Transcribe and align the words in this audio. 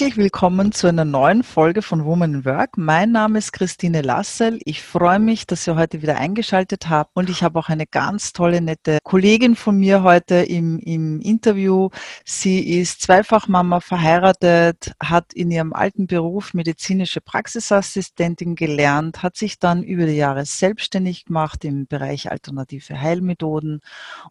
Herzlich 0.00 0.16
willkommen 0.16 0.72
zu 0.72 0.86
einer 0.86 1.04
neuen 1.04 1.42
Folge 1.42 1.82
von 1.82 2.06
Woman 2.06 2.46
Work. 2.46 2.78
Mein 2.78 3.12
Name 3.12 3.36
ist 3.36 3.52
Christine 3.52 4.00
Lassel. 4.00 4.58
Ich 4.64 4.82
freue 4.82 5.18
mich, 5.18 5.46
dass 5.46 5.66
ihr 5.66 5.76
heute 5.76 6.00
wieder 6.00 6.16
eingeschaltet 6.16 6.88
habt 6.88 7.10
und 7.12 7.28
ich 7.28 7.42
habe 7.42 7.58
auch 7.58 7.68
eine 7.68 7.86
ganz 7.86 8.32
tolle, 8.32 8.62
nette 8.62 8.96
Kollegin 9.04 9.56
von 9.56 9.76
mir 9.76 10.02
heute 10.02 10.36
im, 10.36 10.78
im 10.78 11.20
Interview. 11.20 11.90
Sie 12.24 12.80
ist 12.80 13.02
Zweifachmama 13.02 13.80
verheiratet, 13.80 14.94
hat 15.02 15.34
in 15.34 15.50
ihrem 15.50 15.74
alten 15.74 16.06
Beruf 16.06 16.54
medizinische 16.54 17.20
Praxisassistentin 17.20 18.54
gelernt, 18.54 19.22
hat 19.22 19.36
sich 19.36 19.58
dann 19.58 19.82
über 19.82 20.06
die 20.06 20.16
Jahre 20.16 20.46
selbstständig 20.46 21.26
gemacht 21.26 21.62
im 21.66 21.86
Bereich 21.86 22.30
alternative 22.30 22.98
Heilmethoden 22.98 23.82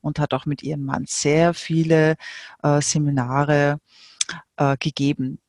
und 0.01 0.17
hat 0.17 0.33
auch 0.33 0.47
mit 0.47 0.63
ihrem 0.63 0.85
Mann 0.85 1.05
sehr 1.07 1.53
viele 1.53 2.15
äh, 2.63 2.81
Seminare 2.81 3.77
äh, 4.57 4.77
gegeben. 4.77 5.39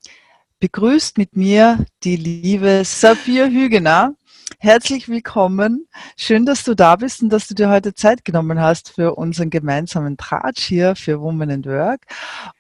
Begrüßt 0.61 1.16
mit 1.16 1.37
mir 1.37 1.84
die 2.05 2.16
liebe 2.16 2.83
Safia 2.84 3.47
Hügener. 3.47 4.15
Herzlich 4.59 5.09
willkommen. 5.09 5.87
Schön, 6.16 6.45
dass 6.45 6.65
du 6.65 6.75
da 6.75 6.97
bist 6.97 7.23
und 7.23 7.30
dass 7.30 7.48
du 7.48 7.55
dir 7.55 7.70
heute 7.70 7.95
Zeit 7.95 8.25
genommen 8.25 8.61
hast 8.61 8.91
für 8.91 9.15
unseren 9.15 9.48
gemeinsamen 9.48 10.19
Tratsch 10.19 10.65
hier 10.65 10.97
für 10.97 11.20
Women 11.20 11.51
and 11.51 11.66
Work. 11.66 12.06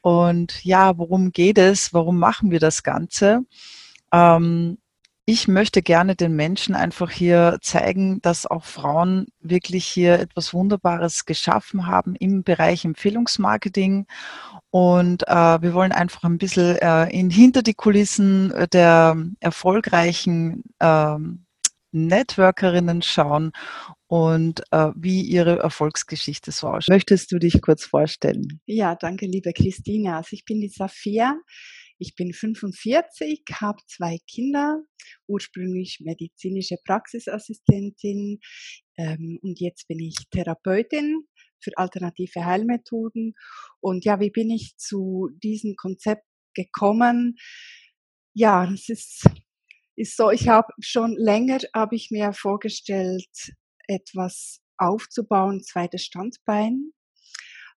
Und 0.00 0.64
ja, 0.64 0.96
worum 0.96 1.32
geht 1.32 1.58
es? 1.58 1.92
Warum 1.92 2.18
machen 2.18 2.50
wir 2.50 2.60
das 2.60 2.82
Ganze? 2.82 3.44
Ähm, 4.12 4.78
ich 5.26 5.48
möchte 5.48 5.82
gerne 5.82 6.16
den 6.16 6.34
Menschen 6.34 6.74
einfach 6.74 7.10
hier 7.10 7.58
zeigen, 7.62 8.20
dass 8.22 8.46
auch 8.46 8.64
Frauen 8.64 9.26
wirklich 9.40 9.86
hier 9.86 10.18
etwas 10.18 10.52
Wunderbares 10.52 11.24
geschaffen 11.24 11.86
haben 11.86 12.16
im 12.16 12.42
Bereich 12.42 12.84
Empfehlungsmarketing. 12.84 14.06
Und 14.70 15.26
äh, 15.28 15.62
wir 15.62 15.74
wollen 15.74 15.92
einfach 15.92 16.24
ein 16.24 16.38
bisschen 16.38 16.76
äh, 16.76 17.08
in, 17.10 17.30
hinter 17.30 17.62
die 17.62 17.74
Kulissen 17.74 18.52
der 18.72 19.16
erfolgreichen 19.40 20.64
äh, 20.78 21.16
Networkerinnen 21.92 23.02
schauen 23.02 23.52
und 24.06 24.62
äh, 24.70 24.90
wie 24.94 25.22
ihre 25.22 25.58
Erfolgsgeschichte 25.58 26.52
so 26.52 26.68
ausschaut. 26.68 26.88
Möchtest 26.88 27.32
du 27.32 27.38
dich 27.38 27.60
kurz 27.60 27.84
vorstellen? 27.84 28.60
Ja, 28.66 28.94
danke, 28.94 29.26
liebe 29.26 29.52
Christina. 29.52 30.18
Also 30.18 30.30
ich 30.32 30.44
bin 30.44 30.60
die 30.60 30.68
Safia. 30.68 31.36
Ich 32.02 32.14
bin 32.14 32.32
45, 32.32 33.42
habe 33.60 33.82
zwei 33.86 34.16
Kinder, 34.26 34.82
ursprünglich 35.28 36.00
medizinische 36.00 36.76
Praxisassistentin 36.86 38.40
ähm, 38.96 39.38
und 39.42 39.60
jetzt 39.60 39.86
bin 39.86 40.00
ich 40.00 40.14
Therapeutin 40.30 41.24
für 41.62 41.76
alternative 41.76 42.46
Heilmethoden. 42.46 43.34
Und 43.80 44.06
ja, 44.06 44.18
wie 44.18 44.30
bin 44.30 44.50
ich 44.50 44.78
zu 44.78 45.28
diesem 45.42 45.76
Konzept 45.76 46.24
gekommen? 46.54 47.36
Ja, 48.32 48.66
das 48.66 48.88
ist, 48.88 49.26
ist 49.94 50.16
so, 50.16 50.30
ich 50.30 50.48
habe 50.48 50.72
schon 50.80 51.14
länger, 51.18 51.58
habe 51.74 51.96
ich 51.96 52.10
mir 52.10 52.32
vorgestellt, 52.32 53.52
etwas 53.86 54.62
aufzubauen, 54.78 55.62
zweites 55.62 56.04
Standbein 56.04 56.94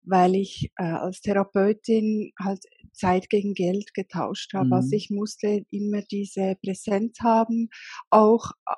weil 0.05 0.35
ich 0.35 0.71
äh, 0.77 0.85
als 0.85 1.21
Therapeutin 1.21 2.33
halt 2.39 2.65
Zeit 2.93 3.31
gegen 3.31 3.55
Geld 3.55 3.95
getauscht 3.95 4.53
habe. 4.55 4.75
Also 4.75 4.75
mhm. 4.75 4.83
Also 4.83 4.97
ich 4.97 5.11
musste 5.11 5.65
immer 5.71 6.03
diese 6.03 6.57
Präsenz 6.63 7.19
haben, 7.21 7.69
auch 8.11 8.51
äh, 8.69 8.75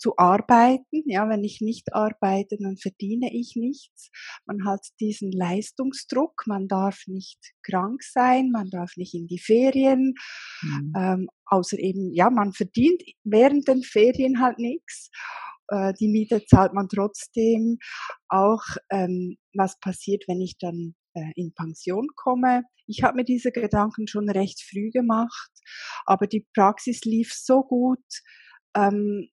zu 0.00 0.16
arbeiten. 0.16 1.02
Ja, 1.04 1.28
wenn 1.28 1.44
ich 1.44 1.60
nicht 1.60 1.92
arbeite, 1.92 2.56
dann 2.58 2.78
verdiene 2.78 3.32
ich 3.32 3.54
nichts. 3.54 4.10
Man 4.46 4.64
hat 4.64 4.80
diesen 4.98 5.30
Leistungsdruck. 5.30 6.44
Man 6.46 6.68
darf 6.68 7.02
nicht 7.06 7.38
krank 7.62 8.02
sein. 8.02 8.50
Man 8.50 8.70
darf 8.70 8.96
nicht 8.96 9.14
in 9.14 9.26
die 9.26 9.38
Ferien. 9.38 10.14
Mhm. 10.62 10.92
Ähm, 10.96 11.28
außer 11.44 11.78
eben, 11.78 12.12
ja, 12.14 12.30
man 12.30 12.52
verdient 12.52 13.02
während 13.24 13.68
den 13.68 13.82
Ferien 13.82 14.40
halt 14.40 14.58
nichts. 14.58 15.10
Äh, 15.70 15.94
die 15.98 16.08
Miete 16.08 16.44
zahlt 16.46 16.74
man 16.74 16.88
trotzdem. 16.88 17.78
Auch 18.28 18.62
ähm, 18.90 19.36
was 19.54 19.78
passiert, 19.80 20.24
wenn 20.28 20.40
ich 20.40 20.58
dann 20.58 20.94
äh, 21.14 21.32
in 21.34 21.52
Pension 21.54 22.08
komme. 22.16 22.62
Ich 22.86 23.02
habe 23.02 23.16
mir 23.16 23.24
diese 23.24 23.52
Gedanken 23.52 24.06
schon 24.06 24.28
recht 24.28 24.60
früh 24.62 24.90
gemacht, 24.90 25.50
aber 26.06 26.26
die 26.26 26.46
Praxis 26.54 27.00
lief 27.04 27.32
so 27.32 27.62
gut. 27.62 28.04
Ähm, 28.76 29.28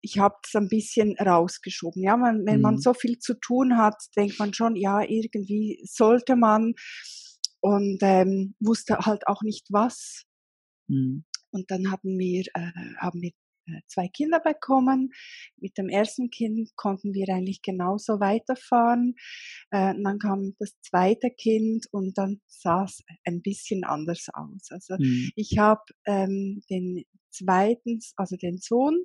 ich 0.00 0.18
habe 0.18 0.36
es 0.44 0.54
ein 0.54 0.68
bisschen 0.68 1.16
rausgeschoben. 1.18 2.02
Ja, 2.02 2.16
man, 2.16 2.46
wenn 2.46 2.56
mhm. 2.56 2.62
man 2.62 2.78
so 2.78 2.94
viel 2.94 3.18
zu 3.18 3.34
tun 3.34 3.76
hat, 3.76 3.96
denkt 4.16 4.38
man 4.38 4.54
schon, 4.54 4.76
ja, 4.76 5.02
irgendwie 5.02 5.80
sollte 5.84 6.36
man 6.36 6.74
und 7.60 7.98
ähm, 8.02 8.54
wusste 8.60 8.98
halt 8.98 9.26
auch 9.26 9.42
nicht 9.42 9.66
was. 9.70 10.24
Mhm. 10.88 11.24
Und 11.50 11.70
dann 11.70 11.90
haben 11.90 12.18
wir, 12.18 12.44
äh, 12.54 12.70
haben 12.98 13.20
wir 13.22 13.32
zwei 13.86 14.08
Kinder 14.08 14.40
bekommen. 14.40 15.10
Mit 15.56 15.76
dem 15.78 15.88
ersten 15.88 16.30
Kind 16.30 16.70
konnten 16.76 17.14
wir 17.14 17.26
eigentlich 17.34 17.62
genauso 17.62 18.20
weiterfahren. 18.20 19.14
Äh, 19.70 19.94
dann 20.02 20.18
kam 20.18 20.54
das 20.58 20.74
zweite 20.82 21.30
Kind 21.30 21.86
und 21.90 22.16
dann 22.16 22.40
sah 22.46 22.84
es 22.84 23.02
ein 23.24 23.42
bisschen 23.42 23.84
anders 23.84 24.26
aus. 24.32 24.70
Also 24.70 24.94
mhm. 24.98 25.30
ich 25.36 25.58
habe 25.58 25.82
ähm, 26.06 26.62
den 26.70 27.04
zweiten, 27.30 28.00
also 28.16 28.36
den 28.36 28.58
Sohn, 28.58 29.04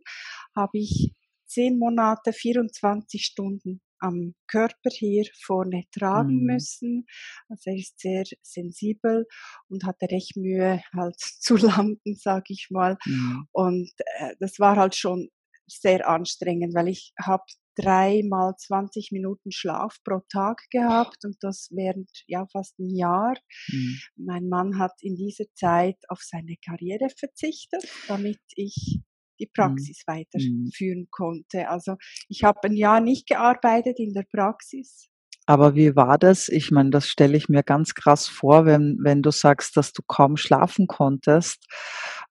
habe 0.56 0.78
ich 0.78 1.14
zehn 1.46 1.78
Monate, 1.78 2.34
24 2.34 3.24
Stunden 3.24 3.82
am 4.04 4.36
Körper 4.48 4.90
hier 4.92 5.26
vorne 5.42 5.84
tragen 5.92 6.42
mhm. 6.42 6.54
müssen. 6.54 7.06
Also 7.50 7.72
er 7.72 7.78
ist 7.78 8.00
sehr 8.00 8.26
sensibel 8.42 9.26
und 9.70 9.86
hatte 9.86 10.12
recht 10.12 10.36
Mühe 10.36 10.82
halt 10.96 11.16
zu 11.40 11.56
landen, 11.56 12.16
sag 12.16 12.50
ich 12.50 12.68
mal. 12.70 12.98
Mhm. 13.06 13.48
Und 13.52 13.92
äh, 14.20 14.36
das 14.40 14.60
war 14.60 14.76
halt 14.76 14.96
schon 14.96 15.30
sehr 15.66 16.08
anstrengend, 16.08 16.76
weil 16.76 16.90
ich 16.90 17.14
habe 17.20 17.44
dreimal 17.76 18.54
20 18.58 19.12
Minuten 19.12 19.52
Schlaf 19.52 19.98
pro 20.04 20.20
Tag 20.30 20.62
gehabt 20.70 21.24
und 21.24 21.38
das 21.42 21.70
während 21.72 22.10
ja 22.28 22.46
fast 22.52 22.78
ein 22.80 22.94
Jahr. 22.96 23.36
Mhm. 23.70 24.00
Mein 24.18 24.50
Mann 24.50 24.78
hat 24.78 24.94
in 25.02 25.16
dieser 25.16 25.46
Zeit 25.56 25.98
auf 26.10 26.20
seine 26.22 26.56
Karriere 26.64 27.08
verzichtet, 27.18 27.84
damit 28.08 28.42
ich 28.56 29.00
die 29.44 29.50
mhm. 29.50 29.54
Praxis 29.54 30.04
mhm. 30.08 30.14
weiterführen 30.14 31.08
konnte. 31.12 31.70
Also 31.70 31.96
ich 32.30 32.44
habe 32.44 32.60
ein 32.64 32.76
Jahr 32.76 33.02
nicht 33.02 33.28
gearbeitet 33.28 34.00
in 34.00 34.14
der 34.14 34.26
Praxis. 34.32 35.10
Aber 35.46 35.76
wie 35.76 35.96
war 35.96 36.18
das? 36.18 36.48
Ich 36.48 36.72
meine, 36.72 36.90
das 36.90 37.08
stelle 37.08 37.36
ich 37.36 37.50
mir 37.50 37.64
ganz 37.64 37.96
krass 37.96 38.28
vor, 38.28 38.66
wenn, 38.66 38.98
wenn 39.02 39.22
du 39.22 39.32
sagst, 39.32 39.76
dass 39.76 39.92
du 39.92 40.02
kaum 40.08 40.38
schlafen 40.38 40.88
konntest. 40.88 41.66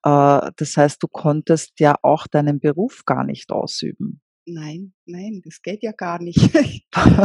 Äh, 0.02 0.50
das 0.56 0.76
heißt, 0.76 1.02
du 1.02 1.08
konntest 1.08 1.78
ja 1.78 1.96
auch 2.02 2.26
deinen 2.26 2.58
Beruf 2.58 3.02
gar 3.04 3.24
nicht 3.24 3.52
ausüben. 3.52 4.22
Nein, 4.44 4.92
nein, 5.06 5.40
das 5.44 5.62
geht 5.62 5.82
ja 5.82 5.92
gar 5.92 6.20
nicht. 6.20 6.38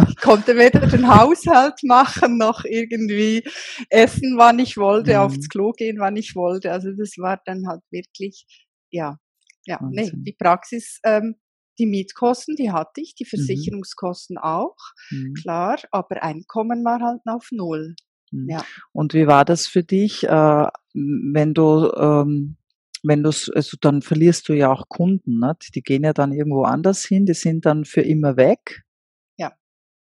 Ich 0.10 0.18
konnte 0.22 0.56
weder 0.58 0.88
den 0.88 1.08
Haushalt 1.08 1.84
machen, 1.84 2.38
noch 2.38 2.64
irgendwie 2.64 3.44
essen, 3.90 4.38
wann 4.38 4.60
ich 4.60 4.78
wollte, 4.78 5.14
mhm. 5.14 5.18
aufs 5.20 5.50
Klo 5.50 5.72
gehen, 5.72 6.00
wann 6.00 6.16
ich 6.16 6.36
wollte. 6.36 6.72
Also 6.72 6.92
das 6.92 7.14
war 7.18 7.40
dann 7.46 7.68
halt 7.68 7.82
wirklich, 7.92 8.46
ja, 8.92 9.18
ja, 9.68 9.80
nee, 9.92 10.12
die 10.14 10.34
Praxis, 10.34 11.00
ähm, 11.04 11.36
die 11.78 11.86
Mietkosten, 11.86 12.56
die 12.56 12.72
hatte 12.72 13.02
ich, 13.02 13.14
die 13.16 13.26
mhm. 13.26 13.30
Versicherungskosten 13.30 14.36
mhm. 14.36 14.44
auch, 14.44 14.78
mhm. 15.12 15.34
klar, 15.34 15.78
aber 15.92 16.24
Einkommen 16.24 16.84
war 16.84 17.00
halt 17.02 17.22
auf 17.26 17.50
Null. 17.52 17.96
Mhm. 18.32 18.50
Ja. 18.50 18.66
Und 18.94 19.14
wie 19.14 19.28
war 19.28 19.46
das 19.46 19.68
für 19.68 19.84
dich, 19.84 20.24
äh, 20.24 20.68
wenn 20.94 21.54
du, 21.54 21.92
ähm, 21.96 22.58
wenn 23.04 23.24
du, 23.24 23.30
also 23.30 23.78
dann 23.80 24.02
verlierst 24.02 24.50
du 24.50 24.54
ja 24.54 24.72
auch 24.72 24.90
Kunden, 24.90 25.40
ne? 25.40 25.56
die 25.76 25.84
gehen 25.84 26.04
ja 26.04 26.14
dann 26.14 26.32
irgendwo 26.32 26.64
anders 26.64 27.06
hin, 27.06 27.26
die 27.26 27.36
sind 27.36 27.66
dann 27.66 27.86
für 27.86 28.02
immer 28.02 28.38
weg. 28.38 28.84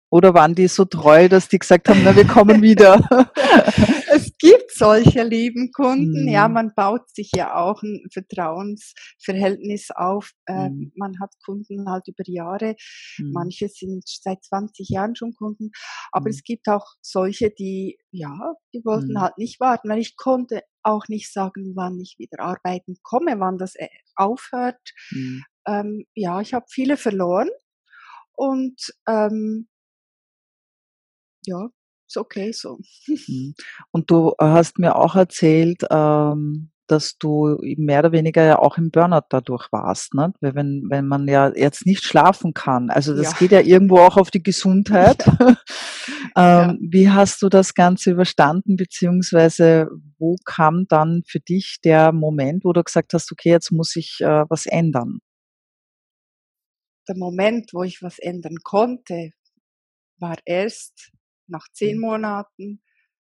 Oder 0.10 0.34
waren 0.34 0.56
die 0.56 0.68
so 0.68 0.86
treu, 0.86 1.28
dass 1.28 1.50
die 1.50 1.60
gesagt 1.60 1.90
haben, 1.90 2.02
na, 2.04 2.16
wir 2.16 2.26
kommen 2.26 2.62
wieder? 2.62 2.96
es 4.14 4.32
gibt 4.38 4.72
solche 4.72 5.24
lieben 5.24 5.72
Kunden. 5.74 6.24
Mhm. 6.24 6.30
Ja, 6.30 6.48
man 6.48 6.72
baut 6.74 7.10
sich 7.14 7.32
ja 7.36 7.56
auch 7.56 7.84
ein 7.84 8.06
Vertrauensverhältnis 8.14 9.90
auf. 9.94 10.32
Äh, 10.46 10.70
mhm. 10.70 10.94
Man 10.96 11.20
hat 11.20 11.32
Kunden 11.44 11.90
halt 11.90 12.08
über 12.08 12.24
Jahre. 12.26 12.76
Mhm. 13.18 13.32
Manche 13.34 13.68
sind 13.68 14.04
seit 14.08 14.46
20 14.46 14.88
Jahren 14.90 15.16
schon 15.16 15.34
Kunden. 15.34 15.72
Aber 16.14 16.30
mhm. 16.30 16.32
es 16.32 16.44
gibt 16.44 16.70
auch 16.70 16.86
solche, 17.02 17.50
die, 17.50 17.98
ja, 18.12 18.54
die 18.74 18.86
wollten 18.86 19.14
mhm. 19.14 19.22
halt 19.22 19.38
nicht 19.38 19.60
warten, 19.60 19.90
weil 19.90 20.00
ich 20.00 20.16
konnte 20.16 20.62
auch 20.84 21.10
nicht 21.10 21.34
sagen, 21.34 21.74
wann 21.76 22.00
ich 22.00 22.16
wieder 22.18 22.40
arbeiten 22.40 22.96
komme, 23.04 23.40
wann 23.40 23.58
das 23.58 23.76
äh, 23.76 23.90
aufhört. 24.16 24.80
Mhm. 25.12 25.44
Ähm, 25.68 26.06
ja, 26.14 26.40
ich 26.40 26.54
habe 26.54 26.66
viele 26.70 26.96
verloren. 26.96 27.50
Und 28.38 28.94
ähm, 29.08 29.68
ja, 31.48 31.70
ist 32.08 32.18
okay 32.18 32.52
so. 32.52 32.78
Mhm. 33.08 33.56
Und 33.92 34.12
du 34.12 34.34
hast 34.40 34.80
mir 34.80 34.96
auch 34.96 35.16
erzählt, 35.16 35.84
ähm, 35.90 36.72
dass 36.88 37.18
du 37.18 37.58
mehr 37.78 38.00
oder 38.00 38.12
weniger 38.14 38.44
ja 38.44 38.60
auch 38.60 38.78
im 38.78 38.92
Burnout 38.92 39.28
dadurch 39.30 39.72
warst, 39.72 40.14
ne? 40.14 40.34
Weil 40.40 40.56
wenn, 40.56 40.86
wenn 40.90 41.06
man 41.06 41.28
ja 41.28 41.52
jetzt 41.54 41.86
nicht 41.86 42.04
schlafen 42.04 42.54
kann, 42.54 42.90
also 42.90 43.14
das 43.14 43.34
ja. 43.34 43.38
geht 43.38 43.52
ja 43.52 43.60
irgendwo 43.60 44.00
auch 44.00 44.18
auf 44.18 44.32
die 44.32 44.44
Gesundheit. 44.44 45.26
Ja. 46.38 46.64
ähm, 46.70 46.70
ja. 46.70 46.76
Wie 46.80 47.10
hast 47.10 47.42
du 47.42 47.50
das 47.50 47.74
Ganze 47.74 48.12
überstanden, 48.12 48.76
beziehungsweise 48.76 49.90
wo 50.18 50.36
kam 50.46 50.86
dann 50.88 51.24
für 51.28 51.40
dich 51.40 51.78
der 51.84 52.12
Moment, 52.12 52.64
wo 52.64 52.74
du 52.74 52.84
gesagt 52.84 53.14
hast, 53.14 53.32
okay, 53.32 53.50
jetzt 53.50 53.72
muss 53.72 53.96
ich 53.96 54.20
äh, 54.22 54.46
was 54.48 54.66
ändern? 54.66 55.20
Der 57.08 57.18
Moment, 57.18 57.72
wo 57.74 57.84
ich 57.84 58.02
was 58.02 58.20
ändern 58.20 58.58
konnte, 58.64 59.32
war 60.20 60.36
erst 60.46 61.12
nach 61.48 61.68
zehn 61.74 61.98
mhm. 61.98 62.02
Monaten, 62.02 62.82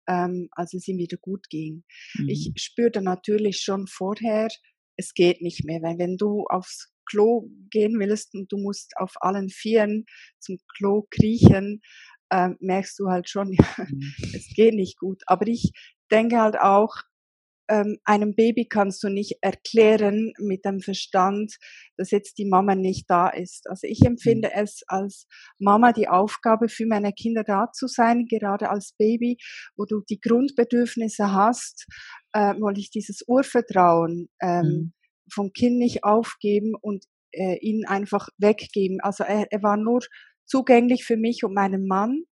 ähm, 0.07 0.49
als 0.51 0.73
es 0.73 0.87
ihm 0.87 0.97
wieder 0.97 1.17
gut 1.17 1.49
ging. 1.49 1.83
Mhm. 2.15 2.29
Ich 2.29 2.51
spürte 2.57 3.01
natürlich 3.01 3.61
schon 3.61 3.87
vorher, 3.87 4.49
es 4.97 5.13
geht 5.13 5.41
nicht 5.41 5.65
mehr, 5.65 5.81
weil 5.81 5.97
wenn 5.97 6.17
du 6.17 6.45
aufs 6.49 6.91
Klo 7.05 7.49
gehen 7.71 7.99
willst 7.99 8.35
und 8.35 8.51
du 8.51 8.57
musst 8.57 8.93
auf 8.97 9.13
allen 9.21 9.49
Vieren 9.49 10.05
zum 10.39 10.57
Klo 10.77 11.07
kriechen, 11.09 11.81
äh, 12.29 12.49
merkst 12.59 12.99
du 12.99 13.07
halt 13.07 13.29
schon, 13.29 13.53
ja, 13.53 13.65
mhm. 13.89 14.13
es 14.33 14.47
geht 14.55 14.75
nicht 14.75 14.97
gut. 14.97 15.21
Aber 15.25 15.47
ich 15.47 15.71
denke 16.11 16.39
halt 16.39 16.59
auch, 16.59 16.95
ähm, 17.69 17.97
einem 18.03 18.35
Baby 18.35 18.65
kannst 18.65 19.03
du 19.03 19.09
nicht 19.09 19.37
erklären 19.41 20.33
mit 20.39 20.65
dem 20.65 20.81
Verstand, 20.81 21.55
dass 21.97 22.11
jetzt 22.11 22.37
die 22.37 22.45
Mama 22.45 22.75
nicht 22.75 23.09
da 23.09 23.29
ist. 23.29 23.69
Also 23.69 23.87
ich 23.87 24.03
empfinde 24.05 24.49
mhm. 24.49 24.61
es 24.63 24.81
als 24.87 25.27
Mama 25.59 25.93
die 25.93 26.07
Aufgabe 26.07 26.67
für 26.67 26.85
meine 26.85 27.13
Kinder 27.13 27.43
da 27.43 27.71
zu 27.71 27.87
sein, 27.87 28.25
gerade 28.25 28.69
als 28.69 28.93
Baby, 28.97 29.37
wo 29.77 29.85
du 29.85 30.01
die 30.09 30.19
Grundbedürfnisse 30.19 31.31
hast, 31.31 31.85
äh, 32.33 32.55
wollte 32.59 32.81
ich 32.81 32.89
dieses 32.89 33.23
Urvertrauen 33.27 34.29
ähm, 34.41 34.65
mhm. 34.65 34.93
vom 35.31 35.53
Kind 35.53 35.77
nicht 35.77 36.03
aufgeben 36.03 36.73
und 36.81 37.05
äh, 37.31 37.57
ihn 37.59 37.85
einfach 37.85 38.29
weggeben. 38.37 38.99
Also 39.01 39.23
er, 39.23 39.47
er 39.51 39.61
war 39.61 39.77
nur 39.77 40.01
zugänglich 40.45 41.05
für 41.05 41.17
mich 41.17 41.43
und 41.43 41.53
meinen 41.53 41.85
Mann 41.85 42.23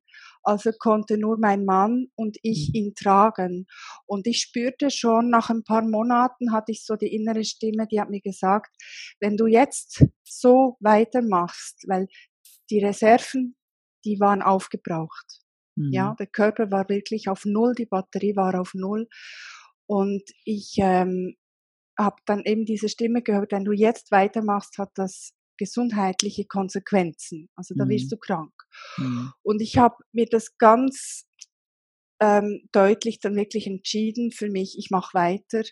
also 0.47 0.71
konnte 0.71 1.17
nur 1.17 1.38
mein 1.38 1.65
Mann 1.65 2.07
und 2.15 2.38
ich 2.41 2.69
mhm. 2.69 2.75
ihn 2.75 2.94
tragen. 2.95 3.67
Und 4.05 4.27
ich 4.27 4.39
spürte 4.39 4.89
schon, 4.89 5.29
nach 5.29 5.49
ein 5.49 5.65
paar 5.65 5.81
Monaten 5.81 6.53
hatte 6.53 6.71
ich 6.71 6.85
so 6.85 6.95
die 6.95 7.13
innere 7.13 7.44
Stimme, 7.44 7.85
die 7.91 7.99
hat 7.99 8.09
mir 8.09 8.21
gesagt, 8.21 8.73
wenn 9.19 9.35
du 9.35 9.45
jetzt 9.45 10.05
so 10.23 10.77
weitermachst, 10.79 11.83
weil 11.88 12.07
die 12.69 12.79
Reserven, 12.79 13.57
die 14.05 14.21
waren 14.21 14.41
aufgebraucht. 14.41 15.41
Mhm. 15.75 15.91
Ja, 15.91 16.15
der 16.17 16.27
Körper 16.27 16.71
war 16.71 16.88
wirklich 16.88 17.27
auf 17.27 17.43
Null, 17.43 17.75
die 17.75 17.85
Batterie 17.85 18.38
war 18.38 18.57
auf 18.57 18.73
Null. 18.73 19.09
Und 19.85 20.23
ich 20.45 20.75
ähm, 20.77 21.35
habe 22.00 22.21
dann 22.25 22.43
eben 22.45 22.63
diese 22.63 22.88
Stimme 22.88 23.21
gehört, 23.21 23.51
wenn 23.51 23.65
du 23.65 23.73
jetzt 23.73 24.11
weitermachst, 24.11 24.77
hat 24.77 24.91
das 24.95 25.33
gesundheitliche 25.57 26.45
Konsequenzen. 26.45 27.50
Also 27.56 27.75
da 27.75 27.86
mhm. 27.86 27.89
wirst 27.89 28.12
du 28.12 28.18
krank. 28.18 28.54
Mhm. 28.98 29.31
Und 29.44 29.62
ich 29.62 29.77
habe 29.77 29.95
mir 30.12 30.27
das 30.30 30.57
ganz 30.57 31.27
ähm, 32.19 32.68
deutlich 32.71 33.19
dann 33.19 33.36
wirklich 33.36 33.68
entschieden 33.68 34.31
für 34.31 34.50
mich, 34.50 34.75
ich 34.77 34.89
mache 34.89 35.13
weiter, 35.13 35.63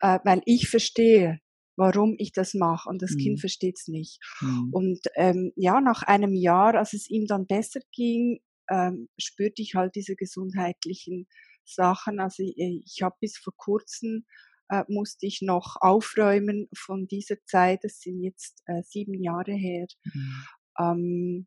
äh, 0.00 0.18
weil 0.24 0.42
ich 0.44 0.68
verstehe, 0.68 1.40
warum 1.76 2.16
ich 2.18 2.32
das 2.32 2.54
mache 2.54 2.88
und 2.88 3.02
das 3.02 3.12
mhm. 3.12 3.18
Kind 3.18 3.40
versteht 3.40 3.76
es 3.78 3.88
nicht. 3.88 4.18
Mhm. 4.40 4.70
Und 4.72 5.00
ähm, 5.14 5.52
ja, 5.56 5.80
nach 5.80 6.02
einem 6.02 6.34
Jahr, 6.34 6.74
als 6.74 6.92
es 6.92 7.08
ihm 7.08 7.26
dann 7.26 7.46
besser 7.46 7.80
ging, 7.92 8.40
ähm, 8.70 9.08
spürte 9.18 9.62
ich 9.62 9.74
halt 9.74 9.94
diese 9.94 10.16
gesundheitlichen 10.16 11.26
Sachen. 11.64 12.20
Also 12.20 12.42
ich, 12.42 12.56
ich 12.56 13.02
habe 13.02 13.16
bis 13.20 13.38
vor 13.38 13.54
kurzem 13.56 14.24
äh, 14.68 14.84
musste 14.88 15.26
ich 15.26 15.40
noch 15.42 15.76
aufräumen 15.80 16.68
von 16.76 17.06
dieser 17.06 17.36
Zeit. 17.46 17.80
Das 17.82 18.00
sind 18.00 18.22
jetzt 18.22 18.62
äh, 18.66 18.82
sieben 18.82 19.14
Jahre 19.14 19.52
her. 19.52 19.86
Mhm. 20.04 20.44
Ähm, 20.78 21.46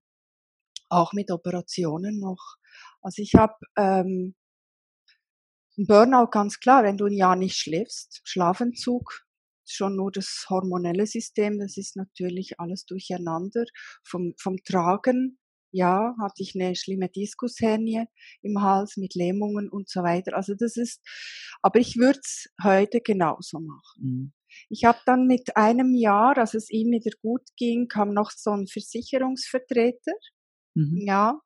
auch 0.90 1.14
mit 1.14 1.32
Operationen 1.32 2.20
noch. 2.20 2.58
Also 3.02 3.22
ich 3.22 3.36
habe 3.36 3.56
ähm, 3.78 4.36
Burnout 5.78 6.28
ganz 6.32 6.60
klar, 6.60 6.84
wenn 6.84 6.98
du 6.98 7.06
ein 7.06 7.14
Jahr 7.14 7.36
nicht 7.36 7.56
schläfst, 7.56 8.22
Schlafentzug, 8.26 9.26
schon 9.66 9.96
nur 9.96 10.12
das 10.12 10.46
hormonelle 10.50 11.08
System, 11.08 11.60
das 11.60 11.78
ist 11.78 11.96
natürlich 11.96 12.60
alles 12.60 12.86
durcheinander. 12.86 13.64
Vom, 14.04 14.34
vom 14.38 14.58
Tragen 14.66 15.40
ja, 15.72 16.16
hatte 16.20 16.44
ich 16.44 16.54
eine 16.56 16.76
schlimme 16.76 17.10
Diskushernie 17.10 18.06
im 18.42 18.62
Hals 18.62 18.98
mit 18.98 19.16
Lähmungen 19.16 19.70
und 19.70 19.90
so 19.90 20.04
weiter. 20.04 20.36
Also 20.36 20.54
das 20.56 20.78
ist, 20.78 21.02
aber 21.62 21.80
ich 21.80 21.98
würde 21.98 22.20
es 22.24 22.48
heute 22.64 23.02
genauso 23.02 23.60
machen. 23.60 24.02
Mhm. 24.02 24.34
Ich 24.70 24.84
habe 24.84 25.00
dann 25.06 25.28
mit 25.28 25.56
einem 25.56 25.94
Jahr, 25.94 26.38
als 26.38 26.54
es 26.54 26.70
ihm 26.70 26.92
wieder 26.92 27.12
gut 27.22 27.48
ging, 27.56 27.88
kam 27.88 28.14
noch 28.14 28.32
so 28.32 28.52
ein 28.52 28.68
Versicherungsvertreter, 28.68 30.12
mhm. 30.76 31.04
ja, 31.06 31.40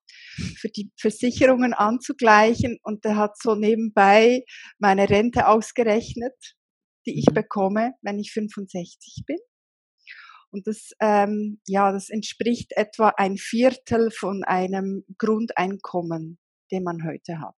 für 0.57 0.69
die 0.69 0.91
Versicherungen 0.99 1.73
anzugleichen 1.73 2.79
und 2.83 3.05
der 3.05 3.15
hat 3.15 3.37
so 3.37 3.55
nebenbei 3.55 4.43
meine 4.79 5.09
Rente 5.09 5.47
ausgerechnet, 5.47 6.33
die 7.05 7.19
ich 7.19 7.29
mhm. 7.29 7.35
bekomme, 7.35 7.93
wenn 8.01 8.19
ich 8.19 8.31
65 8.31 9.23
bin. 9.25 9.37
Und 10.55 10.67
das, 10.67 10.91
ähm, 11.01 11.59
ja, 11.67 11.91
das 11.91 12.09
entspricht 12.09 12.71
etwa 12.77 13.09
ein 13.17 13.35
Viertel 13.35 14.09
von 14.09 14.45
einem 14.45 15.03
Grundeinkommen, 15.17 16.39
den 16.71 16.83
man 16.83 17.03
heute 17.03 17.41
hat. 17.41 17.57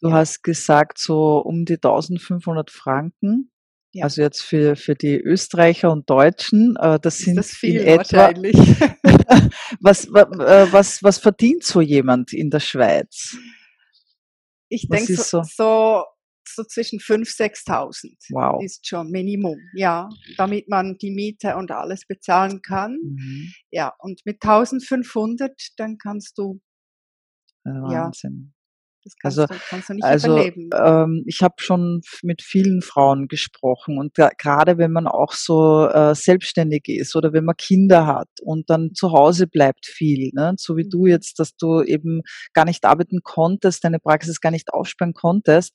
Du 0.00 0.08
ja. 0.08 0.16
hast 0.16 0.42
gesagt, 0.42 0.98
so 0.98 1.38
um 1.38 1.64
die 1.64 1.74
1500 1.74 2.68
Franken. 2.68 3.52
Ja. 3.92 4.04
Also 4.04 4.22
jetzt 4.22 4.42
für, 4.42 4.74
für 4.74 4.96
die 4.96 5.16
Österreicher 5.16 5.92
und 5.92 6.10
Deutschen, 6.10 6.74
äh, 6.80 6.98
das 6.98 7.18
sind 7.18 7.36
das 7.36 7.52
viel 7.52 7.82
in 7.82 8.00
etwa, 8.00 8.16
wahrscheinlich. 8.16 8.56
was, 9.80 10.06
äh, 10.06 10.66
was, 10.72 11.00
was 11.04 11.18
verdient 11.18 11.62
so 11.62 11.80
jemand 11.80 12.32
in 12.32 12.50
der 12.50 12.58
Schweiz? 12.58 13.36
Ich 14.68 14.88
denke 14.88 15.14
so, 15.14 15.44
so 15.44 16.02
so 16.54 16.64
zwischen 16.64 16.98
5.000, 16.98 17.66
6.000 17.66 18.16
wow. 18.30 18.62
ist 18.62 18.86
schon 18.86 19.10
Minimum, 19.10 19.58
ja, 19.74 20.08
damit 20.36 20.68
man 20.68 20.96
die 20.98 21.10
Miete 21.10 21.56
und 21.56 21.70
alles 21.70 22.06
bezahlen 22.06 22.62
kann. 22.62 22.98
Mhm. 23.02 23.52
Ja, 23.70 23.92
und 23.98 24.20
mit 24.24 24.42
1.500 24.42 25.72
dann 25.76 25.98
kannst 25.98 26.38
du, 26.38 26.60
Wahnsinn. 27.64 28.52
Ja, 28.54 28.62
das 29.04 29.16
kannst 29.20 29.38
also, 29.38 29.52
du, 29.52 29.60
kannst 29.68 29.88
du 29.88 29.94
nicht 29.94 30.04
also 30.04 30.38
ähm, 30.38 31.24
ich 31.26 31.42
habe 31.42 31.54
schon 31.58 32.02
mit 32.22 32.40
vielen 32.40 32.82
Frauen 32.82 33.26
gesprochen 33.26 33.98
und 33.98 34.14
gerade 34.38 34.78
wenn 34.78 34.92
man 34.92 35.08
auch 35.08 35.32
so 35.32 35.88
äh, 35.88 36.14
selbstständig 36.14 36.84
ist 36.86 37.16
oder 37.16 37.32
wenn 37.32 37.44
man 37.44 37.56
Kinder 37.56 38.06
hat 38.06 38.28
und 38.42 38.70
dann 38.70 38.94
zu 38.94 39.10
Hause 39.10 39.48
bleibt 39.48 39.86
viel, 39.86 40.30
ne? 40.34 40.54
so 40.56 40.76
wie 40.76 40.88
du 40.88 41.02
mhm. 41.02 41.08
jetzt, 41.08 41.40
dass 41.40 41.56
du 41.56 41.82
eben 41.82 42.22
gar 42.52 42.64
nicht 42.64 42.84
arbeiten 42.84 43.22
konntest, 43.24 43.82
deine 43.82 43.98
Praxis 43.98 44.40
gar 44.40 44.52
nicht 44.52 44.72
aufsperren 44.72 45.14
konntest 45.14 45.72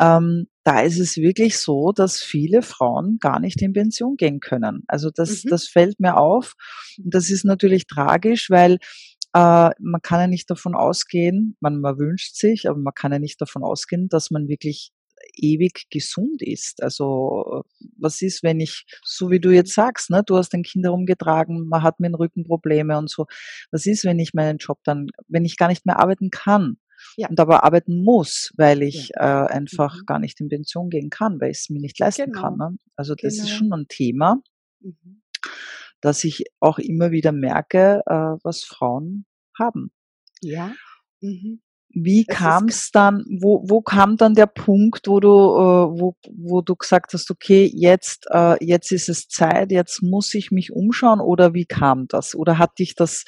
ähm, 0.00 0.46
da 0.64 0.80
ist 0.80 0.98
es 0.98 1.16
wirklich 1.16 1.58
so, 1.58 1.92
dass 1.92 2.20
viele 2.20 2.62
Frauen 2.62 3.18
gar 3.20 3.40
nicht 3.40 3.60
in 3.62 3.72
Pension 3.72 4.16
gehen 4.16 4.40
können. 4.40 4.82
Also 4.88 5.10
das, 5.14 5.44
mhm. 5.44 5.50
das 5.50 5.68
fällt 5.68 6.00
mir 6.00 6.16
auf. 6.16 6.54
Und 6.98 7.14
das 7.14 7.30
ist 7.30 7.44
natürlich 7.44 7.86
tragisch, 7.86 8.50
weil 8.50 8.78
äh, 9.34 9.70
man 9.78 10.00
kann 10.02 10.20
ja 10.20 10.26
nicht 10.26 10.48
davon 10.50 10.74
ausgehen, 10.74 11.56
man, 11.60 11.80
man 11.80 11.98
wünscht 11.98 12.36
sich, 12.36 12.68
aber 12.68 12.78
man 12.78 12.94
kann 12.94 13.12
ja 13.12 13.18
nicht 13.18 13.40
davon 13.40 13.62
ausgehen, 13.62 14.08
dass 14.08 14.30
man 14.30 14.48
wirklich 14.48 14.92
ewig 15.36 15.86
gesund 15.90 16.42
ist. 16.42 16.82
Also 16.82 17.64
was 17.98 18.22
ist, 18.22 18.42
wenn 18.42 18.60
ich, 18.60 18.84
so 19.04 19.30
wie 19.30 19.40
du 19.40 19.50
jetzt 19.50 19.74
sagst, 19.74 20.10
ne, 20.10 20.22
du 20.24 20.36
hast 20.36 20.52
den 20.52 20.62
Kind 20.62 20.84
herumgetragen, 20.84 21.68
man 21.68 21.82
hat 21.82 22.00
mir 22.00 22.12
Rückenprobleme 22.18 22.96
und 22.98 23.10
so. 23.10 23.26
Was 23.70 23.86
ist, 23.86 24.04
wenn 24.04 24.18
ich 24.18 24.34
meinen 24.34 24.58
Job 24.58 24.78
dann, 24.84 25.08
wenn 25.28 25.44
ich 25.44 25.56
gar 25.56 25.68
nicht 25.68 25.86
mehr 25.86 25.98
arbeiten 25.98 26.30
kann? 26.30 26.76
Ja. 27.16 27.28
und 27.28 27.38
aber 27.40 27.64
arbeiten 27.64 28.02
muss, 28.02 28.52
weil 28.56 28.82
ich 28.82 29.10
ja. 29.14 29.44
äh, 29.44 29.48
einfach 29.48 29.96
mhm. 29.96 30.06
gar 30.06 30.18
nicht 30.18 30.40
in 30.40 30.48
Pension 30.48 30.90
gehen 30.90 31.10
kann, 31.10 31.40
weil 31.40 31.50
ich 31.50 31.58
es 31.58 31.70
mir 31.70 31.80
nicht 31.80 31.98
leisten 31.98 32.32
genau. 32.32 32.40
kann. 32.40 32.56
Ne? 32.56 32.76
Also 32.96 33.14
das 33.14 33.34
genau. 33.34 33.44
ist 33.44 33.50
schon 33.50 33.72
ein 33.72 33.86
Thema, 33.88 34.36
mhm. 34.80 35.22
dass 36.00 36.24
ich 36.24 36.44
auch 36.60 36.78
immer 36.78 37.10
wieder 37.10 37.32
merke, 37.32 38.02
äh, 38.06 38.36
was 38.42 38.64
Frauen 38.64 39.26
haben. 39.58 39.90
Ja. 40.40 40.72
Mhm. 41.20 41.60
Wie 41.96 42.24
kam 42.24 42.66
es 42.66 42.90
dann, 42.90 43.24
wo, 43.40 43.64
wo 43.68 43.80
kam 43.80 44.16
dann 44.16 44.34
der 44.34 44.46
Punkt, 44.46 45.06
wo 45.06 45.20
du, 45.20 45.28
äh, 45.28 46.00
wo, 46.00 46.16
wo 46.28 46.60
du 46.60 46.74
gesagt 46.74 47.12
hast, 47.14 47.30
okay, 47.30 47.70
jetzt, 47.72 48.26
äh, 48.32 48.56
jetzt 48.64 48.90
ist 48.90 49.08
es 49.08 49.28
Zeit, 49.28 49.70
jetzt 49.70 50.02
muss 50.02 50.34
ich 50.34 50.50
mich 50.50 50.72
umschauen 50.72 51.20
oder 51.20 51.54
wie 51.54 51.66
kam 51.66 52.08
das? 52.08 52.34
Oder 52.34 52.58
hat 52.58 52.80
dich 52.80 52.96
das 52.96 53.24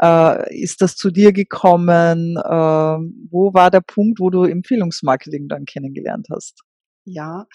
äh, 0.00 0.54
ist 0.56 0.82
das 0.82 0.96
zu 0.96 1.10
dir 1.10 1.32
gekommen? 1.32 2.36
Äh, 2.36 2.98
wo 3.30 3.54
war 3.54 3.70
der 3.70 3.80
Punkt, 3.80 4.20
wo 4.20 4.30
du 4.30 4.44
Empfehlungsmarketing 4.44 5.48
dann 5.48 5.64
kennengelernt 5.64 6.28
hast? 6.30 6.62
Ja, 7.04 7.46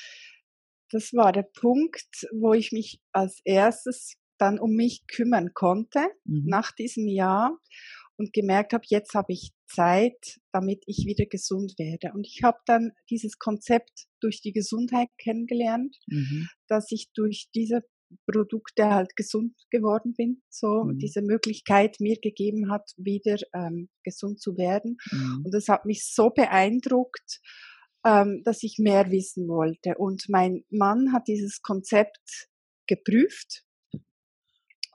das 0.91 1.13
war 1.13 1.31
der 1.31 1.47
Punkt, 1.59 2.27
wo 2.33 2.53
ich 2.53 2.71
mich 2.71 2.99
als 3.11 3.41
erstes 3.43 4.15
dann 4.37 4.59
um 4.59 4.71
mich 4.71 5.05
kümmern 5.07 5.53
konnte 5.53 5.99
mhm. 6.25 6.45
nach 6.45 6.71
diesem 6.71 7.07
Jahr. 7.07 7.57
und 8.17 8.33
gemerkt 8.33 8.73
habe, 8.73 8.83
jetzt 8.89 9.13
habe 9.13 9.31
ich 9.31 9.53
Zeit, 9.65 10.39
damit 10.51 10.83
ich 10.87 11.05
wieder 11.05 11.25
gesund 11.25 11.75
werde. 11.77 12.11
Und 12.13 12.27
ich 12.27 12.43
habe 12.43 12.57
dann 12.65 12.91
dieses 13.09 13.37
Konzept 13.37 14.07
durch 14.19 14.41
die 14.41 14.51
Gesundheit 14.51 15.07
kennengelernt, 15.17 15.95
mhm. 16.07 16.49
dass 16.67 16.91
ich 16.91 17.11
durch 17.13 17.47
diese 17.55 17.81
Produkte 18.25 18.89
halt 18.89 19.15
gesund 19.15 19.53
geworden 19.69 20.13
bin, 20.15 20.41
so 20.49 20.85
mhm. 20.85 20.97
diese 20.97 21.21
Möglichkeit 21.21 21.97
mir 21.99 22.17
gegeben 22.21 22.71
hat, 22.71 22.91
wieder 22.97 23.37
ähm, 23.53 23.89
gesund 24.03 24.41
zu 24.41 24.57
werden. 24.57 24.97
Mhm. 25.11 25.43
Und 25.45 25.53
das 25.53 25.67
hat 25.67 25.85
mich 25.85 26.05
so 26.05 26.29
beeindruckt, 26.29 27.41
ähm, 28.05 28.41
dass 28.43 28.63
ich 28.63 28.77
mehr 28.79 29.11
wissen 29.11 29.47
wollte. 29.47 29.95
Und 29.97 30.25
mein 30.29 30.63
Mann 30.69 31.13
hat 31.13 31.27
dieses 31.27 31.61
Konzept 31.61 32.47
geprüft 32.87 33.63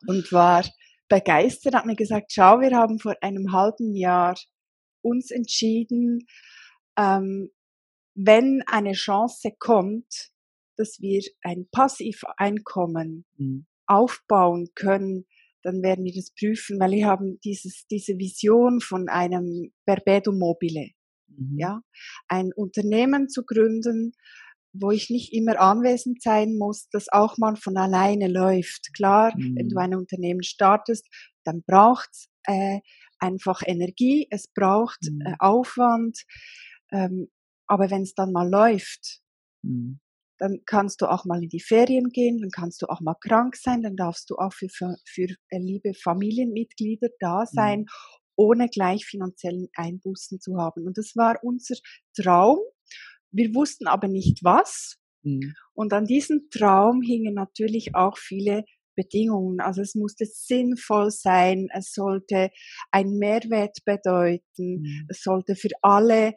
und 0.07 0.33
war 0.33 0.65
begeistert, 1.09 1.75
hat 1.75 1.87
mir 1.87 1.97
gesagt, 1.97 2.33
schau, 2.33 2.61
wir 2.61 2.77
haben 2.77 2.99
vor 2.99 3.15
einem 3.21 3.53
halben 3.53 3.95
Jahr 3.95 4.37
uns 5.03 5.31
entschieden, 5.31 6.27
ähm, 6.97 7.51
wenn 8.15 8.63
eine 8.67 8.93
Chance 8.93 9.51
kommt, 9.59 10.31
dass 10.77 11.01
wir 11.01 11.23
ein 11.43 11.67
Passiveinkommen 11.71 13.25
mhm. 13.37 13.67
aufbauen 13.87 14.69
können, 14.75 15.27
dann 15.63 15.83
werden 15.83 16.05
wir 16.05 16.13
das 16.15 16.31
prüfen, 16.31 16.79
weil 16.79 16.93
wir 16.93 17.07
haben 17.07 17.41
dieses, 17.43 17.87
diese 17.91 18.19
Vision 18.19 18.81
von 18.81 19.09
einem 19.09 19.73
Perpetuum 19.87 20.39
mobile. 20.39 20.91
Mhm. 21.29 21.59
Ja, 21.59 21.81
ein 22.29 22.53
Unternehmen 22.55 23.29
zu 23.29 23.45
gründen, 23.45 24.13
wo 24.75 24.91
ich 24.91 25.09
nicht 25.09 25.33
immer 25.33 25.59
anwesend 25.61 26.21
sein 26.21 26.57
muss, 26.57 26.89
das 26.91 27.09
auch 27.11 27.39
mal 27.39 27.57
von 27.57 27.77
alleine 27.77 28.29
läuft. 28.29 28.93
Klar, 28.95 29.33
mhm. 29.37 29.57
wenn 29.57 29.69
du 29.69 29.77
mhm. 29.77 29.81
ein 29.81 29.95
Unternehmen 29.95 30.43
startest, 30.43 31.09
dann 31.45 31.63
braucht's 31.67 32.29
äh, 32.45 32.81
einfach 33.19 33.63
Energie, 33.65 34.27
es 34.31 34.49
braucht 34.49 34.99
mhm. 35.03 35.23
äh, 35.23 35.35
Aufwand, 35.39 36.25
ähm, 36.93 37.29
aber 37.67 37.91
wenn 37.91 38.03
es 38.03 38.15
dann 38.15 38.33
mal 38.33 38.49
läuft, 38.49 39.21
mhm. 39.63 40.01
Dann 40.39 40.61
kannst 40.67 41.01
du 41.01 41.07
auch 41.07 41.25
mal 41.25 41.43
in 41.43 41.49
die 41.49 41.61
Ferien 41.61 42.09
gehen, 42.11 42.39
dann 42.41 42.51
kannst 42.51 42.83
du 42.83 42.87
auch 42.87 43.01
mal 43.01 43.15
krank 43.21 43.57
sein, 43.57 43.83
dann 43.83 43.97
darfst 43.97 44.31
du 44.31 44.37
auch 44.37 44.53
für, 44.53 44.69
für, 44.69 44.97
für 45.05 45.29
äh, 45.51 45.59
liebe 45.59 45.93
Familienmitglieder 45.95 47.09
da 47.21 47.41
mhm. 47.41 47.49
sein, 47.53 47.87
ohne 48.37 48.69
gleich 48.69 49.05
finanziellen 49.05 49.69
Einbußen 49.75 50.41
zu 50.41 50.57
haben. 50.57 50.87
Und 50.87 50.99
das 50.99 51.13
war 51.15 51.39
unser 51.43 51.77
Traum. 52.17 52.59
Wir 53.31 53.55
wussten 53.55 53.87
aber 53.87 54.09
nicht 54.09 54.43
was. 54.43 54.97
Mhm. 55.23 55.55
Und 55.73 55.93
an 55.93 56.07
diesem 56.07 56.49
Traum 56.51 57.03
hingen 57.03 57.35
natürlich 57.35 57.95
auch 57.95 58.19
viele 58.19 58.65
Bedingungen. 58.97 59.61
Also 59.61 59.83
es 59.83 59.95
musste 59.95 60.25
sinnvoll 60.27 61.11
sein, 61.11 61.69
es 61.73 61.93
sollte 61.93 62.51
ein 62.91 63.19
Mehrwert 63.19 63.79
bedeuten, 63.85 64.81
mhm. 64.83 65.07
es 65.09 65.23
sollte 65.23 65.57
für 65.57 65.71
alle 65.83 66.35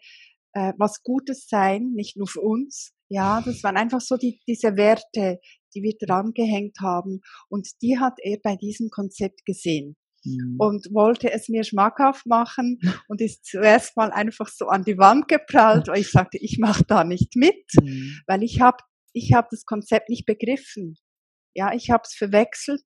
äh, 0.54 0.74
was 0.78 1.04
Gutes 1.04 1.48
sein, 1.48 1.92
nicht 1.94 2.18
nur 2.18 2.28
für 2.28 2.42
uns. 2.42 2.94
Ja, 3.10 3.42
das 3.42 3.64
waren 3.64 3.78
einfach 3.78 4.02
so 4.02 4.18
die, 4.18 4.42
diese 4.48 4.76
Werte, 4.76 5.40
die 5.74 5.84
wir 5.84 5.96
dran 6.00 6.34
gehängt 6.34 6.78
haben. 6.82 7.22
Und 7.50 7.70
die 7.82 8.00
hat 8.00 8.16
er 8.22 8.38
bei 8.44 8.56
diesem 8.56 8.90
Konzept 8.90 9.46
gesehen. 9.46 9.96
Mhm. 10.26 10.56
und 10.58 10.88
wollte 10.94 11.32
es 11.32 11.48
mir 11.48 11.64
schmackhaft 11.64 12.26
machen 12.26 12.80
und 13.08 13.22
ist 13.22 13.46
zuerst 13.46 13.96
mal 13.96 14.12
einfach 14.12 14.48
so 14.48 14.68
an 14.68 14.84
die 14.84 14.98
Wand 14.98 15.28
geprallt, 15.28 15.88
weil 15.88 16.02
ich 16.02 16.12
sagte, 16.12 16.38
ich 16.40 16.58
mache 16.60 16.84
da 16.86 17.04
nicht 17.04 17.36
mit, 17.36 17.64
mhm. 17.82 18.20
weil 18.26 18.44
ich 18.44 18.60
habe 18.60 18.78
ich 19.14 19.34
hab 19.34 19.50
das 19.50 19.64
Konzept 19.66 20.10
nicht 20.10 20.26
begriffen. 20.26 20.96
Ja, 21.56 21.74
ich 21.74 21.90
habe 21.90 22.04
es 22.06 22.14
verwechselt 22.14 22.86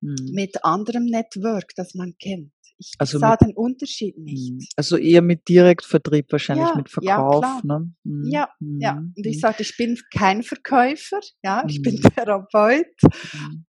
mhm. 0.00 0.16
mit 0.32 0.64
anderem 0.64 1.04
Network, 1.04 1.72
das 1.76 1.94
man 1.94 2.14
kennt. 2.18 2.52
Ich 2.78 2.92
also 2.98 3.18
sah 3.18 3.30
mit, 3.30 3.40
den 3.40 3.56
Unterschied 3.56 4.18
nicht. 4.18 4.52
Mhm. 4.52 4.66
Also 4.76 4.96
eher 4.96 5.22
mit 5.22 5.48
Direktvertrieb 5.48 6.30
wahrscheinlich, 6.30 6.68
ja, 6.68 6.76
mit 6.76 6.90
Verkauf. 6.90 7.42
Ja, 7.42 7.60
ne? 7.64 7.92
mhm. 8.04 8.30
ja, 8.30 8.48
ja. 8.60 8.94
Mhm. 8.94 9.14
Und 9.16 9.26
ich 9.26 9.40
sagte, 9.40 9.62
ich 9.62 9.76
bin 9.76 9.98
kein 10.12 10.42
Verkäufer, 10.42 11.20
ja, 11.42 11.64
ich 11.66 11.80
bin 11.82 12.00
Therapeut. 12.14 12.86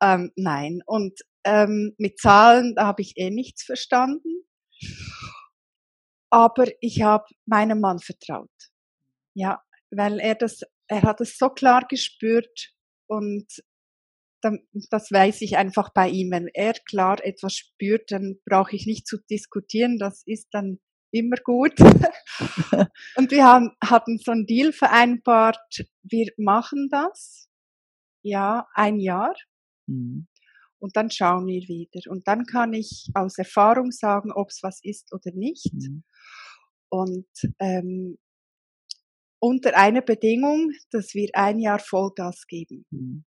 Ähm, 0.03 0.33
nein. 0.37 0.81
Und 0.87 1.21
ähm, 1.45 1.95
mit 1.99 2.19
Zahlen, 2.19 2.75
da 2.75 2.87
habe 2.87 3.03
ich 3.03 3.17
eh 3.17 3.31
nichts 3.31 3.63
verstanden. 3.63 4.45
Aber 6.31 6.67
ich 6.81 7.03
habe 7.03 7.25
meinem 7.47 7.81
Mann 7.81 8.01
vertraut. 8.01 8.51
Ja, 9.35 9.63
weil 9.91 10.19
er 10.19 10.35
das, 10.35 10.61
er 10.89 11.03
hat 11.03 11.21
es 11.21 11.39
so 11.39 11.51
klar 11.51 11.87
gespürt 11.89 12.75
und 13.09 13.47
das 14.91 15.11
weiß 15.11 15.43
ich 15.43 15.57
einfach 15.57 15.93
bei 15.93 16.09
ihm. 16.09 16.31
Wenn 16.31 16.49
er 16.53 16.75
klar 16.89 17.25
etwas 17.25 17.55
spürt, 17.55 18.11
dann 18.11 18.37
brauche 18.45 18.75
ich 18.75 18.87
nicht 18.87 19.07
zu 19.07 19.19
diskutieren. 19.31 19.99
Das 19.99 20.23
ist 20.27 20.49
dann 20.53 20.79
immer 21.11 21.37
gut. 21.45 21.79
und 23.17 23.31
wir 23.31 23.45
haben, 23.45 23.71
hatten 23.83 24.19
so 24.19 24.33
einen 24.33 24.47
Deal 24.47 24.73
vereinbart, 24.73 25.85
wir 26.03 26.33
machen 26.37 26.89
das. 26.91 27.49
Ja, 28.23 28.67
ein 28.75 28.99
Jahr. 28.99 29.35
Mhm 29.87 30.27
und 30.79 30.97
dann 30.97 31.11
schauen 31.11 31.47
wir 31.47 31.63
wieder. 31.63 32.11
Und 32.11 32.29
dann 32.29 32.45
kann 32.45 32.73
ich 32.73 33.09
aus 33.15 33.39
Erfahrung 33.39 33.91
sagen, 33.91 34.33
ob 34.33 34.51
es 34.51 34.63
was 34.63 34.81
ist 34.83 35.13
oder 35.13 35.33
nicht. 35.35 35.73
Mhm. 35.73 36.05
Und 36.89 37.27
ähm, 37.59 38.19
unter 39.41 39.77
einer 39.77 40.03
Bedingung, 40.03 40.71
dass 40.91 41.15
wir 41.15 41.31
ein 41.35 41.59
Jahr 41.59 41.79
Vollgas 41.79 42.47
geben. 42.47 42.87
Mhm. 42.91 43.25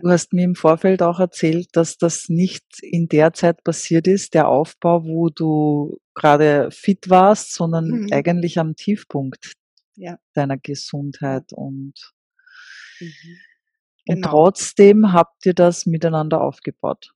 Du 0.00 0.08
hast 0.08 0.32
mir 0.32 0.44
im 0.44 0.54
Vorfeld 0.54 1.02
auch 1.02 1.20
erzählt, 1.20 1.68
dass 1.72 1.98
das 1.98 2.28
nicht 2.28 2.64
in 2.80 3.08
der 3.08 3.32
Zeit 3.32 3.62
passiert 3.64 4.06
ist, 4.06 4.34
der 4.34 4.48
Aufbau, 4.48 5.04
wo 5.04 5.28
du 5.28 5.98
gerade 6.14 6.70
fit 6.70 7.10
warst, 7.10 7.52
sondern 7.52 7.86
mhm. 7.88 8.08
eigentlich 8.12 8.58
am 8.58 8.74
Tiefpunkt 8.74 9.52
ja. 9.96 10.18
deiner 10.34 10.56
Gesundheit 10.56 11.52
und 11.52 11.94
mhm. 13.00 13.38
Und 14.08 14.16
genau. 14.16 14.30
trotzdem 14.30 15.12
habt 15.12 15.46
ihr 15.46 15.54
das 15.54 15.86
miteinander 15.86 16.40
aufgebaut. 16.40 17.12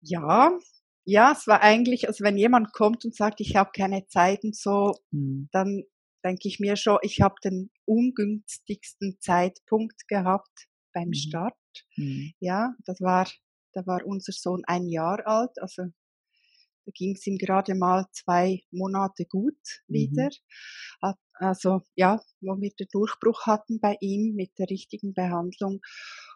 Ja, 0.00 0.58
ja, 1.04 1.32
es 1.32 1.46
war 1.46 1.62
eigentlich, 1.62 2.08
also 2.08 2.24
wenn 2.24 2.36
jemand 2.36 2.72
kommt 2.72 3.04
und 3.04 3.14
sagt, 3.14 3.40
ich 3.40 3.56
habe 3.56 3.70
keine 3.74 4.06
Zeit 4.06 4.42
und 4.44 4.56
so, 4.56 4.94
hm. 5.12 5.48
dann 5.52 5.84
denke 6.24 6.48
ich 6.48 6.60
mir 6.60 6.76
schon, 6.76 6.98
ich 7.02 7.20
habe 7.20 7.36
den 7.42 7.70
ungünstigsten 7.84 9.18
Zeitpunkt 9.20 10.08
gehabt 10.08 10.68
beim 10.92 11.08
hm. 11.08 11.14
Start. 11.14 11.56
Hm. 11.94 12.32
Ja, 12.40 12.74
das 12.84 13.00
war, 13.00 13.28
da 13.72 13.86
war 13.86 14.04
unser 14.04 14.32
Sohn 14.32 14.62
ein 14.66 14.88
Jahr 14.88 15.26
alt, 15.26 15.52
also 15.60 15.84
da 16.86 16.92
ging 16.94 17.14
es 17.14 17.26
ihm 17.26 17.38
gerade 17.38 17.74
mal 17.74 18.06
zwei 18.12 18.62
Monate 18.70 19.24
gut 19.26 19.54
mhm. 19.86 19.94
wieder. 19.94 20.30
Mhm. 21.02 21.14
Also 21.34 21.82
ja, 21.94 22.20
wo 22.40 22.60
wir 22.60 22.70
den 22.78 22.88
Durchbruch 22.90 23.46
hatten 23.46 23.80
bei 23.80 23.96
ihm 24.00 24.34
mit 24.34 24.50
der 24.58 24.68
richtigen 24.68 25.14
Behandlung. 25.14 25.80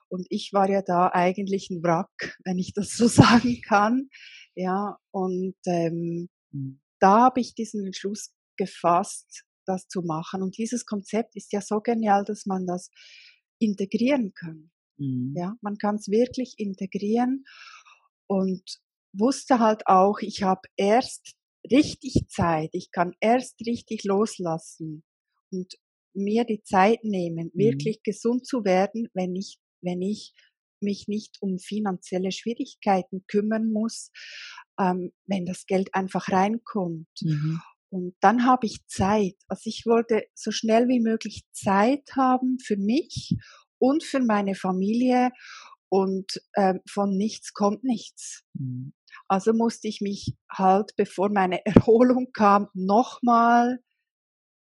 Und 0.08 0.26
ich 0.30 0.50
war 0.52 0.70
ja 0.70 0.82
da 0.82 1.10
eigentlich 1.12 1.70
ein 1.70 1.82
Wrack, 1.82 2.38
wenn 2.44 2.58
ich 2.58 2.72
das 2.72 2.90
so 2.90 3.06
sagen 3.08 3.60
kann. 3.62 4.08
Ja, 4.54 4.98
und 5.10 5.56
ähm, 5.66 6.28
mhm. 6.52 6.80
da 7.00 7.22
habe 7.22 7.40
ich 7.40 7.54
diesen 7.54 7.84
Entschluss 7.86 8.32
gefasst, 8.56 9.44
das 9.66 9.88
zu 9.88 10.02
machen. 10.02 10.42
Und 10.42 10.56
dieses 10.58 10.86
Konzept 10.86 11.36
ist 11.36 11.52
ja 11.52 11.60
so 11.60 11.80
genial, 11.80 12.24
dass 12.24 12.46
man 12.46 12.66
das 12.66 12.90
integrieren 13.64 14.32
kann. 14.34 14.70
Mhm. 14.98 15.34
Ja, 15.36 15.56
man 15.60 15.76
kann 15.78 15.96
es 15.96 16.08
wirklich 16.08 16.54
integrieren. 16.58 17.44
Und 18.26 18.62
wusste 19.12 19.58
halt 19.58 19.86
auch, 19.86 20.18
ich 20.20 20.42
habe 20.42 20.62
erst 20.76 21.34
richtig 21.70 22.26
Zeit, 22.28 22.70
ich 22.72 22.90
kann 22.90 23.14
erst 23.20 23.60
richtig 23.66 24.04
loslassen 24.04 25.04
und 25.50 25.74
mir 26.14 26.44
die 26.44 26.62
Zeit 26.62 27.04
nehmen, 27.04 27.50
mhm. 27.54 27.58
wirklich 27.58 28.02
gesund 28.02 28.46
zu 28.46 28.64
werden, 28.64 29.08
wenn 29.14 29.34
ich, 29.34 29.58
wenn 29.82 30.02
ich 30.02 30.32
mich 30.80 31.08
nicht 31.08 31.38
um 31.40 31.58
finanzielle 31.58 32.30
Schwierigkeiten 32.30 33.24
kümmern 33.26 33.70
muss, 33.70 34.10
ähm, 34.78 35.12
wenn 35.26 35.46
das 35.46 35.66
Geld 35.66 35.94
einfach 35.94 36.30
reinkommt. 36.30 37.08
Mhm. 37.22 37.60
Und 37.90 38.16
dann 38.20 38.44
habe 38.44 38.66
ich 38.66 38.86
Zeit. 38.86 39.36
Also 39.48 39.62
ich 39.66 39.84
wollte 39.86 40.24
so 40.34 40.50
schnell 40.50 40.88
wie 40.88 41.00
möglich 41.00 41.44
Zeit 41.52 42.10
haben 42.16 42.58
für 42.58 42.76
mich 42.76 43.36
und 43.78 44.02
für 44.02 44.20
meine 44.20 44.54
Familie 44.54 45.30
und 45.88 46.40
äh, 46.54 46.74
von 46.88 47.16
nichts 47.16 47.52
kommt 47.52 47.84
nichts. 47.84 48.42
Mhm. 48.54 48.94
Also 49.28 49.52
musste 49.52 49.88
ich 49.88 50.00
mich 50.00 50.34
halt, 50.50 50.92
bevor 50.96 51.30
meine 51.30 51.64
Erholung 51.66 52.32
kam, 52.32 52.68
nochmal 52.74 53.78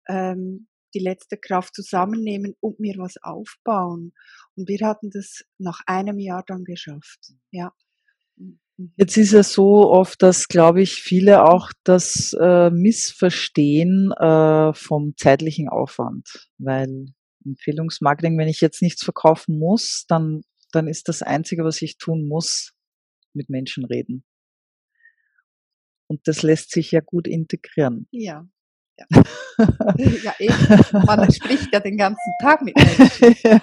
ähm, 0.08 0.68
die 0.94 1.00
letzte 1.00 1.36
Kraft 1.36 1.74
zusammennehmen 1.74 2.56
und 2.60 2.80
mir 2.80 2.94
was 2.98 3.16
aufbauen. 3.22 4.12
Und 4.56 4.68
wir 4.68 4.86
hatten 4.86 5.10
das 5.10 5.44
nach 5.58 5.80
einem 5.86 6.18
Jahr 6.18 6.42
dann 6.46 6.64
geschafft. 6.64 7.32
Ja. 7.50 7.72
Jetzt 8.96 9.16
ist 9.16 9.32
es 9.32 9.52
so 9.52 9.90
oft, 9.90 10.22
dass, 10.22 10.48
glaube 10.48 10.80
ich, 10.80 10.94
viele 10.94 11.44
auch 11.44 11.70
das 11.84 12.34
äh, 12.40 12.70
missverstehen 12.70 14.12
äh, 14.12 14.72
vom 14.72 15.14
zeitlichen 15.16 15.68
Aufwand, 15.68 16.48
weil 16.58 17.06
Empfehlungsmarketing, 17.44 18.38
wenn 18.38 18.48
ich 18.48 18.60
jetzt 18.60 18.82
nichts 18.82 19.02
verkaufen 19.02 19.58
muss, 19.58 20.04
dann, 20.08 20.42
dann 20.72 20.88
ist 20.88 21.08
das 21.08 21.22
Einzige, 21.22 21.64
was 21.64 21.82
ich 21.82 21.98
tun 21.98 22.26
muss, 22.26 22.72
mit 23.34 23.48
Menschen 23.50 23.84
reden. 23.84 24.24
Und 26.06 26.26
das 26.26 26.42
lässt 26.42 26.72
sich 26.72 26.90
ja 26.90 27.00
gut 27.00 27.28
integrieren. 27.28 28.06
Ja. 28.10 28.46
Ja, 29.98 30.06
ja 30.24 30.34
eben. 30.38 31.06
Man 31.06 31.30
spricht 31.30 31.72
ja 31.72 31.80
den 31.80 31.98
ganzen 31.98 32.32
Tag 32.40 32.62
mit 32.62 32.74
Menschen. 32.76 33.60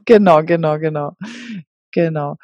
genau, 0.04 0.42
genau, 0.42 0.78
genau. 0.78 1.12
Genau. 1.92 2.36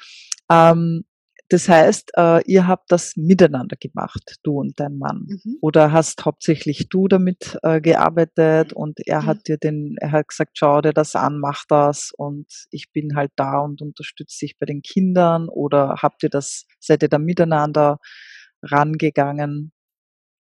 Ähm, 0.49 1.05
das 1.53 1.69
heißt, 1.69 2.13
äh, 2.17 2.43
ihr 2.51 2.67
habt 2.67 2.91
das 2.91 3.15
miteinander 3.17 3.77
gemacht, 3.77 4.39
du 4.43 4.61
und 4.61 4.81
dein 4.81 4.97
Mann. 4.97 5.27
Mhm. 5.29 5.59
Oder 5.61 5.93
hast 5.93 6.25
hauptsächlich 6.25 6.89
du 6.89 7.09
damit 7.09 7.59
äh, 7.63 7.81
gearbeitet 7.81 8.73
und 8.73 8.99
er 9.07 9.23
mhm. 9.23 9.27
hat 9.27 9.49
dir 9.49 9.59
den, 9.59 9.97
er 10.01 10.13
hat 10.13 10.29
gesagt, 10.29 10.53
schau 10.57 10.81
dir 10.81 10.95
das 10.95 11.15
an, 11.15 11.39
mach 11.39 11.65
das 11.69 12.13
und 12.17 12.47
ich 12.71 12.91
bin 12.93 13.17
halt 13.17 13.33
da 13.37 13.59
und 13.59 13.83
unterstütze 13.83 14.47
dich 14.47 14.59
bei 14.59 14.65
den 14.65 14.81
Kindern 14.81 15.49
oder 15.49 15.97
habt 16.01 16.23
ihr 16.23 16.31
das, 16.31 16.65
seid 16.81 17.03
ihr 17.03 17.09
da 17.09 17.19
miteinander 17.19 17.99
rangegangen? 18.63 19.73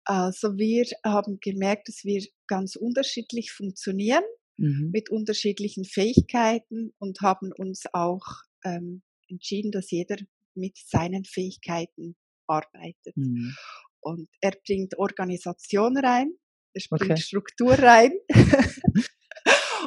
Also 0.06 0.58
wir 0.58 0.86
haben 1.04 1.40
gemerkt, 1.40 1.88
dass 1.88 2.04
wir 2.04 2.26
ganz 2.48 2.76
unterschiedlich 2.76 3.52
funktionieren 3.52 4.24
mhm. 4.58 4.90
mit 4.92 5.12
unterschiedlichen 5.12 5.86
Fähigkeiten 5.86 6.94
und 6.98 7.22
haben 7.22 7.52
uns 7.52 7.84
auch 7.94 8.26
ähm, 8.64 9.04
entschieden, 9.30 9.72
dass 9.72 9.92
jeder 9.92 10.18
mit 10.56 10.78
seinen 10.78 11.26
Fähigkeiten 11.26 12.16
arbeitet. 12.48 13.16
Mhm. 13.16 13.56
Und 14.02 14.30
er 14.42 14.54
bringt 14.66 14.98
Organisation 14.98 15.98
rein, 15.98 16.32
er 16.74 16.82
bringt 16.90 17.12
okay. 17.12 17.22
Struktur 17.22 17.74
rein. 17.74 18.12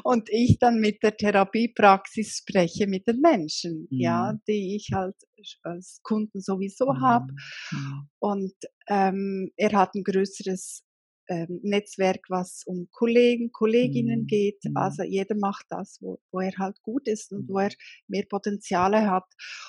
und 0.05 0.29
ich 0.31 0.59
dann 0.59 0.81
mit 0.81 1.03
der 1.03 1.17
Therapiepraxis 1.17 2.39
spreche 2.39 2.87
mit 2.87 3.07
den 3.07 3.21
Menschen, 3.21 3.89
mhm. 3.91 4.01
ja, 4.01 4.35
die 4.49 4.77
ich 4.77 4.91
halt 4.93 5.17
als 5.63 6.01
Kunden 6.03 6.41
sowieso 6.41 6.93
mhm. 6.93 7.01
habe. 7.01 7.33
Mhm. 7.71 8.09
Und 8.19 8.55
ähm, 8.89 9.53
er 9.57 9.73
hat 9.73 9.95
ein 9.95 10.05
größeres 10.05 10.85
ähm, 11.29 11.61
Netzwerk, 11.63 12.25
was 12.29 12.63
um 12.67 12.89
Kollegen, 12.91 13.53
Kolleginnen 13.53 14.23
mhm. 14.23 14.27
geht. 14.27 14.65
Mhm. 14.65 14.77
Also 14.77 15.03
jeder 15.03 15.37
macht 15.37 15.67
das, 15.69 15.99
wo, 16.01 16.19
wo 16.33 16.41
er 16.41 16.53
halt 16.59 16.81
gut 16.83 17.07
ist 17.07 17.33
und 17.33 17.49
wo 17.49 17.59
er 17.59 17.71
mehr 18.07 18.25
Potenziale 18.29 19.11
hat. 19.11 19.27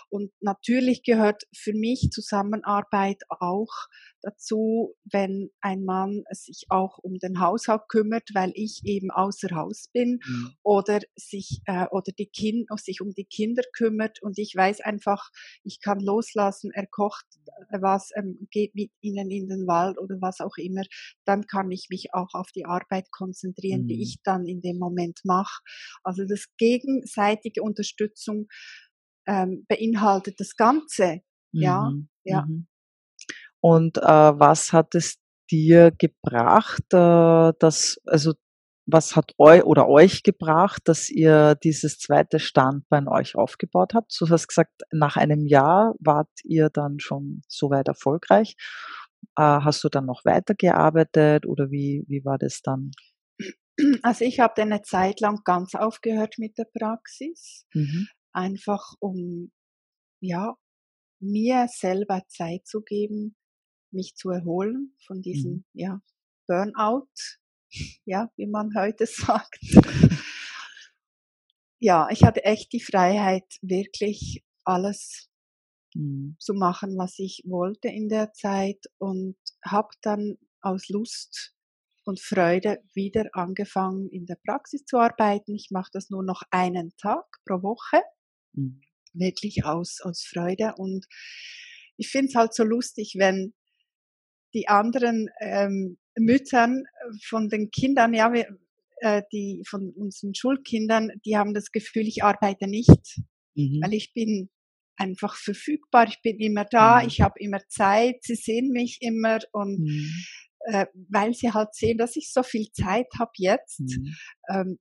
Und 0.10 0.32
natürlich 0.42 1.04
gehört 1.04 1.44
für 1.56 1.74
mich 1.74 2.10
Zusammenarbeit 2.12 3.22
auch 3.30 3.88
dazu, 4.22 4.96
wenn 5.12 5.50
ein 5.62 5.84
Mann 5.84 6.24
sich 6.32 6.66
auch 6.70 6.98
um 6.98 7.20
den 7.20 7.40
Haushalt 7.40 7.84
kümmert, 7.88 8.30
weil 8.34 8.52
ich 8.56 8.82
eben 8.84 9.12
außer 9.12 9.56
Haus 9.56 9.90
bin 9.94 10.20
mhm. 10.26 10.54
oder 10.64 11.00
sich 11.16 11.62
äh, 11.66 11.86
oder 11.92 12.12
die 12.18 12.28
Kind 12.28 12.70
sich 12.80 13.02
um 13.02 13.12
die 13.12 13.26
Kinder 13.26 13.64
kümmert 13.74 14.22
und 14.22 14.38
ich 14.38 14.54
weiß 14.56 14.82
einfach, 14.82 15.30
ich 15.64 15.82
kann 15.82 16.00
loslassen, 16.00 16.72
er 16.74 16.88
kocht 16.88 17.26
äh, 17.70 17.82
was, 17.82 18.10
ähm, 18.16 18.48
geht 18.52 18.76
mit 18.76 18.92
ihnen 19.02 19.30
in 19.32 19.48
den 19.48 19.68
Wald 19.68 19.98
oder 20.00 20.16
was 20.22 20.40
auch 20.40 20.58
immer, 20.58 20.84
dann 21.26 21.46
kann 21.50 21.72
ich 21.72 21.88
mich 21.90 22.14
auch 22.14 22.34
auf 22.34 22.52
die 22.56 22.66
Arbeit 22.66 23.12
konzentrieren, 23.12 23.84
mhm. 23.84 23.88
die 23.88 24.02
ich 24.02 24.18
dann 24.24 24.46
in 24.46 24.62
dem 24.62 24.78
Moment 24.78 25.20
mache. 25.24 25.62
Also 26.04 26.24
das 26.28 26.46
gegenseitige 26.58 27.62
Unterstützung 27.62 28.48
ähm, 29.28 29.66
beinhaltet 29.68 30.40
das 30.40 30.56
Ganze. 30.56 31.22
Mhm. 31.52 31.62
Ja, 31.62 31.92
ja. 32.24 32.46
Mhm. 32.46 32.68
Und 33.62 33.98
äh, 33.98 34.02
was 34.02 34.72
hat 34.72 34.96
es 34.96 35.18
dir 35.52 35.92
gebracht, 35.92 36.84
äh, 36.94 37.54
dass, 37.60 38.00
also 38.06 38.34
was 38.92 39.16
hat 39.16 39.34
euch 39.38 39.64
oder 39.64 39.88
euch 39.88 40.24
gebracht, 40.24 40.82
dass 40.86 41.10
ihr 41.10 41.56
dieses 41.56 42.00
zweite 42.00 42.40
Standbein 42.40 43.08
euch 43.08 43.36
aufgebaut 43.36 43.94
habt? 43.94 44.16
Du 44.20 44.30
hast 44.30 44.48
gesagt, 44.48 44.82
nach 44.92 45.16
einem 45.18 45.46
Jahr 45.46 45.94
wart 46.00 46.30
ihr 46.44 46.70
dann 46.70 47.00
schon 47.00 47.42
soweit 47.48 47.88
erfolgreich. 47.88 48.56
Äh, 49.40 49.62
hast 49.64 49.86
du 49.86 49.88
dann 49.88 50.06
noch 50.06 50.26
weitergearbeitet 50.26 51.46
oder 51.46 51.72
wie, 51.72 52.04
wie 52.10 52.26
war 52.26 52.38
das 52.38 52.62
dann? 52.62 52.92
Also 54.04 54.26
ich 54.26 54.42
habe 54.42 54.62
eine 54.62 54.82
Zeit 54.82 55.22
lang 55.22 55.40
ganz 55.46 55.76
aufgehört 55.76 56.36
mit 56.38 56.58
der 56.58 56.68
Praxis, 56.78 57.66
mhm. 57.74 58.10
einfach 58.34 58.96
um 59.00 59.54
ja 60.20 60.58
mir 61.22 61.68
selber 61.70 62.24
Zeit 62.28 62.68
zu 62.68 62.82
geben, 62.82 63.38
mich 63.92 64.16
zu 64.16 64.30
erholen 64.30 64.94
von 65.08 65.22
diesem 65.22 65.54
mhm. 65.54 65.66
ja, 65.72 66.02
Burnout, 66.46 67.08
ja, 68.04 68.30
wie 68.36 68.48
man 68.48 68.72
heute 68.76 69.06
sagt. 69.08 69.62
ja, 71.80 72.10
ich 72.12 72.26
hatte 72.26 72.44
echt 72.44 72.74
die 72.74 72.82
Freiheit, 72.82 73.46
wirklich 73.62 74.44
alles 74.66 75.29
mhm. 75.94 76.36
zu 76.40 76.54
machen, 76.54 76.98
was 76.98 77.20
ich 77.20 77.44
wollte 77.46 77.88
in 77.88 78.10
der 78.10 78.34
Zeit 78.34 78.86
und 78.98 79.38
habe 79.64 79.90
dann 80.02 80.38
aus 80.62 80.90
Lust 80.90 81.54
und 82.06 82.20
Freude 82.20 82.80
wieder 82.94 83.30
angefangen, 83.34 84.10
in 84.10 84.26
der 84.26 84.38
Praxis 84.46 84.86
zu 84.86 84.98
arbeiten. 84.98 85.56
Ich 85.56 85.70
mache 85.72 85.90
das 85.94 86.10
nur 86.10 86.24
noch 86.24 86.42
einen 86.50 86.94
Tag 86.98 87.26
pro 87.46 87.62
Woche, 87.62 88.02
mhm. 88.54 88.82
wirklich 89.14 89.64
aus, 89.66 90.00
aus 90.02 90.24
Freude. 90.24 90.74
Und 90.78 91.06
ich 91.98 92.10
finde 92.10 92.30
es 92.30 92.36
halt 92.36 92.54
so 92.54 92.64
lustig, 92.64 93.16
wenn 93.18 93.54
die 94.54 94.68
anderen 94.68 95.30
ähm, 95.40 95.98
Müttern 96.18 96.84
von 97.24 97.50
den 97.50 97.70
Kindern, 97.70 98.14
ja, 98.14 98.34
wir, 98.34 98.48
äh, 99.02 99.22
die 99.32 99.64
von 99.68 99.92
unseren 99.96 100.34
Schulkindern, 100.34 101.12
die 101.26 101.38
haben 101.38 101.54
das 101.54 101.72
Gefühl, 101.72 102.08
ich 102.08 102.24
arbeite 102.24 102.68
nicht, 102.68 103.20
mhm. 103.56 103.80
weil 103.84 103.94
ich 103.94 104.14
bin 104.14 104.50
einfach 105.00 105.36
verfügbar, 105.36 106.08
ich 106.08 106.22
bin 106.22 106.38
immer 106.40 106.66
da, 106.66 107.02
mhm. 107.02 107.08
ich 107.08 107.22
habe 107.22 107.40
immer 107.40 107.60
Zeit, 107.70 108.18
sie 108.22 108.36
sehen 108.36 108.72
mich 108.72 108.98
immer 109.02 109.40
und 109.52 109.80
mhm. 109.80 110.12
äh, 110.66 110.86
weil 111.10 111.34
sie 111.34 111.52
halt 111.52 111.74
sehen, 111.74 111.98
dass 111.98 112.16
ich 112.16 112.32
so 112.32 112.44
viel 112.44 112.68
Zeit 112.72 113.08
habe 113.18 113.32
jetzt, 113.38 113.80
mhm. 113.80 114.16
ähm, 114.50 114.80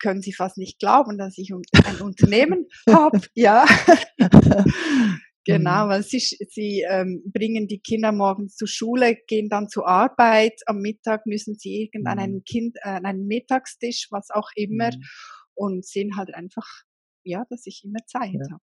können 0.00 0.22
sie 0.22 0.32
fast 0.32 0.58
nicht 0.58 0.78
glauben, 0.78 1.18
dass 1.18 1.38
ich 1.38 1.52
ein 1.52 2.00
Unternehmen 2.00 2.66
habe, 2.88 3.20
ja. 3.34 3.66
Genau, 5.48 5.86
mhm. 5.86 5.88
weil 5.88 6.02
sie, 6.02 6.18
sie 6.18 6.84
ähm, 6.86 7.22
bringen 7.24 7.68
die 7.68 7.80
Kinder 7.80 8.12
morgens 8.12 8.54
zur 8.56 8.68
Schule, 8.68 9.16
gehen 9.26 9.48
dann 9.48 9.70
zur 9.70 9.88
Arbeit, 9.88 10.60
am 10.66 10.80
Mittag 10.80 11.24
müssen 11.24 11.54
sie 11.54 11.84
irgendein 11.84 12.32
mhm. 12.32 12.44
Kind, 12.44 12.76
äh, 12.82 13.00
einen 13.02 13.26
Mittagstisch, 13.26 14.08
was 14.10 14.28
auch 14.28 14.50
immer, 14.56 14.90
mhm. 14.90 15.02
und 15.54 15.86
sehen 15.86 16.18
halt 16.18 16.34
einfach, 16.34 16.66
ja, 17.24 17.46
dass 17.48 17.64
ich 17.64 17.82
immer 17.82 18.04
Zeit 18.06 18.34
ja. 18.34 18.52
habe. 18.52 18.62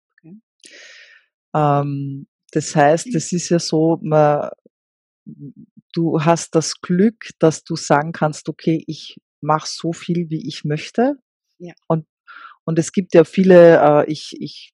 Ähm, 1.53 2.27
das 2.51 2.75
heißt, 2.75 3.13
es 3.15 3.31
ist 3.31 3.49
ja 3.49 3.59
so, 3.59 3.99
man, 4.01 4.49
du 5.93 6.21
hast 6.21 6.55
das 6.55 6.81
Glück, 6.81 7.29
dass 7.39 7.63
du 7.63 7.75
sagen 7.75 8.11
kannst, 8.11 8.49
okay, 8.49 8.83
ich 8.87 9.17
mache 9.41 9.67
so 9.67 9.93
viel, 9.93 10.29
wie 10.29 10.47
ich 10.47 10.63
möchte. 10.63 11.15
Ja. 11.57 11.73
Und 11.87 12.05
und 12.65 12.79
es 12.79 12.91
gibt 12.91 13.13
ja 13.13 13.23
viele, 13.23 13.79
äh, 13.79 14.11
ich, 14.11 14.35
ich 14.39 14.73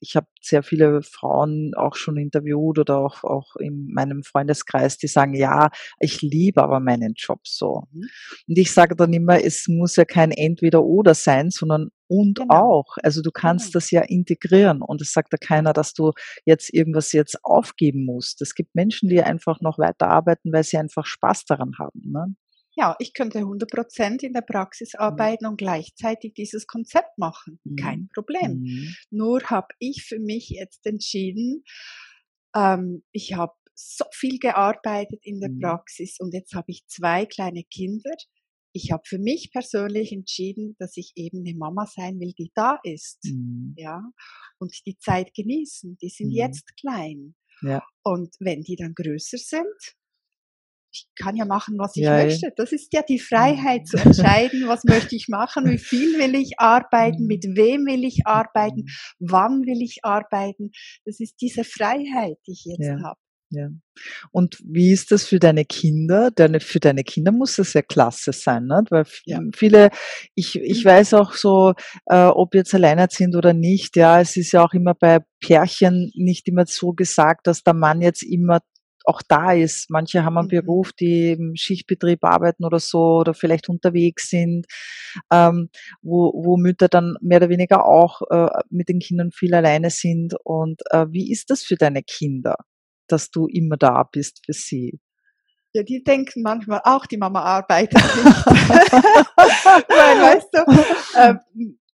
ich 0.00 0.16
habe 0.16 0.26
sehr 0.40 0.62
viele 0.62 1.02
Frauen 1.02 1.72
auch 1.76 1.94
schon 1.94 2.16
interviewt 2.16 2.78
oder 2.78 2.98
auch, 2.98 3.22
auch 3.24 3.56
in 3.56 3.88
meinem 3.92 4.22
Freundeskreis, 4.22 4.96
die 4.98 5.06
sagen, 5.06 5.34
ja, 5.34 5.70
ich 5.98 6.22
liebe 6.22 6.62
aber 6.62 6.80
meinen 6.80 7.14
Job 7.16 7.40
so. 7.44 7.84
Mhm. 7.92 8.08
Und 8.48 8.58
ich 8.58 8.72
sage 8.72 8.96
dann 8.96 9.12
immer, 9.12 9.42
es 9.44 9.68
muss 9.68 9.96
ja 9.96 10.04
kein 10.04 10.30
Entweder-Oder 10.30 11.14
sein, 11.14 11.50
sondern 11.50 11.90
und 12.08 12.40
genau. 12.40 12.54
auch. 12.54 12.96
Also 13.02 13.22
du 13.22 13.30
kannst 13.30 13.66
genau. 13.66 13.74
das 13.74 13.90
ja 13.92 14.00
integrieren 14.00 14.82
und 14.82 15.00
es 15.00 15.12
sagt 15.12 15.32
ja 15.32 15.38
keiner, 15.38 15.72
dass 15.72 15.92
du 15.92 16.12
jetzt 16.44 16.74
irgendwas 16.74 17.12
jetzt 17.12 17.38
aufgeben 17.44 18.04
musst. 18.04 18.42
Es 18.42 18.54
gibt 18.54 18.74
Menschen, 18.74 19.08
die 19.08 19.22
einfach 19.22 19.60
noch 19.60 19.78
weiter 19.78 20.08
arbeiten, 20.08 20.52
weil 20.52 20.64
sie 20.64 20.76
einfach 20.76 21.06
Spaß 21.06 21.44
daran 21.44 21.72
haben. 21.78 22.10
Ne? 22.10 22.34
Ja, 22.76 22.96
ich 22.98 23.14
könnte 23.14 23.38
100 23.38 23.70
Prozent 23.70 24.22
in 24.22 24.32
der 24.32 24.42
Praxis 24.42 24.92
mhm. 24.94 25.00
arbeiten 25.00 25.46
und 25.46 25.56
gleichzeitig 25.56 26.34
dieses 26.34 26.66
Konzept 26.66 27.18
machen. 27.18 27.60
Mhm. 27.64 27.76
Kein 27.76 28.08
Problem. 28.14 28.60
Mhm. 28.60 28.94
Nur 29.10 29.42
habe 29.44 29.68
ich 29.78 30.04
für 30.04 30.18
mich 30.18 30.50
jetzt 30.50 30.86
entschieden, 30.86 31.64
ähm, 32.54 33.02
ich 33.12 33.34
habe 33.34 33.52
so 33.74 34.04
viel 34.12 34.38
gearbeitet 34.38 35.20
in 35.22 35.40
der 35.40 35.50
mhm. 35.50 35.60
Praxis 35.60 36.16
und 36.20 36.34
jetzt 36.34 36.54
habe 36.54 36.66
ich 36.68 36.86
zwei 36.86 37.26
kleine 37.26 37.64
Kinder. 37.64 38.12
Ich 38.72 38.92
habe 38.92 39.02
für 39.04 39.18
mich 39.18 39.50
persönlich 39.52 40.12
entschieden, 40.12 40.76
dass 40.78 40.96
ich 40.96 41.12
eben 41.16 41.40
eine 41.40 41.56
Mama 41.56 41.86
sein 41.86 42.20
will, 42.20 42.32
die 42.38 42.52
da 42.54 42.78
ist. 42.84 43.24
Mhm. 43.24 43.74
Ja. 43.76 44.02
Und 44.58 44.74
die 44.86 44.96
Zeit 44.98 45.34
genießen. 45.34 45.96
Die 46.00 46.08
sind 46.08 46.30
jetzt 46.30 46.76
klein. 46.78 47.34
Ja. 47.62 47.82
Und 48.04 48.36
wenn 48.38 48.62
die 48.62 48.76
dann 48.76 48.94
größer 48.94 49.38
sind, 49.38 49.96
ich 50.92 51.06
kann 51.16 51.36
ja 51.36 51.44
machen, 51.44 51.78
was 51.78 51.96
ich 51.96 52.04
ja, 52.04 52.16
möchte. 52.16 52.52
Das 52.56 52.72
ist 52.72 52.92
ja 52.92 53.02
die 53.02 53.18
Freiheit 53.18 53.86
zu 53.86 53.96
entscheiden, 53.96 54.66
was 54.66 54.84
möchte 54.84 55.16
ich 55.16 55.28
machen, 55.28 55.68
wie 55.70 55.78
viel 55.78 56.18
will 56.18 56.34
ich 56.34 56.58
arbeiten, 56.58 57.26
mit 57.26 57.44
wem 57.44 57.86
will 57.86 58.04
ich 58.04 58.26
arbeiten, 58.26 58.86
wann 59.18 59.62
will 59.66 59.82
ich 59.82 60.00
arbeiten. 60.02 60.70
Das 61.04 61.20
ist 61.20 61.40
diese 61.40 61.64
Freiheit, 61.64 62.38
die 62.46 62.52
ich 62.52 62.64
jetzt 62.64 62.86
ja. 62.86 63.02
habe. 63.02 63.18
Ja. 63.52 63.68
Und 64.30 64.58
wie 64.64 64.92
ist 64.92 65.10
das 65.10 65.24
für 65.24 65.40
deine 65.40 65.64
Kinder? 65.64 66.30
Deine, 66.30 66.60
für 66.60 66.78
deine 66.78 67.02
Kinder 67.02 67.32
muss 67.32 67.56
das 67.56 67.72
ja 67.72 67.82
klasse 67.82 68.32
sein, 68.32 68.66
ne? 68.66 68.84
weil 68.90 69.04
ja. 69.24 69.40
viele, 69.54 69.90
ich, 70.36 70.56
ich 70.56 70.84
weiß 70.84 71.14
auch 71.14 71.32
so, 71.32 71.74
äh, 72.06 72.26
ob 72.26 72.54
jetzt 72.54 72.72
alleinerziehend 72.74 73.34
oder 73.34 73.52
nicht, 73.52 73.96
ja, 73.96 74.20
es 74.20 74.36
ist 74.36 74.52
ja 74.52 74.64
auch 74.64 74.72
immer 74.72 74.94
bei 74.94 75.18
Pärchen 75.40 76.12
nicht 76.14 76.46
immer 76.46 76.64
so 76.66 76.92
gesagt, 76.92 77.48
dass 77.48 77.64
der 77.64 77.74
Mann 77.74 78.00
jetzt 78.00 78.22
immer 78.22 78.60
auch 79.10 79.22
da 79.26 79.52
ist. 79.52 79.90
Manche 79.90 80.24
haben 80.24 80.38
einen 80.38 80.46
mhm. 80.46 80.62
Beruf, 80.62 80.92
die 80.92 81.32
im 81.32 81.56
Schichtbetrieb 81.56 82.24
arbeiten 82.24 82.64
oder 82.64 82.78
so 82.78 83.18
oder 83.18 83.34
vielleicht 83.34 83.68
unterwegs 83.68 84.30
sind, 84.30 84.66
ähm, 85.32 85.68
wo, 86.00 86.32
wo 86.34 86.56
Mütter 86.56 86.88
dann 86.88 87.16
mehr 87.20 87.38
oder 87.38 87.48
weniger 87.48 87.84
auch 87.84 88.22
äh, 88.30 88.48
mit 88.70 88.88
den 88.88 89.00
Kindern 89.00 89.32
viel 89.32 89.54
alleine 89.54 89.90
sind. 89.90 90.34
Und 90.44 90.80
äh, 90.90 91.06
wie 91.10 91.30
ist 91.30 91.50
das 91.50 91.62
für 91.62 91.76
deine 91.76 92.02
Kinder, 92.02 92.56
dass 93.08 93.30
du 93.30 93.46
immer 93.46 93.76
da 93.76 94.04
bist 94.04 94.42
für 94.46 94.52
sie? 94.52 95.00
Ja, 95.72 95.84
die 95.84 96.02
denken 96.02 96.42
manchmal 96.42 96.80
auch, 96.84 97.06
die 97.06 97.16
Mama 97.16 97.42
arbeitet 97.42 97.94
nicht. 97.94 98.46
Weil, 99.86 100.22
weißt 100.22 100.48
du, 100.52 100.58
äh, 101.18 101.34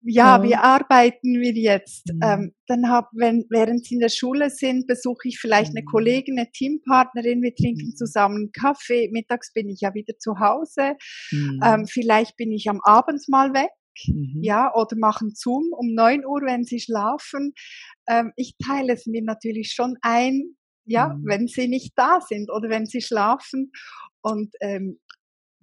ja, 0.09 0.43
wie 0.43 0.55
arbeiten 0.55 1.41
wir 1.41 1.53
jetzt? 1.53 2.13
Mhm. 2.13 2.21
Ähm, 2.23 2.55
dann 2.67 2.89
hab, 2.89 3.11
wenn, 3.13 3.45
während 3.51 3.85
sie 3.85 3.95
in 3.95 4.01
der 4.01 4.09
Schule 4.09 4.51
sind, 4.51 4.87
besuche 4.87 5.29
ich 5.29 5.39
vielleicht 5.39 5.73
mhm. 5.73 5.79
eine 5.79 5.85
Kollegin, 5.85 6.39
eine 6.39 6.51
Teampartnerin, 6.51 7.43
wir 7.43 7.55
trinken 7.55 7.89
mhm. 7.89 7.97
zusammen 7.97 8.51
Kaffee, 8.53 9.09
mittags 9.11 9.53
bin 9.53 9.69
ich 9.69 9.81
ja 9.81 9.95
wieder 9.95 10.17
zu 10.19 10.39
Hause, 10.39 10.95
mhm. 11.33 11.61
ähm, 11.65 11.87
vielleicht 11.87 12.37
bin 12.37 12.53
ich 12.53 12.69
am 12.69 12.81
Abend 12.83 13.25
mal 13.29 13.53
weg. 13.53 13.71
Mhm. 14.07 14.43
Ja, 14.43 14.75
oder 14.75 14.95
machen 14.97 15.33
Zoom 15.35 15.73
um 15.73 15.95
neun 15.95 16.27
Uhr, 16.27 16.43
wenn 16.43 16.65
sie 16.65 16.81
schlafen. 16.81 17.55
Ähm, 18.07 18.33
ich 18.37 18.55
teile 18.65 18.93
es 18.93 19.07
mir 19.07 19.23
natürlich 19.23 19.73
schon 19.73 19.97
ein, 20.03 20.57
ja, 20.85 21.09
mhm. 21.09 21.27
wenn 21.27 21.49
sie 21.49 21.67
nicht 21.67 21.93
da 21.97 22.21
sind 22.21 22.51
oder 22.51 22.69
wenn 22.69 22.85
sie 22.85 23.01
schlafen. 23.01 23.73
Und 24.21 24.55
ähm, 24.61 25.01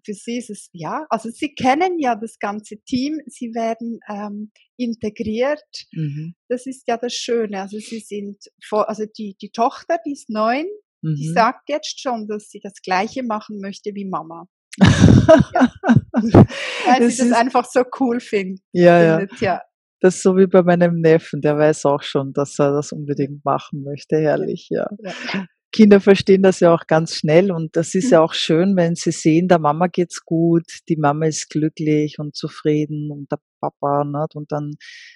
für 0.05 0.13
sie 0.13 0.37
ist 0.37 0.49
es, 0.49 0.69
ja, 0.73 1.05
also 1.09 1.29
sie 1.29 1.53
kennen 1.53 1.99
ja 1.99 2.15
das 2.15 2.39
ganze 2.39 2.77
Team, 2.85 3.19
sie 3.27 3.53
werden 3.53 3.99
ähm, 4.09 4.51
integriert. 4.77 5.63
Mhm. 5.91 6.35
Das 6.49 6.65
ist 6.65 6.83
ja 6.87 6.97
das 6.97 7.13
Schöne. 7.13 7.61
Also 7.61 7.79
sie 7.79 7.99
sind, 7.99 8.37
vor, 8.63 8.89
also 8.89 9.05
die, 9.17 9.35
die 9.41 9.51
Tochter, 9.51 9.97
die 10.05 10.13
ist 10.13 10.29
neun, 10.29 10.65
mhm. 11.01 11.15
die 11.15 11.29
sagt 11.29 11.69
jetzt 11.69 11.99
schon, 11.99 12.27
dass 12.27 12.49
sie 12.49 12.59
das 12.61 12.73
Gleiche 12.83 13.23
machen 13.23 13.59
möchte 13.59 13.91
wie 13.93 14.05
Mama. 14.05 14.45
ja. 14.79 15.73
Weil 16.13 16.99
das 16.99 17.17
sie 17.17 17.29
das 17.29 17.37
einfach 17.37 17.65
so 17.65 17.83
cool 17.99 18.19
find, 18.19 18.59
ja, 18.71 19.17
findet. 19.17 19.39
Ja. 19.41 19.53
ja. 19.53 19.61
Das 19.99 20.15
ist 20.15 20.23
so 20.23 20.35
wie 20.35 20.47
bei 20.47 20.63
meinem 20.63 20.99
Neffen, 20.99 21.39
der 21.39 21.57
weiß 21.57 21.85
auch 21.85 22.01
schon, 22.01 22.33
dass 22.33 22.59
er 22.59 22.73
das 22.73 22.91
unbedingt 22.91 23.45
machen 23.45 23.83
möchte. 23.83 24.17
Herrlich, 24.17 24.67
ja. 24.69 24.89
ja. 24.99 25.45
Kinder 25.73 25.99
verstehen 25.99 26.43
das 26.43 26.59
ja 26.59 26.73
auch 26.73 26.87
ganz 26.87 27.15
schnell 27.15 27.51
und 27.51 27.75
das 27.75 27.95
ist 27.95 28.11
ja 28.11 28.19
mhm. 28.19 28.25
auch 28.25 28.33
schön, 28.33 28.75
wenn 28.77 28.95
sie 28.95 29.11
sehen, 29.11 29.47
der 29.47 29.59
Mama 29.59 29.87
geht's 29.87 30.23
gut, 30.23 30.79
die 30.87 30.95
Mama 30.95 31.25
ist 31.25 31.49
glücklich 31.49 32.19
und 32.19 32.35
zufrieden 32.35 33.11
und 33.11 33.31
der 33.31 33.39
Papa, 33.59 34.03
ne? 34.05 34.25
und 34.35 34.51
dann 34.51 34.75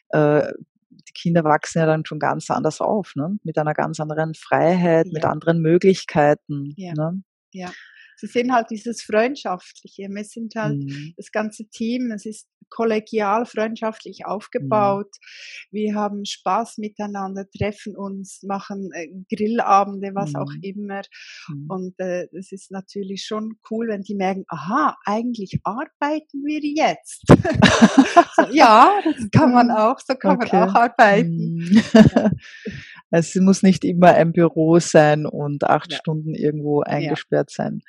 äh, 0.10 0.52
die 0.90 1.14
Kinder 1.14 1.44
wachsen 1.44 1.80
ja 1.80 1.86
dann 1.86 2.06
schon 2.06 2.20
ganz 2.20 2.50
anders 2.50 2.82
auf, 2.82 3.14
ne? 3.16 3.38
mit 3.44 3.58
einer 3.58 3.74
ganz 3.74 4.00
anderen 4.00 4.34
Freiheit, 4.34 5.06
ja. 5.06 5.14
mit 5.14 5.26
anderen 5.26 5.62
Möglichkeiten. 5.62 6.74
Ja. 6.76 6.94
Ne? 6.94 7.22
ja 7.54 7.70
sie 8.18 8.28
sehen 8.28 8.54
halt 8.54 8.70
dieses 8.70 9.02
Freundschaftliche. 9.02 10.08
Wir 10.10 10.24
sind 10.24 10.56
halt 10.56 10.78
mhm. 10.78 11.14
das 11.16 11.32
ganze 11.32 11.68
Team, 11.70 12.12
es 12.12 12.26
ist 12.26 12.48
kollegial, 12.70 13.46
freundschaftlich 13.46 14.26
aufgebaut. 14.26 15.08
Mhm. 15.08 15.76
Wir 15.76 15.96
haben 15.96 16.26
Spaß 16.26 16.78
miteinander, 16.78 17.46
treffen 17.50 17.96
uns, 17.96 18.44
machen 18.44 18.90
äh, 18.94 19.08
Grillabende, 19.34 20.12
was 20.14 20.34
mhm. 20.34 20.36
auch 20.36 20.52
immer. 20.62 21.02
Mhm. 21.48 21.66
Und 21.70 22.00
äh, 22.00 22.28
das 22.32 22.52
ist 22.52 22.72
natürlich 22.72 23.26
schon 23.26 23.58
cool, 23.70 23.88
wenn 23.88 24.02
die 24.02 24.16
merken, 24.16 24.44
aha, 24.50 24.98
eigentlich 25.06 25.60
arbeiten 25.64 26.44
wir 26.44 26.60
jetzt. 26.62 27.24
so, 28.36 28.48
ja, 28.52 29.00
das 29.04 29.16
kann 29.32 29.54
man 29.54 29.72
auch, 29.72 30.00
so 30.00 30.16
kann 30.16 30.38
okay. 30.38 30.50
man 30.52 30.70
auch 30.70 30.76
arbeiten. 30.76 31.84
Mhm. 33.12 33.18
Es 33.20 33.36
muss 33.36 33.64
nicht 33.64 33.86
immer 33.86 34.14
ein 34.14 34.34
Büro 34.34 34.80
sein 34.80 35.26
und 35.26 35.64
acht 35.64 35.92
ja. 35.92 35.98
Stunden 35.98 36.34
irgendwo 36.34 36.82
eingesperrt 36.82 37.52
ja. 37.52 37.64
sein. 37.64 37.82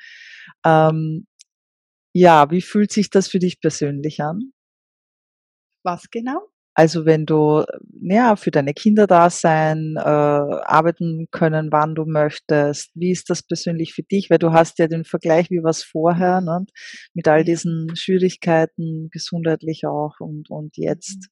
Ähm, 0.64 1.26
ja, 2.14 2.50
wie 2.50 2.62
fühlt 2.62 2.92
sich 2.92 3.10
das 3.10 3.28
für 3.28 3.38
dich 3.38 3.60
persönlich 3.60 4.20
an? 4.20 4.52
Was 5.84 6.10
genau? 6.10 6.48
Also 6.78 7.04
wenn 7.06 7.26
du 7.26 7.64
ja 8.00 8.36
für 8.36 8.52
deine 8.52 8.72
Kinder 8.72 9.08
da 9.08 9.30
sein, 9.30 9.96
äh, 9.96 10.00
arbeiten 10.00 11.26
können, 11.32 11.72
wann 11.72 11.96
du 11.96 12.04
möchtest. 12.04 12.92
Wie 12.94 13.10
ist 13.10 13.30
das 13.30 13.42
persönlich 13.42 13.94
für 13.94 14.04
dich? 14.04 14.30
Weil 14.30 14.38
du 14.38 14.52
hast 14.52 14.78
ja 14.78 14.86
den 14.86 15.04
Vergleich, 15.04 15.50
wie 15.50 15.60
war 15.64 15.70
es 15.70 15.82
vorher, 15.82 16.40
ne? 16.40 16.66
mit 17.14 17.26
all 17.26 17.42
diesen 17.42 17.96
Schwierigkeiten, 17.96 19.08
gesundheitlich 19.10 19.86
auch 19.86 20.20
und 20.20 20.50
und 20.50 20.76
jetzt. 20.76 21.28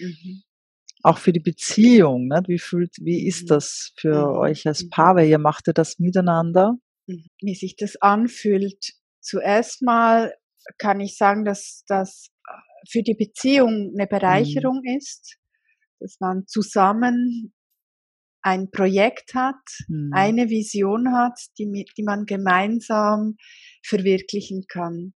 Mhm. 0.00 0.42
Auch 1.02 1.18
für 1.18 1.32
die 1.32 1.40
Beziehung, 1.40 2.26
ne? 2.28 2.42
wie 2.46 2.58
fühlt, 2.58 2.96
wie 3.00 3.26
ist 3.26 3.44
mhm. 3.44 3.48
das 3.48 3.92
für 3.96 4.28
mhm. 4.28 4.38
euch 4.38 4.66
als 4.66 4.84
mhm. 4.84 4.90
Paar, 4.90 5.16
weil 5.16 5.28
ihr 5.28 5.38
macht 5.38 5.68
ihr 5.68 5.74
das 5.74 5.98
miteinander? 5.98 6.74
Wie 7.06 7.54
sich 7.54 7.76
das 7.76 7.96
anfühlt. 7.96 8.92
Zuerst 9.20 9.82
mal 9.82 10.34
kann 10.76 11.00
ich 11.00 11.16
sagen, 11.16 11.44
dass 11.44 11.84
das 11.86 12.28
äh, 12.46 12.52
für 12.90 13.02
die 13.02 13.14
Beziehung 13.14 13.94
eine 13.96 14.06
Bereicherung 14.06 14.82
mhm. 14.84 14.98
ist, 14.98 15.38
dass 16.00 16.18
man 16.20 16.46
zusammen 16.46 17.54
ein 18.42 18.70
Projekt 18.70 19.34
hat, 19.34 19.56
mhm. 19.88 20.10
eine 20.12 20.48
Vision 20.48 21.12
hat, 21.12 21.38
die, 21.58 21.86
die 21.96 22.02
man 22.02 22.26
gemeinsam 22.26 23.36
verwirklichen 23.82 24.64
kann. 24.68 25.14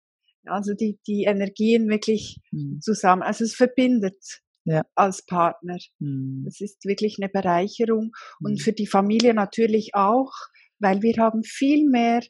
Also 0.44 0.72
die, 0.74 0.98
die 1.06 1.24
Energien 1.24 1.88
wirklich 1.88 2.38
mhm. 2.52 2.80
zusammen, 2.80 3.22
also 3.22 3.44
es 3.44 3.54
verbindet 3.54 4.40
ja. 4.68 4.82
als 4.94 5.24
Partner. 5.24 5.78
Mhm. 5.98 6.42
Das 6.44 6.60
ist 6.60 6.84
wirklich 6.84 7.16
eine 7.18 7.28
Bereicherung 7.28 8.12
und 8.40 8.52
mhm. 8.52 8.58
für 8.58 8.72
die 8.72 8.86
Familie 8.86 9.34
natürlich 9.34 9.94
auch, 9.94 10.32
weil 10.78 11.02
wir 11.02 11.16
haben 11.18 11.42
viel 11.42 11.88
mehr 11.88 12.22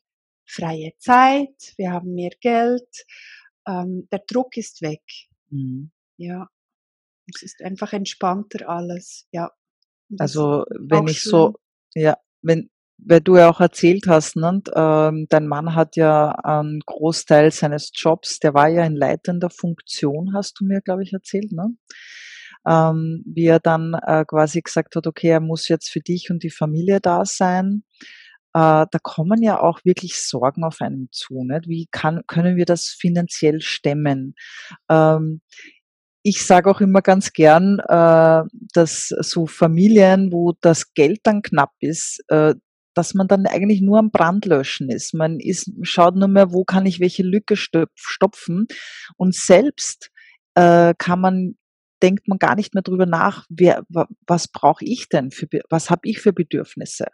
freie 0.46 0.92
Zeit, 0.98 1.74
wir 1.76 1.92
haben 1.92 2.14
mehr 2.14 2.32
Geld, 2.40 2.88
ähm, 3.66 4.08
der 4.10 4.22
Druck 4.26 4.56
ist 4.56 4.80
weg. 4.82 5.02
Mhm. 5.50 5.90
Ja, 6.16 6.48
es 7.34 7.42
ist 7.42 7.62
einfach 7.62 7.92
entspannter 7.92 8.68
alles. 8.68 9.26
Ja. 9.30 9.50
Also 10.18 10.64
wenn 10.78 11.06
ich 11.06 11.20
schön. 11.20 11.30
so, 11.30 11.54
ja, 11.94 12.16
wenn 12.40 12.70
weil 12.98 13.20
du 13.20 13.36
ja 13.36 13.48
auch 13.48 13.60
erzählt 13.60 14.06
hast, 14.08 14.36
ne, 14.36 14.60
ähm, 14.74 15.26
dein 15.28 15.46
Mann 15.46 15.74
hat 15.74 15.96
ja 15.96 16.32
einen 16.32 16.80
Großteil 16.80 17.52
seines 17.52 17.92
Jobs, 17.94 18.40
der 18.40 18.54
war 18.54 18.68
ja 18.68 18.84
in 18.84 18.96
leitender 18.96 19.50
Funktion, 19.50 20.34
hast 20.34 20.60
du 20.60 20.64
mir, 20.64 20.80
glaube 20.80 21.04
ich, 21.04 21.12
erzählt, 21.12 21.52
ne? 21.52 21.68
Ähm, 22.66 23.22
wie 23.26 23.46
er 23.46 23.60
dann 23.60 23.94
äh, 23.94 24.24
quasi 24.26 24.60
gesagt 24.62 24.96
hat, 24.96 25.06
okay, 25.06 25.28
er 25.28 25.40
muss 25.40 25.68
jetzt 25.68 25.90
für 25.90 26.00
dich 26.00 26.30
und 26.30 26.42
die 26.42 26.50
Familie 26.50 27.00
da 27.00 27.24
sein. 27.24 27.84
Äh, 28.54 28.86
da 28.90 28.98
kommen 29.02 29.42
ja 29.42 29.60
auch 29.60 29.80
wirklich 29.84 30.18
Sorgen 30.18 30.64
auf 30.64 30.80
einem 30.80 31.08
zu. 31.12 31.44
Nicht? 31.44 31.68
Wie 31.68 31.88
kann, 31.90 32.22
können 32.26 32.56
wir 32.56 32.64
das 32.64 32.86
finanziell 32.88 33.60
stemmen? 33.60 34.34
Ähm, 34.90 35.42
ich 36.22 36.44
sage 36.44 36.70
auch 36.70 36.80
immer 36.80 37.00
ganz 37.02 37.32
gern, 37.32 37.78
äh, 37.78 38.42
dass 38.74 39.08
so 39.08 39.46
Familien, 39.46 40.32
wo 40.32 40.54
das 40.60 40.92
Geld 40.94 41.20
dann 41.22 41.42
knapp 41.42 41.72
ist, 41.80 42.22
äh, 42.28 42.54
dass 42.94 43.14
man 43.14 43.28
dann 43.28 43.46
eigentlich 43.46 43.80
nur 43.80 43.98
am 43.98 44.10
Brandlöschen 44.10 44.90
ist. 44.90 45.14
Man 45.14 45.38
ist, 45.38 45.70
schaut 45.82 46.16
nur 46.16 46.28
mehr, 46.28 46.52
wo 46.52 46.64
kann 46.64 46.84
ich 46.84 47.00
welche 47.00 47.22
Lücke 47.22 47.54
stopfen. 47.56 48.66
Und 49.16 49.34
selbst 49.36 50.10
äh, 50.54 50.94
kann 50.98 51.20
man 51.20 51.56
denkt 52.02 52.28
man 52.28 52.38
gar 52.38 52.54
nicht 52.54 52.74
mehr 52.74 52.82
drüber 52.82 53.06
nach, 53.06 53.46
wer, 53.48 53.84
was 54.26 54.48
brauche 54.48 54.84
ich 54.84 55.08
denn 55.08 55.30
für, 55.30 55.46
was 55.70 55.90
habe 55.90 56.02
ich 56.04 56.20
für 56.20 56.32
Bedürfnisse? 56.32 57.06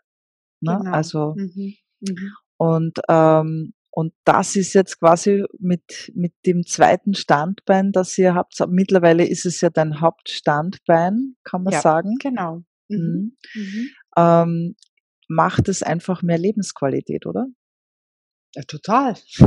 Ne? 0.60 0.78
Genau. 0.78 0.92
Also 0.92 1.34
mhm. 1.36 1.74
Mhm. 2.00 2.32
und 2.56 2.98
ähm, 3.08 3.74
und 3.90 4.12
das 4.24 4.56
ist 4.56 4.72
jetzt 4.72 4.98
quasi 4.98 5.44
mit 5.58 6.10
mit 6.14 6.32
dem 6.46 6.66
zweiten 6.66 7.14
Standbein, 7.14 7.92
das 7.92 8.18
ihr 8.18 8.34
habt. 8.34 8.58
Mittlerweile 8.68 9.24
ist 9.24 9.46
es 9.46 9.60
ja 9.60 9.70
dein 9.70 10.00
Hauptstandbein, 10.00 11.36
kann 11.44 11.62
man 11.62 11.74
ja, 11.74 11.80
sagen. 11.80 12.16
Genau. 12.20 12.64
Mhm. 12.88 13.36
mhm. 13.54 13.62
mhm. 13.62 13.88
Ähm, 14.16 14.76
macht 15.28 15.68
es 15.68 15.82
einfach 15.82 16.22
mehr 16.22 16.38
Lebensqualität, 16.38 17.26
oder? 17.26 17.46
Ja, 18.54 18.62
total. 18.62 19.14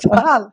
total. 0.00 0.52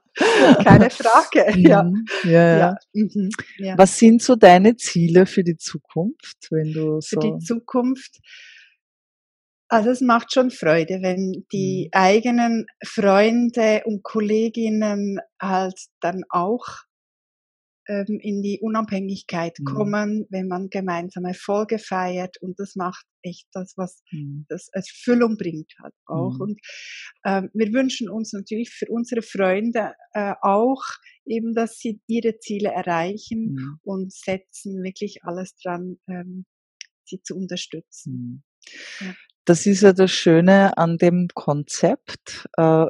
Keine 0.63 0.89
Frage. 0.91 1.59
Ja. 1.59 1.83
Mhm. 1.83 2.05
Ja, 2.23 2.31
ja. 2.31 2.57
ja. 2.57 2.75
Mhm. 2.93 3.29
ja. 3.57 3.77
Was 3.77 3.97
sind 3.97 4.21
so 4.21 4.35
deine 4.35 4.75
Ziele 4.75 5.25
für 5.25 5.43
die 5.43 5.57
Zukunft, 5.57 6.47
wenn 6.51 6.71
du 6.73 7.01
so 7.01 7.19
Für 7.19 7.19
die 7.19 7.39
Zukunft. 7.39 8.19
Also 9.67 9.89
es 9.89 10.01
macht 10.01 10.31
schon 10.31 10.51
Freude, 10.51 10.99
wenn 11.01 11.45
die 11.51 11.89
mhm. 11.91 11.99
eigenen 11.99 12.65
Freunde 12.85 13.81
und 13.85 14.03
Kolleginnen 14.03 15.19
halt 15.41 15.79
dann 15.99 16.23
auch 16.29 16.65
ähm, 17.87 18.19
in 18.21 18.41
die 18.41 18.59
Unabhängigkeit 18.61 19.59
mhm. 19.59 19.65
kommen, 19.65 20.25
wenn 20.29 20.47
man 20.47 20.69
gemeinsam 20.69 21.25
Erfolge 21.25 21.79
feiert 21.79 22.37
und 22.41 22.59
das 22.59 22.75
macht 22.75 23.05
echt 23.21 23.47
das, 23.53 23.73
was 23.77 24.01
mhm. 24.11 24.45
das 24.49 24.69
Erfüllung 24.71 25.37
bringt 25.37 25.73
hat 25.81 25.93
auch. 26.05 26.35
Mhm. 26.35 26.41
Und 26.41 26.59
ähm, 27.25 27.49
wir 27.53 27.73
wünschen 27.73 28.09
uns 28.09 28.33
natürlich 28.33 28.69
für 28.69 28.87
unsere 28.89 29.21
Freunde 29.21 29.93
äh, 30.13 30.33
auch 30.41 30.83
eben, 31.25 31.53
dass 31.53 31.77
sie 31.77 32.01
ihre 32.07 32.37
Ziele 32.39 32.69
erreichen 32.69 33.53
mhm. 33.53 33.79
und 33.83 34.13
setzen 34.13 34.83
wirklich 34.83 35.23
alles 35.23 35.55
dran, 35.55 35.97
ähm, 36.07 36.45
sie 37.05 37.21
zu 37.21 37.35
unterstützen. 37.35 38.43
Mhm. 38.99 39.07
Ja. 39.07 39.15
Das 39.45 39.65
ist 39.65 39.81
ja 39.81 39.91
das 39.91 40.11
Schöne 40.11 40.77
an 40.77 40.97
dem 40.97 41.27
Konzept, 41.33 42.47
äh, 42.57 42.85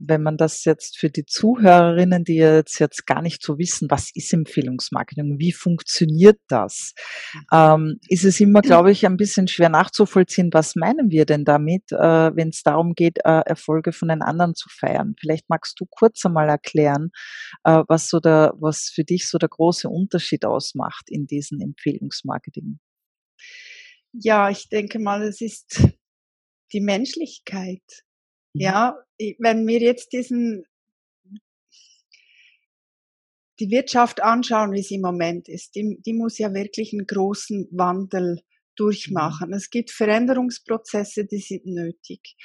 wenn 0.00 0.22
man 0.22 0.36
das 0.36 0.64
jetzt 0.64 0.98
für 0.98 1.10
die 1.10 1.24
Zuhörerinnen, 1.24 2.24
die 2.24 2.36
jetzt, 2.36 2.78
jetzt 2.78 3.06
gar 3.06 3.22
nicht 3.22 3.42
so 3.42 3.58
wissen, 3.58 3.90
was 3.90 4.10
ist 4.14 4.32
Empfehlungsmarketing, 4.32 5.38
wie 5.38 5.52
funktioniert 5.52 6.38
das, 6.48 6.94
ähm, 7.52 7.98
ist 8.08 8.24
es 8.24 8.40
immer, 8.40 8.62
glaube 8.62 8.90
ich, 8.90 9.06
ein 9.06 9.16
bisschen 9.16 9.48
schwer 9.48 9.68
nachzuvollziehen, 9.68 10.50
was 10.52 10.76
meinen 10.76 11.10
wir 11.10 11.26
denn 11.26 11.44
damit, 11.44 11.90
äh, 11.92 11.96
wenn 11.96 12.48
es 12.48 12.62
darum 12.62 12.94
geht, 12.94 13.18
äh, 13.24 13.40
Erfolge 13.44 13.92
von 13.92 14.08
den 14.08 14.22
anderen 14.22 14.54
zu 14.54 14.68
feiern. 14.68 15.14
Vielleicht 15.18 15.48
magst 15.48 15.78
du 15.80 15.86
kurz 15.88 16.24
einmal 16.24 16.48
erklären, 16.48 17.10
äh, 17.64 17.82
was 17.88 18.08
so 18.08 18.20
der, 18.20 18.54
was 18.58 18.90
für 18.94 19.04
dich 19.04 19.28
so 19.28 19.38
der 19.38 19.48
große 19.48 19.88
Unterschied 19.88 20.44
ausmacht 20.44 21.06
in 21.08 21.26
diesem 21.26 21.60
Empfehlungsmarketing. 21.60 22.78
Ja, 24.12 24.50
ich 24.50 24.68
denke 24.68 24.98
mal, 24.98 25.22
es 25.22 25.40
ist 25.40 25.82
die 26.72 26.80
Menschlichkeit. 26.80 27.82
Mhm. 28.58 28.64
Ja, 28.64 28.98
wenn 29.38 29.66
wir 29.66 29.80
jetzt 29.80 30.12
diesen, 30.12 30.64
die 33.60 33.70
Wirtschaft 33.70 34.22
anschauen, 34.22 34.72
wie 34.72 34.82
sie 34.82 34.96
im 34.96 35.02
Moment 35.02 35.48
ist, 35.48 35.74
die, 35.74 36.00
die 36.04 36.14
muss 36.14 36.38
ja 36.38 36.52
wirklich 36.54 36.92
einen 36.92 37.06
großen 37.06 37.68
Wandel 37.72 38.34
mhm. 38.34 38.40
durchmachen. 38.76 39.52
Es 39.52 39.70
gibt 39.70 39.90
Veränderungsprozesse, 39.90 41.26
die 41.26 41.40
sind 41.40 41.66
nötig. 41.66 42.36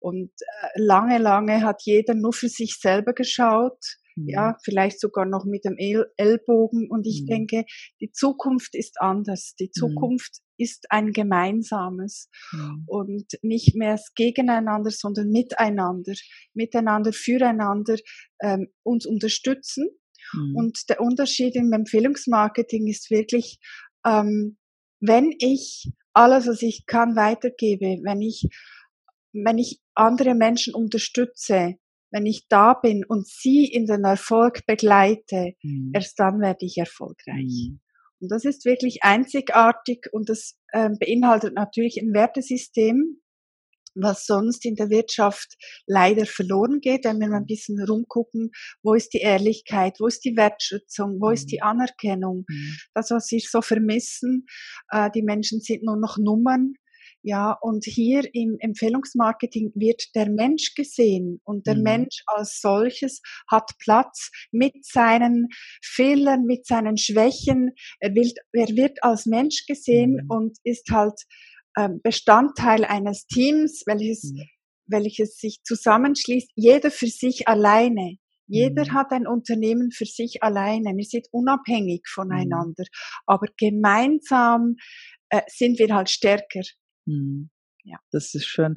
Und 0.00 0.30
äh, 0.30 0.68
lange, 0.76 1.18
lange 1.18 1.62
hat 1.62 1.82
jeder 1.82 2.14
nur 2.14 2.32
für 2.32 2.48
sich 2.48 2.76
selber 2.76 3.12
geschaut 3.12 3.98
ja, 4.26 4.50
mhm. 4.50 4.54
vielleicht 4.62 5.00
sogar 5.00 5.26
noch 5.26 5.44
mit 5.44 5.64
dem 5.64 5.76
Ellbogen. 5.76 6.90
Und 6.90 7.06
ich 7.06 7.22
mhm. 7.22 7.26
denke, 7.26 7.64
die 8.00 8.10
Zukunft 8.10 8.74
ist 8.74 9.00
anders. 9.00 9.54
Die 9.58 9.66
mhm. 9.66 9.72
Zukunft. 9.72 10.38
Ist 10.58 10.90
ein 10.90 11.12
gemeinsames 11.12 12.28
mhm. 12.52 12.84
und 12.86 13.26
nicht 13.42 13.74
mehr 13.74 13.98
gegeneinander, 14.14 14.90
sondern 14.90 15.28
miteinander, 15.30 16.14
miteinander, 16.54 17.12
füreinander 17.12 17.96
ähm, 18.42 18.68
uns 18.82 19.06
unterstützen. 19.06 19.88
Mhm. 20.34 20.56
Und 20.56 20.88
der 20.88 21.00
Unterschied 21.00 21.56
im 21.56 21.72
Empfehlungsmarketing 21.72 22.86
ist 22.88 23.10
wirklich, 23.10 23.58
ähm, 24.04 24.58
wenn 25.00 25.32
ich 25.38 25.90
alles, 26.12 26.46
was 26.46 26.62
ich 26.62 26.84
kann, 26.86 27.16
weitergebe, 27.16 28.00
wenn 28.02 28.20
ich 28.20 28.48
wenn 29.32 29.58
ich 29.58 29.80
andere 29.94 30.34
Menschen 30.34 30.74
unterstütze, 30.74 31.76
wenn 32.10 32.26
ich 32.26 32.48
da 32.48 32.74
bin 32.74 33.04
und 33.04 33.26
sie 33.26 33.64
in 33.66 33.86
den 33.86 34.04
Erfolg 34.04 34.64
begleite, 34.66 35.54
mhm. 35.62 35.92
erst 35.94 36.18
dann 36.18 36.40
werde 36.40 36.64
ich 36.64 36.78
erfolgreich. 36.78 37.72
Mhm. 38.20 38.24
Und 38.24 38.32
das 38.32 38.44
ist 38.44 38.64
wirklich 38.64 39.02
einzigartig 39.02 40.06
und 40.12 40.28
das 40.28 40.56
äh, 40.72 40.90
beinhaltet 40.98 41.54
natürlich 41.54 41.98
ein 42.00 42.12
Wertesystem, 42.12 43.20
was 44.00 44.26
sonst 44.26 44.64
in 44.64 44.76
der 44.76 44.90
Wirtschaft 44.90 45.56
leider 45.86 46.26
verloren 46.26 46.80
geht, 46.80 47.04
wenn 47.04 47.18
wir 47.18 47.28
mal 47.28 47.38
ein 47.38 47.46
bisschen 47.46 47.82
rumgucken, 47.82 48.50
wo 48.82 48.94
ist 48.94 49.12
die 49.12 49.20
Ehrlichkeit, 49.20 49.96
wo 49.98 50.06
ist 50.06 50.24
die 50.24 50.36
Wertschätzung, 50.36 51.20
wo 51.20 51.30
ist 51.30 51.46
die 51.46 51.58
mhm. 51.62 51.68
Anerkennung. 51.68 52.44
Mhm. 52.48 52.76
Das, 52.94 53.10
was 53.10 53.30
wir 53.30 53.40
so 53.40 53.62
vermissen, 53.62 54.46
äh, 54.90 55.10
die 55.14 55.22
Menschen 55.22 55.60
sind 55.60 55.82
nur 55.82 55.96
noch 55.96 56.18
Nummern, 56.18 56.74
ja, 57.22 57.52
und 57.60 57.84
hier 57.84 58.22
im 58.32 58.56
Empfehlungsmarketing 58.60 59.72
wird 59.74 60.14
der 60.14 60.30
Mensch 60.30 60.74
gesehen 60.74 61.40
und 61.44 61.66
der 61.66 61.76
mhm. 61.76 61.82
Mensch 61.82 62.22
als 62.26 62.60
solches 62.60 63.20
hat 63.50 63.72
Platz 63.80 64.30
mit 64.52 64.84
seinen 64.84 65.48
Fehlern, 65.82 66.44
mit 66.44 66.66
seinen 66.66 66.96
Schwächen. 66.96 67.72
Er 67.98 68.14
wird, 68.14 68.38
er 68.52 68.68
wird 68.68 69.02
als 69.02 69.26
Mensch 69.26 69.66
gesehen 69.66 70.12
mhm. 70.22 70.30
und 70.30 70.58
ist 70.62 70.90
halt 70.90 71.20
äh, 71.74 71.88
Bestandteil 72.02 72.84
eines 72.84 73.26
Teams, 73.26 73.82
welches, 73.86 74.32
mhm. 74.32 74.44
welches 74.86 75.38
sich 75.38 75.60
zusammenschließt, 75.64 76.50
jeder 76.54 76.90
für 76.90 77.08
sich 77.08 77.48
alleine. 77.48 78.16
Jeder 78.46 78.84
mhm. 78.86 78.92
hat 78.94 79.10
ein 79.10 79.26
Unternehmen 79.26 79.90
für 79.90 80.06
sich 80.06 80.42
alleine. 80.42 80.96
Wir 80.96 81.04
sind 81.04 81.26
unabhängig 81.32 82.02
mhm. 82.04 82.10
voneinander. 82.14 82.84
Aber 83.26 83.46
gemeinsam 83.58 84.76
äh, 85.30 85.42
sind 85.48 85.78
wir 85.78 85.94
halt 85.94 86.10
stärker. 86.10 86.62
Mhm. 87.08 87.50
Ja. 87.84 87.96
Das 88.10 88.34
ist 88.34 88.46
schön. 88.46 88.76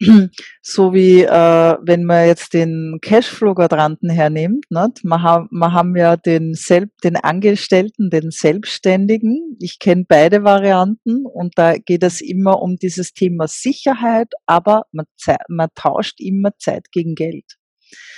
So 0.62 0.92
wie 0.92 1.22
äh, 1.22 1.76
wenn 1.82 2.04
man 2.04 2.26
jetzt 2.26 2.52
den 2.54 2.98
Cashflow-Quadranten 3.02 4.10
hernimmt, 4.10 4.66
nicht? 4.70 5.04
Man, 5.04 5.22
ha 5.22 5.48
man 5.50 5.72
haben 5.72 5.96
ja 5.96 6.16
den, 6.16 6.54
Selb 6.54 6.90
den 7.02 7.16
Angestellten, 7.16 8.10
den 8.10 8.30
Selbstständigen. 8.30 9.56
Ich 9.60 9.78
kenne 9.78 10.04
beide 10.06 10.44
Varianten 10.44 11.24
und 11.26 11.54
da 11.56 11.76
geht 11.78 12.02
es 12.02 12.20
immer 12.20 12.60
um 12.62 12.76
dieses 12.76 13.14
Thema 13.14 13.48
Sicherheit, 13.48 14.28
aber 14.46 14.84
man, 14.92 15.06
man 15.48 15.68
tauscht 15.74 16.20
immer 16.20 16.50
Zeit 16.58 16.92
gegen 16.92 17.14
Geld. 17.14 17.56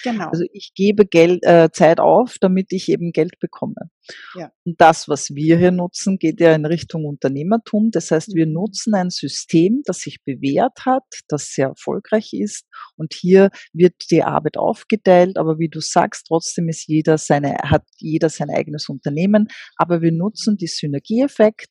Genau. 0.04 0.28
Also 0.28 0.44
ich 0.52 0.72
gebe 0.74 1.06
Geld, 1.06 1.44
äh, 1.44 1.70
Zeit 1.72 2.00
auf, 2.00 2.36
damit 2.40 2.72
ich 2.72 2.88
eben 2.88 3.12
Geld 3.12 3.38
bekomme. 3.40 3.90
Ja. 4.34 4.50
Und 4.64 4.80
das, 4.80 5.08
was 5.08 5.34
wir 5.34 5.58
hier 5.58 5.70
nutzen, 5.70 6.18
geht 6.18 6.40
ja 6.40 6.54
in 6.54 6.64
Richtung 6.64 7.04
Unternehmertum. 7.04 7.90
Das 7.90 8.10
heißt, 8.10 8.34
wir 8.34 8.46
mhm. 8.46 8.52
nutzen 8.52 8.94
ein 8.94 9.10
System, 9.10 9.82
das 9.84 10.00
sich 10.00 10.22
bewährt 10.24 10.86
hat, 10.86 11.04
das 11.28 11.52
sehr 11.52 11.68
erfolgreich 11.68 12.32
ist. 12.32 12.64
Und 12.96 13.14
hier 13.14 13.50
wird 13.72 13.94
die 14.10 14.22
Arbeit 14.22 14.56
aufgeteilt. 14.56 15.36
Aber 15.36 15.58
wie 15.58 15.68
du 15.68 15.80
sagst, 15.80 16.26
trotzdem 16.28 16.68
ist 16.68 16.86
jeder 16.86 17.18
seine, 17.18 17.56
hat 17.64 17.84
jeder 17.96 18.28
sein 18.28 18.50
eigenes 18.50 18.88
Unternehmen. 18.88 19.48
Aber 19.76 20.00
wir 20.02 20.12
nutzen 20.12 20.56
die 20.56 20.66
Synergieeffekt 20.66 21.68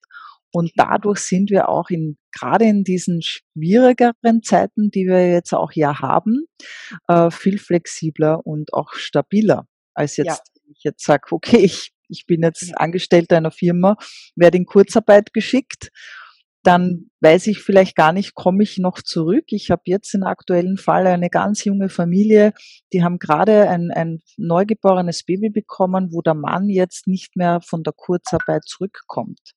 und 0.57 0.71
dadurch 0.75 1.19
sind 1.19 1.51
wir 1.51 1.69
auch 1.69 1.91
in, 1.91 2.17
gerade 2.31 2.65
in 2.65 2.83
diesen 2.83 3.21
schwierigeren 3.21 4.41
Zeiten, 4.41 4.89
die 4.89 5.05
wir 5.05 5.31
jetzt 5.31 5.53
auch 5.53 5.71
ja 5.73 5.99
haben, 5.99 6.47
äh, 7.07 7.29
viel 7.29 7.59
flexibler 7.59 8.43
und 8.43 8.73
auch 8.73 8.93
stabiler 8.93 9.67
als 9.93 10.17
jetzt, 10.17 10.27
ja. 10.27 10.39
wenn 10.55 10.71
ich 10.71 10.83
jetzt 10.83 11.05
sage, 11.05 11.27
okay, 11.29 11.59
ich, 11.59 11.91
ich 12.09 12.25
bin 12.25 12.41
jetzt 12.41 12.75
Angestellter 12.75 13.37
einer 13.37 13.51
Firma, 13.51 13.97
werde 14.35 14.57
in 14.57 14.65
Kurzarbeit 14.65 15.31
geschickt, 15.31 15.91
dann 16.63 17.11
weiß 17.21 17.45
ich 17.45 17.59
vielleicht 17.59 17.95
gar 17.95 18.11
nicht, 18.11 18.33
komme 18.33 18.63
ich 18.63 18.79
noch 18.79 19.03
zurück. 19.03 19.45
Ich 19.49 19.69
habe 19.69 19.83
jetzt 19.85 20.11
im 20.15 20.23
aktuellen 20.23 20.77
Fall 20.77 21.05
eine 21.05 21.29
ganz 21.29 21.65
junge 21.65 21.89
Familie, 21.89 22.53
die 22.93 23.03
haben 23.03 23.19
gerade 23.19 23.69
ein, 23.69 23.91
ein 23.91 24.21
neugeborenes 24.37 25.23
Baby 25.23 25.51
bekommen, 25.51 26.09
wo 26.11 26.23
der 26.23 26.33
Mann 26.33 26.67
jetzt 26.67 27.05
nicht 27.05 27.35
mehr 27.35 27.61
von 27.61 27.83
der 27.83 27.93
Kurzarbeit 27.93 28.63
zurückkommt. 28.65 29.53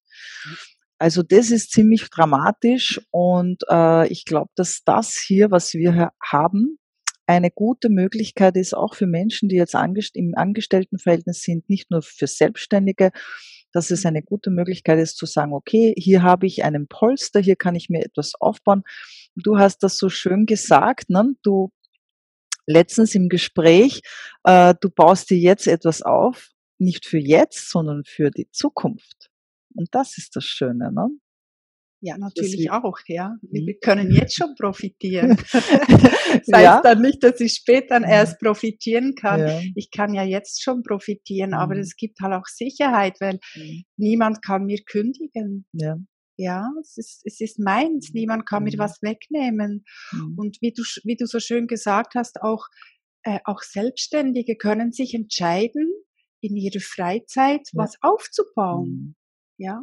Also 1.00 1.22
das 1.22 1.50
ist 1.50 1.70
ziemlich 1.72 2.10
dramatisch 2.10 3.00
und 3.10 3.62
äh, 3.70 4.06
ich 4.08 4.26
glaube, 4.26 4.50
dass 4.54 4.82
das 4.84 5.16
hier, 5.16 5.50
was 5.50 5.72
wir 5.72 6.10
haben, 6.22 6.78
eine 7.26 7.50
gute 7.50 7.88
Möglichkeit 7.88 8.54
ist, 8.56 8.74
auch 8.74 8.94
für 8.94 9.06
Menschen, 9.06 9.48
die 9.48 9.56
jetzt 9.56 9.74
angest 9.74 10.14
im 10.14 10.34
Angestelltenverhältnis 10.36 11.40
sind, 11.40 11.70
nicht 11.70 11.90
nur 11.90 12.02
für 12.02 12.26
Selbstständige, 12.26 13.12
dass 13.72 13.90
es 13.90 14.04
eine 14.04 14.22
gute 14.22 14.50
Möglichkeit 14.50 14.98
ist 14.98 15.16
zu 15.16 15.24
sagen, 15.24 15.54
okay, 15.54 15.94
hier 15.96 16.22
habe 16.22 16.46
ich 16.46 16.64
einen 16.64 16.86
Polster, 16.86 17.40
hier 17.40 17.56
kann 17.56 17.76
ich 17.76 17.88
mir 17.88 18.04
etwas 18.04 18.32
aufbauen. 18.38 18.82
Du 19.36 19.58
hast 19.58 19.82
das 19.82 19.96
so 19.96 20.10
schön 20.10 20.44
gesagt, 20.44 21.08
ne? 21.08 21.34
du 21.42 21.70
letztens 22.66 23.14
im 23.14 23.30
Gespräch, 23.30 24.02
äh, 24.44 24.74
du 24.78 24.90
baust 24.90 25.30
dir 25.30 25.38
jetzt 25.38 25.66
etwas 25.66 26.02
auf, 26.02 26.50
nicht 26.78 27.06
für 27.06 27.18
jetzt, 27.18 27.70
sondern 27.70 28.04
für 28.04 28.30
die 28.30 28.50
Zukunft. 28.50 29.29
Und 29.74 29.88
das 29.92 30.18
ist 30.18 30.36
das 30.36 30.44
Schöne, 30.44 30.92
ne? 30.92 31.08
Ja, 32.02 32.16
natürlich 32.16 32.70
auch, 32.70 32.98
ja. 33.08 33.36
Wir 33.42 33.62
mhm. 33.62 33.78
können 33.82 34.10
jetzt 34.10 34.34
schon 34.34 34.54
profitieren. 34.54 35.36
das 35.52 35.62
heißt 36.32 36.48
ja. 36.50 36.80
dann 36.80 37.02
nicht, 37.02 37.22
dass 37.22 37.40
ich 37.40 37.52
später 37.54 38.00
erst 38.02 38.38
profitieren 38.40 39.14
kann. 39.14 39.40
Ja. 39.40 39.60
Ich 39.74 39.90
kann 39.90 40.14
ja 40.14 40.22
jetzt 40.22 40.62
schon 40.62 40.82
profitieren, 40.82 41.52
aber 41.52 41.74
mhm. 41.74 41.82
es 41.82 41.96
gibt 41.96 42.20
halt 42.22 42.32
auch 42.32 42.46
Sicherheit, 42.46 43.20
weil 43.20 43.38
mhm. 43.54 43.84
niemand 43.98 44.42
kann 44.42 44.64
mir 44.64 44.78
kündigen. 44.84 45.66
Ja. 45.72 45.96
Ja, 46.38 46.70
es 46.80 46.96
ist, 46.96 47.20
es 47.26 47.38
ist 47.42 47.58
meins. 47.58 48.12
Niemand 48.14 48.46
kann 48.48 48.62
mir 48.62 48.72
was 48.78 49.02
wegnehmen. 49.02 49.84
Und 50.38 50.56
wie 50.62 50.72
du, 50.72 50.82
wie 51.04 51.16
du 51.16 51.26
so 51.26 51.38
schön 51.38 51.66
gesagt 51.66 52.14
hast, 52.14 52.40
auch, 52.40 52.66
äh, 53.24 53.40
auch 53.44 53.60
Selbstständige 53.60 54.56
können 54.56 54.90
sich 54.90 55.12
entscheiden, 55.12 55.92
in 56.40 56.56
ihrer 56.56 56.80
Freizeit 56.80 57.68
was 57.74 57.96
aufzubauen. 58.00 59.16
Ja, 59.60 59.78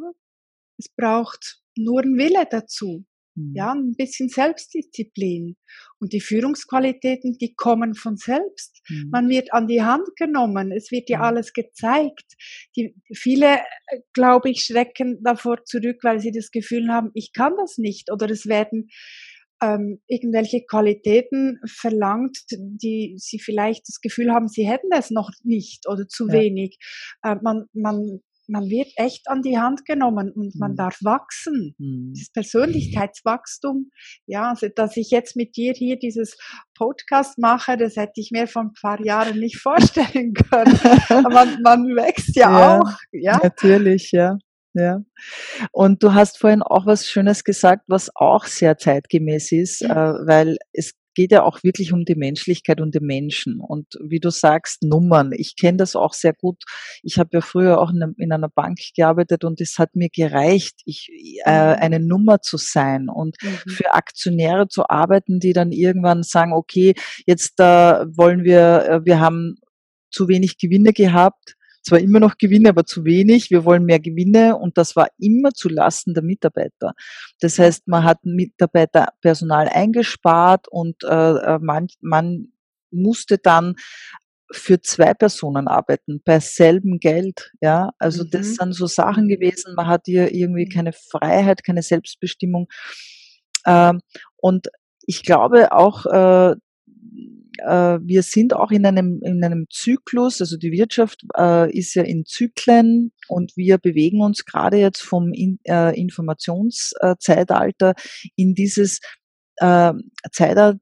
es 0.76 0.88
braucht 0.88 1.62
nur 1.76 2.02
einen 2.02 2.18
Wille 2.18 2.46
dazu. 2.50 3.04
Mhm. 3.36 3.54
Ja, 3.54 3.72
ein 3.72 3.94
bisschen 3.96 4.28
Selbstdisziplin. 4.28 5.56
Und 6.00 6.12
die 6.12 6.20
Führungsqualitäten, 6.20 7.38
die 7.38 7.54
kommen 7.54 7.94
von 7.94 8.16
selbst. 8.16 8.80
Mhm. 8.88 9.10
Man 9.12 9.28
wird 9.28 9.52
an 9.52 9.68
die 9.68 9.82
Hand 9.82 10.08
genommen. 10.16 10.72
Es 10.72 10.90
wird 10.90 11.08
ja 11.08 11.18
mhm. 11.18 11.24
alles 11.24 11.52
gezeigt. 11.52 12.34
Die, 12.76 12.96
viele, 13.14 13.58
äh, 13.86 14.00
glaube 14.12 14.50
ich, 14.50 14.64
schrecken 14.64 15.22
davor 15.22 15.64
zurück, 15.64 15.98
weil 16.02 16.18
sie 16.18 16.32
das 16.32 16.50
Gefühl 16.50 16.88
haben, 16.88 17.12
ich 17.14 17.32
kann 17.32 17.54
das 17.56 17.78
nicht. 17.78 18.10
Oder 18.10 18.28
es 18.30 18.46
werden 18.46 18.88
ähm, 19.62 20.00
irgendwelche 20.08 20.64
Qualitäten 20.64 21.60
verlangt, 21.66 22.38
die 22.50 23.14
sie 23.16 23.38
vielleicht 23.38 23.88
das 23.88 24.00
Gefühl 24.00 24.32
haben, 24.32 24.48
sie 24.48 24.68
hätten 24.68 24.90
es 24.92 25.10
noch 25.10 25.30
nicht 25.44 25.88
oder 25.88 26.08
zu 26.08 26.26
ja. 26.26 26.34
wenig. 26.34 26.78
Äh, 27.22 27.36
man, 27.42 27.66
man 27.72 28.20
man 28.48 28.68
wird 28.68 28.88
echt 28.96 29.28
an 29.28 29.42
die 29.42 29.58
Hand 29.58 29.84
genommen 29.84 30.32
und 30.32 30.56
man 30.56 30.72
mhm. 30.72 30.76
darf 30.76 30.98
wachsen. 31.02 31.74
Mhm. 31.78 32.14
Das 32.16 32.30
Persönlichkeitswachstum. 32.32 33.90
Ja, 34.26 34.50
also, 34.50 34.68
dass 34.74 34.96
ich 34.96 35.10
jetzt 35.10 35.36
mit 35.36 35.56
dir 35.56 35.72
hier 35.74 35.98
dieses 35.98 36.36
Podcast 36.74 37.38
mache, 37.38 37.76
das 37.76 37.96
hätte 37.96 38.14
ich 38.16 38.30
mir 38.32 38.46
vor 38.46 38.62
ein 38.62 38.72
paar 38.80 39.04
Jahren 39.04 39.38
nicht 39.38 39.58
vorstellen 39.58 40.32
können. 40.50 40.78
man, 41.30 41.62
man 41.62 41.84
wächst 41.96 42.36
ja, 42.36 42.50
ja 42.50 42.80
auch. 42.80 42.98
Ja, 43.12 43.40
natürlich, 43.42 44.12
ja. 44.12 44.36
Ja. 44.74 45.00
Und 45.72 46.02
du 46.02 46.14
hast 46.14 46.38
vorhin 46.38 46.62
auch 46.62 46.86
was 46.86 47.06
Schönes 47.06 47.42
gesagt, 47.42 47.82
was 47.88 48.10
auch 48.14 48.44
sehr 48.44 48.78
zeitgemäß 48.78 49.50
ist, 49.52 49.82
mhm. 49.82 49.90
äh, 49.90 49.94
weil 50.26 50.56
es 50.72 50.92
geht 51.18 51.32
ja 51.32 51.42
auch 51.42 51.64
wirklich 51.64 51.92
um 51.92 52.04
die 52.04 52.14
Menschlichkeit 52.14 52.80
und 52.80 52.94
den 52.94 53.04
Menschen. 53.04 53.58
Und 53.58 53.98
wie 54.00 54.20
du 54.20 54.30
sagst, 54.30 54.84
Nummern. 54.84 55.32
Ich 55.32 55.56
kenne 55.56 55.78
das 55.78 55.96
auch 55.96 56.12
sehr 56.12 56.32
gut. 56.32 56.62
Ich 57.02 57.18
habe 57.18 57.30
ja 57.32 57.40
früher 57.40 57.80
auch 57.80 57.90
in 57.90 58.32
einer 58.32 58.48
Bank 58.48 58.78
gearbeitet 58.94 59.42
und 59.42 59.60
es 59.60 59.78
hat 59.80 59.96
mir 59.96 60.10
gereicht, 60.10 60.76
ich, 60.84 61.10
äh, 61.44 61.74
mhm. 61.74 61.82
eine 61.82 61.98
Nummer 61.98 62.40
zu 62.40 62.56
sein 62.56 63.08
und 63.08 63.36
mhm. 63.42 63.68
für 63.68 63.94
Aktionäre 63.94 64.68
zu 64.68 64.88
arbeiten, 64.88 65.40
die 65.40 65.52
dann 65.52 65.72
irgendwann 65.72 66.22
sagen, 66.22 66.52
okay, 66.52 66.94
jetzt 67.26 67.58
äh, 67.58 67.64
wollen 67.64 68.44
wir, 68.44 68.84
äh, 68.88 69.04
wir 69.04 69.18
haben 69.18 69.56
zu 70.12 70.28
wenig 70.28 70.56
Gewinne 70.56 70.92
gehabt, 70.92 71.56
zwar 71.88 72.00
immer 72.00 72.20
noch 72.20 72.38
Gewinne, 72.38 72.68
aber 72.68 72.84
zu 72.84 73.04
wenig. 73.04 73.50
Wir 73.50 73.64
wollen 73.64 73.84
mehr 73.84 74.00
Gewinne 74.00 74.56
und 74.56 74.78
das 74.78 74.96
war 74.96 75.08
immer 75.18 75.50
zu 75.52 75.68
Lasten 75.68 76.14
der 76.14 76.22
Mitarbeiter. 76.22 76.92
Das 77.40 77.58
heißt, 77.58 77.88
man 77.88 78.04
hat 78.04 78.24
Mitarbeiterpersonal 78.24 79.68
eingespart 79.68 80.68
und 80.68 81.02
äh, 81.04 81.08
äh, 81.08 81.58
man, 81.60 81.88
man 82.00 82.52
musste 82.90 83.38
dann 83.38 83.74
für 84.50 84.80
zwei 84.80 85.12
Personen 85.12 85.68
arbeiten, 85.68 86.22
bei 86.24 86.40
selben 86.40 87.00
Geld, 87.00 87.52
ja. 87.60 87.90
Also 87.98 88.24
mhm. 88.24 88.30
das 88.30 88.54
sind 88.54 88.72
so 88.72 88.86
Sachen 88.86 89.28
gewesen, 89.28 89.74
man 89.74 89.88
hat 89.88 90.02
hier 90.06 90.32
irgendwie 90.32 90.64
mhm. 90.66 90.70
keine 90.70 90.92
Freiheit, 90.92 91.64
keine 91.64 91.82
Selbstbestimmung. 91.82 92.66
Ähm, 93.66 94.00
und 94.36 94.68
ich 95.06 95.22
glaube 95.22 95.72
auch, 95.72 96.06
äh, 96.06 96.54
äh, 97.58 97.98
wir 98.02 98.22
sind 98.22 98.54
auch 98.54 98.70
in 98.70 98.86
einem, 98.86 99.20
in 99.22 99.42
einem 99.44 99.66
Zyklus, 99.70 100.40
also 100.40 100.56
die 100.56 100.72
Wirtschaft 100.72 101.24
äh, 101.36 101.70
ist 101.76 101.94
ja 101.94 102.02
in 102.02 102.24
Zyklen 102.24 103.12
und 103.28 103.56
wir 103.56 103.78
bewegen 103.78 104.20
uns 104.22 104.44
gerade 104.44 104.78
jetzt 104.78 105.02
vom 105.02 105.32
in, 105.32 105.58
äh, 105.64 105.98
Informationszeitalter 105.98 107.94
in 108.36 108.54
dieses 108.54 109.00
äh, 109.56 109.92
Zeitalter, 110.32 110.78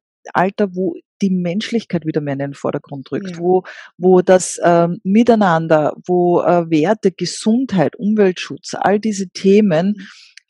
wo 0.75 0.95
die 1.23 1.31
Menschlichkeit 1.31 2.05
wieder 2.05 2.21
mehr 2.21 2.35
in 2.35 2.41
den 2.41 2.55
Vordergrund 2.55 3.11
rückt, 3.11 3.31
ja. 3.31 3.39
wo, 3.39 3.65
wo 3.97 4.21
das 4.21 4.59
äh, 4.59 4.89
Miteinander, 5.03 5.97
wo 6.07 6.43
äh, 6.43 6.71
Werte, 6.71 7.13
Gesundheit, 7.13 7.97
Umweltschutz, 7.97 8.75
all 8.75 9.01
diese 9.01 9.29
Themen 9.31 9.95
mhm. 9.97 10.03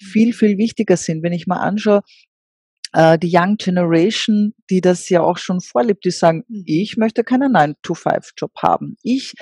viel, 0.04 0.32
viel 0.32 0.58
wichtiger 0.58 0.96
sind. 0.96 1.22
Wenn 1.22 1.32
ich 1.32 1.46
mal 1.46 1.60
anschaue, 1.60 2.02
äh, 2.96 3.18
die 3.18 3.30
Young 3.30 3.58
Generation, 3.58 4.54
die 4.70 4.80
das 4.80 5.10
ja 5.10 5.20
auch 5.20 5.36
schon 5.36 5.60
vorlebt, 5.60 6.06
die 6.06 6.10
sagen, 6.10 6.44
mhm. 6.48 6.64
ich 6.64 6.96
möchte 6.96 7.24
keinen 7.24 7.54
9-to-5-Job 7.54 8.52
haben. 8.62 8.96
Ich, 9.02 9.34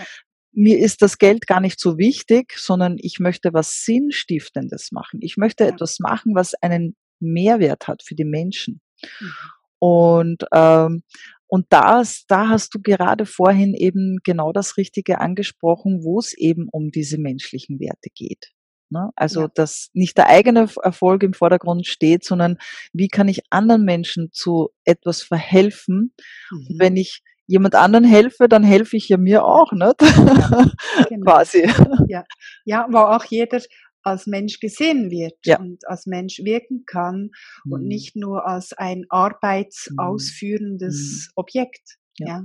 mir 0.53 0.81
ist 0.81 1.03
das 1.03 1.19
Geld 1.19 1.47
gar 1.47 1.61
nicht 1.61 1.79
so 1.79 1.97
wichtig, 1.97 2.55
sondern 2.59 2.97
ich 2.99 3.21
möchte 3.21 3.55
was 3.55 3.85
Sinnstiftendes 3.85 4.91
machen. 4.91 5.21
Ich 5.23 5.37
möchte 5.37 5.67
etwas 5.67 6.01
machen, 6.01 6.35
was 6.35 6.55
einen 6.63 6.97
Mehrwert 7.21 7.87
hat 7.87 8.03
für 8.03 8.17
die 8.17 8.25
Menschen. 8.25 8.81
Mhm. 9.21 9.33
Und, 9.79 10.45
ähm, 10.53 11.05
und 11.47 11.67
das, 11.69 12.25
da 12.27 12.49
hast 12.49 12.75
du 12.75 12.81
gerade 12.83 13.25
vorhin 13.25 13.75
eben 13.75 14.19
genau 14.25 14.53
das 14.53 14.77
Richtige 14.77 15.21
angesprochen, 15.21 16.03
wo 16.03 16.19
es 16.19 16.33
eben 16.37 16.69
um 16.73 16.91
diese 16.91 17.19
menschlichen 17.19 17.79
Werte 17.79 18.09
geht. 18.13 18.51
Ne? 18.91 19.11
Also, 19.17 19.43
ja. 19.43 19.49
dass 19.55 19.91
nicht 19.93 20.17
der 20.17 20.29
eigene 20.29 20.69
Erfolg 20.83 21.23
im 21.23 21.35
Vordergrund 21.35 21.87
steht, 21.87 22.25
sondern 22.25 22.59
wie 22.93 23.09
kann 23.09 23.29
ich 23.29 23.43
anderen 23.51 23.85
Menschen 23.85 24.31
zu 24.33 24.71
etwas 24.85 25.23
verhelfen? 25.23 26.15
Mhm. 26.51 26.77
Wenn 26.79 26.97
ich 26.97 27.23
jemand 27.47 27.75
anderen 27.75 28.05
helfe, 28.05 28.49
dann 28.49 28.63
helfe 28.63 28.97
ich 28.97 29.09
ja 29.09 29.17
mir 29.17 29.45
auch, 29.45 29.73
nicht? 29.73 30.01
Ja, 30.01 30.71
genau. 31.09 31.33
Quasi. 31.33 31.69
Ja. 32.09 32.25
ja, 32.65 32.87
wo 32.91 32.99
auch 32.99 33.25
jeder 33.25 33.61
als 34.03 34.27
Mensch 34.27 34.61
gesehen 34.61 35.11
wird 35.11 35.35
ja. 35.45 35.59
und 35.59 35.89
als 35.89 36.07
Mensch 36.07 36.39
wirken 36.45 36.85
kann 36.87 37.31
mhm. 37.65 37.73
und 37.73 37.87
nicht 37.87 38.15
nur 38.17 38.47
als 38.47 38.73
ein 38.73 39.05
arbeitsausführendes 39.09 41.29
mhm. 41.29 41.33
Objekt. 41.37 41.99
Ja. 42.19 42.27
ja. 42.27 42.45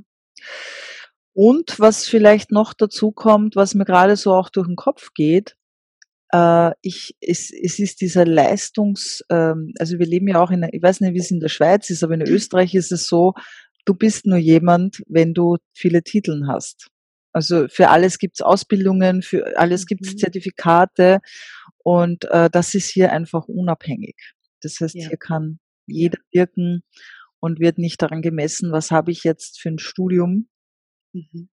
Und 1.34 1.80
was 1.80 2.08
vielleicht 2.08 2.52
noch 2.52 2.74
dazu 2.74 3.12
kommt, 3.12 3.56
was 3.56 3.76
mir 3.76 3.86
gerade 3.86 4.16
so 4.16 4.34
auch 4.34 4.50
durch 4.50 4.66
den 4.68 4.76
Kopf 4.76 5.14
geht, 5.14 5.56
ich, 6.82 7.16
es, 7.22 7.52
es 7.52 7.80
ist 7.80 8.02
dieser 8.02 8.26
Leistungs, 8.26 9.24
ähm, 9.30 9.74
also 9.80 9.98
wir 9.98 10.06
leben 10.06 10.28
ja 10.28 10.42
auch 10.42 10.52
in, 10.52 10.68
ich 10.72 10.82
weiß 10.82 11.02
nicht, 11.02 11.14
wie 11.14 11.20
es 11.20 11.32
in 11.32 11.40
der 11.40 11.50
Schweiz 11.50 11.90
ist, 11.90 12.04
aber 12.04 12.14
in 12.14 12.22
Österreich 12.22 12.76
ist 12.76 12.92
es 12.92 13.08
so, 13.08 13.34
du 13.86 13.96
bist 13.96 14.26
nur 14.26 14.38
jemand, 14.38 15.02
wenn 15.08 15.34
du 15.34 15.58
viele 15.74 16.04
Titel 16.04 16.46
hast. 16.48 16.90
Also 17.32 17.68
für 17.68 17.90
alles 17.90 18.20
gibt's 18.20 18.42
Ausbildungen, 18.42 19.22
für 19.22 19.58
alles 19.58 19.86
gibt's 19.86 20.14
mhm. 20.14 20.18
Zertifikate 20.18 21.20
und 21.80 22.26
äh, 22.26 22.50
das 22.52 22.76
ist 22.76 22.90
hier 22.90 23.12
einfach 23.12 23.48
unabhängig. 23.48 24.16
Das 24.62 24.80
heißt, 24.80 24.96
ja. 24.96 25.08
hier 25.08 25.18
kann 25.18 25.60
jeder 25.88 26.20
wirken 26.32 26.84
und 27.40 27.60
wird 27.60 27.78
nicht 27.78 28.02
daran 28.02 28.22
gemessen, 28.22 28.72
was 28.72 28.92
habe 28.92 29.12
ich 29.12 29.24
jetzt 29.24 29.60
für 29.60 29.70
ein 29.70 29.80
Studium. 29.80 30.48
Mhm 31.14 31.50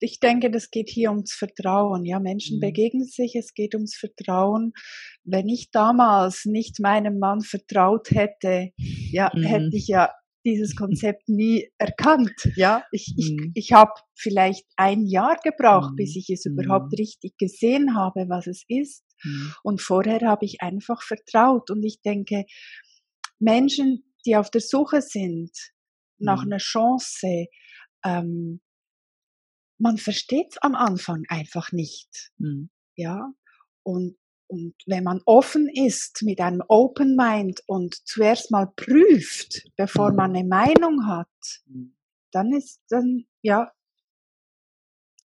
ich 0.00 0.20
denke, 0.20 0.50
das 0.50 0.70
geht 0.70 0.88
hier 0.88 1.10
ums 1.10 1.32
Vertrauen. 1.32 2.04
Ja, 2.04 2.20
Menschen 2.20 2.58
mhm. 2.58 2.60
begegnen 2.60 3.04
sich, 3.04 3.34
es 3.36 3.54
geht 3.54 3.74
ums 3.74 3.96
Vertrauen. 3.96 4.72
Wenn 5.24 5.48
ich 5.48 5.70
damals 5.70 6.44
nicht 6.44 6.80
meinem 6.80 7.18
Mann 7.18 7.40
vertraut 7.40 8.10
hätte, 8.10 8.70
ja, 8.76 9.30
mhm. 9.34 9.42
hätte 9.42 9.70
ich 9.72 9.88
ja 9.88 10.10
dieses 10.46 10.76
Konzept 10.76 11.28
nie 11.28 11.68
erkannt. 11.76 12.48
Ja, 12.54 12.84
ich, 12.92 13.14
mhm. 13.16 13.52
ich, 13.54 13.64
ich 13.66 13.72
habe 13.72 13.92
vielleicht 14.14 14.64
ein 14.76 15.04
Jahr 15.04 15.36
gebraucht, 15.42 15.92
mhm. 15.92 15.96
bis 15.96 16.16
ich 16.16 16.30
es 16.30 16.46
überhaupt 16.46 16.92
mhm. 16.92 16.98
richtig 16.98 17.36
gesehen 17.36 17.96
habe, 17.96 18.26
was 18.28 18.46
es 18.46 18.64
ist. 18.68 19.04
Mhm. 19.24 19.52
Und 19.62 19.82
vorher 19.82 20.20
habe 20.22 20.44
ich 20.44 20.60
einfach 20.60 21.02
vertraut. 21.02 21.70
Und 21.70 21.82
ich 21.82 22.00
denke, 22.00 22.44
Menschen, 23.38 24.04
die 24.24 24.36
auf 24.36 24.50
der 24.50 24.60
Suche 24.60 25.02
sind 25.02 25.50
nach 26.18 26.42
einer 26.42 26.58
Chance, 26.58 27.46
ähm, 28.04 28.60
man 29.78 29.98
versteht 29.98 30.52
es 30.52 30.58
am 30.58 30.74
Anfang 30.74 31.24
einfach 31.28 31.72
nicht. 31.72 32.32
Mhm. 32.38 32.70
Ja, 32.94 33.32
und, 33.82 34.16
und 34.48 34.74
wenn 34.86 35.04
man 35.04 35.20
offen 35.26 35.68
ist 35.68 36.22
mit 36.22 36.40
einem 36.40 36.62
Open 36.68 37.16
Mind 37.16 37.62
und 37.66 37.94
zuerst 38.06 38.50
mal 38.50 38.66
prüft, 38.74 39.68
bevor 39.76 40.12
man 40.12 40.34
eine 40.34 40.46
Meinung 40.46 41.06
hat, 41.06 41.28
mhm. 41.66 41.94
dann 42.32 42.52
ist 42.52 42.80
dann, 42.88 43.26
ja, 43.42 43.70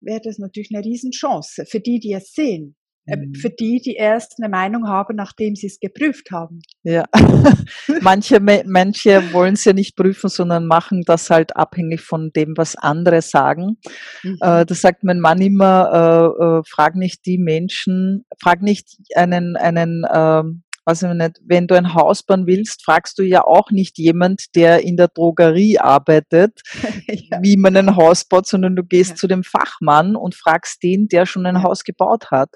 wäre 0.01 0.21
das 0.21 0.39
natürlich 0.39 0.75
eine 0.75 0.85
Riesenchance 0.85 1.65
für 1.67 1.81
die, 1.81 1.99
die 1.99 2.13
es 2.13 2.33
sehen. 2.33 2.77
Äh, 3.07 3.17
mhm. 3.17 3.35
Für 3.35 3.51
die, 3.51 3.81
die 3.81 3.95
erst 3.95 4.37
eine 4.39 4.49
Meinung 4.49 4.89
haben, 4.89 5.17
nachdem 5.17 5.57
sie 5.57 5.67
es 5.67 5.79
geprüft 5.79 6.31
haben. 6.31 6.61
Ja, 6.83 7.05
manche, 8.01 8.41
manche 8.41 9.33
wollen 9.33 9.55
es 9.55 9.65
ja 9.65 9.73
nicht 9.73 9.97
prüfen, 9.97 10.29
sondern 10.31 10.67
machen 10.67 11.03
das 11.05 11.31
halt 11.31 11.57
abhängig 11.57 12.01
von 12.01 12.33
dem, 12.33 12.57
was 12.57 12.77
andere 12.77 13.23
sagen. 13.23 13.79
Mhm. 14.23 14.39
Äh, 14.41 14.67
das 14.67 14.81
sagt 14.81 15.05
mein 15.05 15.21
Mann 15.21 15.41
immer, 15.41 16.33
äh, 16.41 16.45
äh, 16.45 16.63
frag 16.67 16.97
nicht 16.97 17.27
die 17.27 17.39
Menschen, 17.39 18.25
frag 18.41 18.63
nicht 18.63 18.97
einen, 19.15 19.57
einen 19.57 20.05
ähm, 20.13 20.64
weiß 20.85 21.03
ich 21.03 21.15
nicht, 21.15 21.41
wenn 21.45 21.67
du 21.67 21.75
ein 21.75 21.95
Haus 21.95 22.23
bauen 22.23 22.47
willst, 22.47 22.85
fragst 22.85 23.19
du 23.19 23.23
ja 23.23 23.45
auch 23.45 23.71
nicht 23.71 23.99
jemand, 23.99 24.55
der 24.55 24.83
in 24.83 24.97
der 24.97 25.09
Drogerie 25.09 25.79
arbeitet, 25.79 26.61
ja. 27.09 27.39
wie 27.43 27.57
man 27.57 27.77
ein 27.77 27.97
Haus 27.97 28.25
baut, 28.25 28.47
sondern 28.47 28.77
du 28.77 28.85
gehst 28.85 29.11
ja. 29.11 29.17
zu 29.17 29.27
dem 29.27 29.43
Fachmann 29.43 30.15
und 30.15 30.35
fragst 30.35 30.83
den, 30.83 31.09
der 31.09 31.27
schon 31.27 31.47
ein. 31.47 31.65
Haus 31.65 31.83
gebaut 31.83 32.31
hat. 32.31 32.51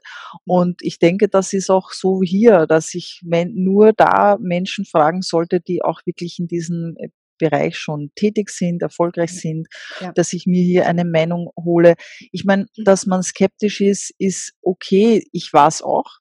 Und 0.44 0.82
ich 0.82 0.98
denke, 0.98 1.28
das 1.28 1.52
ist 1.52 1.70
auch 1.70 1.90
so 1.90 2.22
hier, 2.22 2.66
dass 2.66 2.94
ich 2.94 3.22
nur 3.22 3.92
da 3.92 4.36
Menschen 4.40 4.84
fragen 4.84 5.22
sollte, 5.22 5.60
die 5.60 5.82
auch 5.82 6.02
wirklich 6.04 6.38
in 6.38 6.46
diesem 6.46 6.94
äh, 6.98 7.08
Bereich 7.38 7.78
schon 7.78 8.10
tätig 8.16 8.50
sind, 8.50 8.82
erfolgreich 8.82 9.30
sind, 9.30 9.68
ja. 10.00 10.12
dass 10.12 10.32
ich 10.32 10.46
mir 10.46 10.62
hier 10.62 10.86
eine 10.86 11.04
Meinung 11.04 11.50
hole. 11.56 11.94
Ich 12.32 12.44
meine, 12.44 12.66
mhm. 12.76 12.84
dass 12.84 13.06
man 13.06 13.22
skeptisch 13.22 13.80
ist, 13.80 14.12
ist 14.18 14.54
okay. 14.62 15.24
Ich 15.32 15.52
war 15.52 15.68
es 15.68 15.80
auch. 15.80 16.18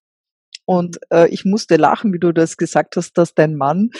Und 0.68 0.98
äh, 1.12 1.30
ich 1.30 1.46
musste 1.46 1.78
lachen, 1.78 2.12
wie 2.12 2.20
du 2.20 2.34
das 2.34 2.58
gesagt 2.58 2.98
hast, 2.98 3.18
dass 3.18 3.34
dein 3.34 3.56
Mann, 3.56 3.92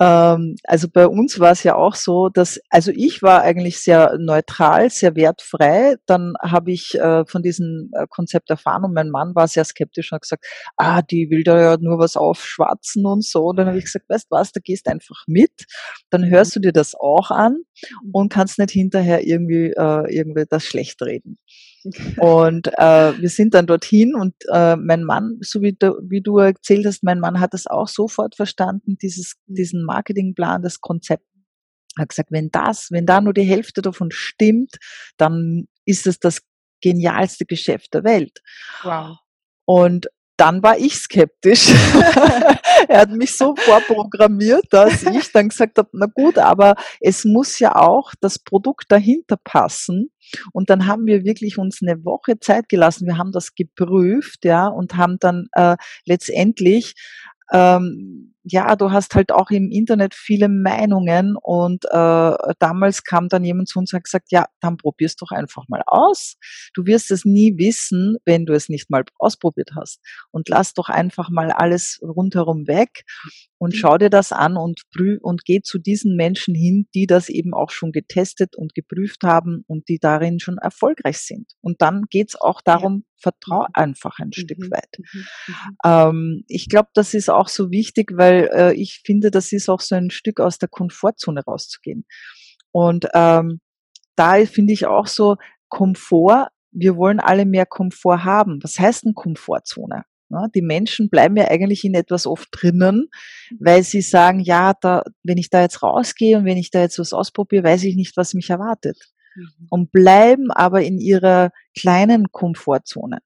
ähm, 0.00 0.54
also 0.62 0.86
bei 0.88 1.08
uns 1.08 1.40
war 1.40 1.50
es 1.50 1.64
ja 1.64 1.74
auch 1.74 1.96
so, 1.96 2.28
dass, 2.28 2.60
also 2.70 2.92
ich 2.94 3.22
war 3.22 3.42
eigentlich 3.42 3.80
sehr 3.80 4.16
neutral, 4.16 4.88
sehr 4.88 5.16
wertfrei. 5.16 5.96
Dann 6.06 6.34
habe 6.40 6.70
ich 6.70 6.94
äh, 6.94 7.24
von 7.26 7.42
diesem 7.42 7.90
äh, 7.92 8.06
Konzept 8.08 8.50
erfahren 8.50 8.84
und 8.84 8.94
mein 8.94 9.10
Mann 9.10 9.34
war 9.34 9.48
sehr 9.48 9.64
skeptisch 9.64 10.12
und 10.12 10.16
hat 10.16 10.22
gesagt, 10.22 10.46
ah, 10.76 11.02
die 11.02 11.28
will 11.28 11.42
da 11.42 11.60
ja 11.60 11.76
nur 11.76 11.98
was 11.98 12.16
aufschwatzen 12.16 13.04
und 13.04 13.24
so. 13.24 13.46
Und 13.46 13.56
dann 13.56 13.66
habe 13.66 13.78
ich 13.78 13.86
gesagt, 13.86 14.08
weißt 14.08 14.28
was, 14.30 14.52
da 14.52 14.60
gehst 14.62 14.86
einfach 14.86 15.24
mit, 15.26 15.66
dann 16.10 16.20
mhm. 16.20 16.30
hörst 16.30 16.54
du 16.54 16.60
dir 16.60 16.72
das 16.72 16.94
auch 16.94 17.32
an 17.32 17.56
und 18.12 18.32
kannst 18.32 18.60
nicht 18.60 18.70
hinterher 18.70 19.26
irgendwie, 19.26 19.72
äh, 19.76 20.14
irgendwie 20.14 20.44
das 20.48 20.62
schlecht 20.62 21.02
reden. 21.02 21.38
Und 22.18 22.68
äh, 22.78 23.20
wir 23.20 23.28
sind 23.28 23.54
dann 23.54 23.66
dorthin 23.66 24.14
und 24.14 24.34
äh, 24.52 24.76
mein 24.76 25.04
Mann, 25.04 25.38
so 25.40 25.62
wie 25.62 25.72
du, 25.72 25.94
wie 26.02 26.20
du 26.20 26.38
erzählt 26.38 26.86
hast, 26.86 27.02
mein 27.02 27.20
Mann 27.20 27.40
hat 27.40 27.54
das 27.54 27.66
auch 27.66 27.88
sofort 27.88 28.34
verstanden, 28.36 28.96
dieses, 29.00 29.34
diesen 29.46 29.84
Marketingplan, 29.84 30.62
das 30.62 30.80
Konzept. 30.80 31.24
Er 31.96 32.02
hat 32.02 32.10
gesagt, 32.10 32.30
wenn 32.30 32.50
das, 32.50 32.90
wenn 32.90 33.06
da 33.06 33.20
nur 33.20 33.32
die 33.32 33.42
Hälfte 33.42 33.82
davon 33.82 34.10
stimmt, 34.10 34.76
dann 35.16 35.66
ist 35.84 36.06
es 36.06 36.18
das 36.18 36.42
genialste 36.82 37.46
Geschäft 37.46 37.94
der 37.94 38.04
Welt. 38.04 38.42
Wow. 38.82 39.18
Und 39.64 40.08
dann 40.36 40.62
war 40.62 40.78
ich 40.78 40.96
skeptisch. 40.96 41.68
er 42.88 43.00
hat 43.00 43.10
mich 43.10 43.36
so 43.36 43.54
vorprogrammiert, 43.56 44.66
dass 44.70 45.02
ich 45.02 45.32
dann 45.32 45.48
gesagt 45.48 45.78
habe, 45.78 45.88
na 45.92 46.06
gut, 46.06 46.38
aber 46.38 46.74
es 47.00 47.24
muss 47.24 47.58
ja 47.58 47.74
auch 47.76 48.12
das 48.20 48.38
Produkt 48.38 48.86
dahinter 48.88 49.36
passen. 49.42 50.10
Und 50.52 50.70
dann 50.70 50.86
haben 50.86 51.06
wir 51.06 51.24
wirklich 51.24 51.58
uns 51.58 51.80
eine 51.82 52.04
Woche 52.04 52.38
Zeit 52.40 52.68
gelassen. 52.68 53.06
Wir 53.06 53.18
haben 53.18 53.32
das 53.32 53.54
geprüft, 53.54 54.44
ja, 54.44 54.66
und 54.66 54.96
haben 54.96 55.18
dann 55.20 55.46
äh, 55.52 55.76
letztendlich 56.04 56.94
ähm, 57.52 58.34
ja, 58.48 58.76
du 58.76 58.92
hast 58.92 59.16
halt 59.16 59.32
auch 59.32 59.50
im 59.50 59.70
Internet 59.72 60.14
viele 60.14 60.48
Meinungen 60.48 61.36
und 61.36 61.84
äh, 61.86 62.32
damals 62.60 63.02
kam 63.02 63.28
dann 63.28 63.42
jemand 63.42 63.68
zu 63.68 63.80
uns 63.80 63.92
und 63.92 63.96
hat 63.96 64.04
gesagt, 64.04 64.28
ja, 64.30 64.46
dann 64.60 64.76
probier's 64.76 65.16
doch 65.16 65.32
einfach 65.32 65.64
mal 65.68 65.82
aus. 65.84 66.36
Du 66.72 66.86
wirst 66.86 67.10
es 67.10 67.24
nie 67.24 67.58
wissen, 67.58 68.16
wenn 68.24 68.46
du 68.46 68.52
es 68.52 68.68
nicht 68.68 68.88
mal 68.88 69.02
ausprobiert 69.18 69.70
hast. 69.74 70.00
Und 70.30 70.48
lass 70.48 70.74
doch 70.74 70.88
einfach 70.88 71.28
mal 71.28 71.50
alles 71.50 71.98
rundherum 72.02 72.68
weg 72.68 73.02
und 73.58 73.74
mhm. 73.74 73.78
schau 73.78 73.98
dir 73.98 74.10
das 74.10 74.30
an 74.30 74.56
und 74.56 74.82
prüf 74.94 75.18
und 75.22 75.44
geh 75.44 75.60
zu 75.60 75.78
diesen 75.78 76.14
Menschen 76.14 76.54
hin, 76.54 76.86
die 76.94 77.08
das 77.08 77.28
eben 77.28 77.52
auch 77.52 77.70
schon 77.70 77.90
getestet 77.90 78.54
und 78.54 78.74
geprüft 78.74 79.24
haben 79.24 79.64
und 79.66 79.88
die 79.88 79.98
darin 79.98 80.38
schon 80.38 80.58
erfolgreich 80.58 81.18
sind. 81.18 81.50
Und 81.62 81.82
dann 81.82 82.04
geht's 82.10 82.40
auch 82.40 82.60
darum, 82.62 83.04
ja. 83.26 83.32
vertrau 83.32 83.62
mhm. 83.62 83.74
einfach 83.74 84.18
ein 84.18 84.28
mhm. 84.28 84.32
Stück 84.32 84.70
weit. 84.70 84.98
Mhm. 84.98 85.20
Mhm. 85.46 85.54
Ähm, 85.84 86.44
ich 86.48 86.68
glaube, 86.68 86.88
das 86.94 87.14
ist 87.14 87.30
auch 87.30 87.48
so 87.48 87.70
wichtig, 87.70 88.12
weil 88.14 88.48
äh, 88.52 88.74
ich 88.74 89.02
finde, 89.04 89.30
das 89.30 89.52
ist 89.52 89.68
auch 89.68 89.80
so 89.80 89.94
ein 89.94 90.10
Stück 90.10 90.40
aus 90.40 90.58
der 90.58 90.68
Komfortzone 90.68 91.42
rauszugehen. 91.44 92.06
Und 92.72 93.06
ähm, 93.14 93.60
da 94.16 94.44
finde 94.46 94.72
ich 94.72 94.86
auch 94.86 95.06
so 95.06 95.36
Komfort, 95.68 96.48
wir 96.72 96.96
wollen 96.96 97.20
alle 97.20 97.46
mehr 97.46 97.66
Komfort 97.66 98.24
haben. 98.24 98.62
Was 98.62 98.78
heißt 98.78 99.04
denn 99.04 99.14
Komfortzone? 99.14 100.04
Ja, 100.28 100.48
die 100.54 100.62
Menschen 100.62 101.08
bleiben 101.08 101.36
ja 101.36 101.48
eigentlich 101.48 101.84
in 101.84 101.94
etwas 101.94 102.26
oft 102.26 102.48
drinnen, 102.50 103.08
weil 103.60 103.84
sie 103.84 104.00
sagen, 104.00 104.40
ja, 104.40 104.74
da, 104.80 105.04
wenn 105.22 105.38
ich 105.38 105.50
da 105.50 105.62
jetzt 105.62 105.82
rausgehe 105.82 106.38
und 106.38 106.44
wenn 106.44 106.56
ich 106.56 106.70
da 106.70 106.80
jetzt 106.80 106.98
was 106.98 107.12
ausprobiere, 107.12 107.62
weiß 107.62 107.84
ich 107.84 107.94
nicht, 107.94 108.16
was 108.16 108.34
mich 108.34 108.50
erwartet. 108.50 108.98
Mhm. 109.36 109.66
Und 109.70 109.92
bleiben 109.92 110.50
aber 110.50 110.82
in 110.82 110.98
ihrer 110.98 111.50
kleinen 111.78 112.32
Komfortzone. 112.32 113.18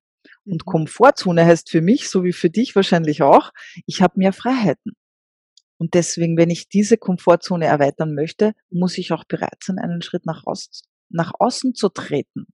Und 0.44 0.66
mhm. 0.66 0.70
Komfortzone 0.70 1.44
heißt 1.44 1.70
für 1.70 1.80
mich, 1.80 2.08
so 2.08 2.24
wie 2.24 2.32
für 2.32 2.50
dich 2.50 2.74
wahrscheinlich 2.74 3.22
auch, 3.22 3.52
ich 3.86 4.02
habe 4.02 4.14
mehr 4.16 4.32
Freiheiten. 4.32 4.92
Und 5.78 5.94
deswegen, 5.94 6.36
wenn 6.36 6.50
ich 6.50 6.68
diese 6.68 6.98
Komfortzone 6.98 7.64
erweitern 7.64 8.14
möchte, 8.14 8.52
muss 8.68 8.98
ich 8.98 9.12
auch 9.12 9.24
bereit 9.24 9.62
sein, 9.64 9.78
einen 9.78 10.02
Schritt 10.02 10.26
nach, 10.26 10.44
aus, 10.46 10.82
nach 11.08 11.32
außen 11.38 11.74
zu 11.74 11.88
treten. 11.88 12.46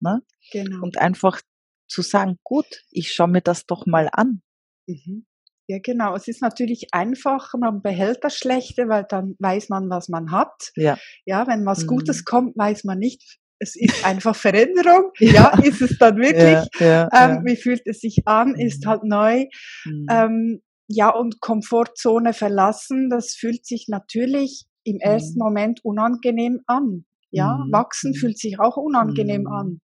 Ne? 0.00 0.22
Genau. 0.50 0.82
Und 0.82 0.96
einfach 0.96 1.42
zu 1.88 2.00
sagen, 2.00 2.38
gut, 2.42 2.84
ich 2.90 3.12
schaue 3.12 3.28
mir 3.28 3.42
das 3.42 3.66
doch 3.66 3.84
mal 3.84 4.08
an. 4.10 4.42
Mhm. 4.86 5.26
Ja, 5.70 5.78
genau. 5.80 6.16
Es 6.16 6.26
ist 6.26 6.42
natürlich 6.42 6.88
einfacher, 6.90 7.56
man 7.56 7.80
behält 7.80 8.24
das 8.24 8.36
Schlechte, 8.36 8.88
weil 8.88 9.04
dann 9.08 9.36
weiß 9.38 9.68
man, 9.68 9.88
was 9.88 10.08
man 10.08 10.32
hat. 10.32 10.72
Ja. 10.74 10.98
Ja, 11.26 11.46
wenn 11.46 11.64
was 11.64 11.86
Gutes 11.86 12.22
mhm. 12.22 12.24
kommt, 12.24 12.56
weiß 12.56 12.82
man 12.82 12.98
nicht, 12.98 13.38
es 13.60 13.76
ist 13.76 14.04
einfach 14.04 14.34
Veränderung. 14.34 15.12
ja. 15.20 15.52
ja, 15.54 15.62
ist 15.62 15.80
es 15.80 15.96
dann 15.96 16.16
wirklich? 16.16 16.66
Ja, 16.80 17.08
ja, 17.08 17.08
ähm, 17.12 17.42
wie 17.44 17.54
fühlt 17.54 17.82
es 17.84 18.00
sich 18.00 18.22
an? 18.26 18.56
Ist 18.56 18.84
mhm. 18.84 18.88
halt 18.88 19.04
neu. 19.04 19.44
Mhm. 19.84 20.06
Ähm, 20.10 20.62
ja, 20.88 21.08
und 21.10 21.40
Komfortzone 21.40 22.32
verlassen, 22.32 23.08
das 23.08 23.34
fühlt 23.34 23.64
sich 23.64 23.86
natürlich 23.86 24.64
im 24.82 24.98
ersten 24.98 25.38
mhm. 25.38 25.44
Moment 25.44 25.84
unangenehm 25.84 26.62
an. 26.66 27.04
Ja, 27.30 27.58
mhm. 27.58 27.70
wachsen 27.70 28.10
mhm. 28.10 28.14
fühlt 28.16 28.38
sich 28.38 28.58
auch 28.58 28.76
unangenehm 28.76 29.46
an. 29.46 29.66
Mhm. 29.66 29.80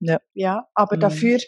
Ja. 0.00 0.18
Ja, 0.34 0.66
aber 0.74 0.96
dafür 0.96 1.38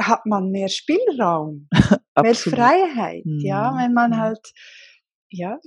hat 0.00 0.26
man 0.26 0.50
mehr 0.50 0.68
Spielraum, 0.68 1.68
mehr 2.20 2.34
Freiheit. 2.34 3.22
Ja, 3.24 3.76
wenn 3.76 3.92
man 3.92 4.18
halt, 4.18 4.52
ja, 5.30 5.58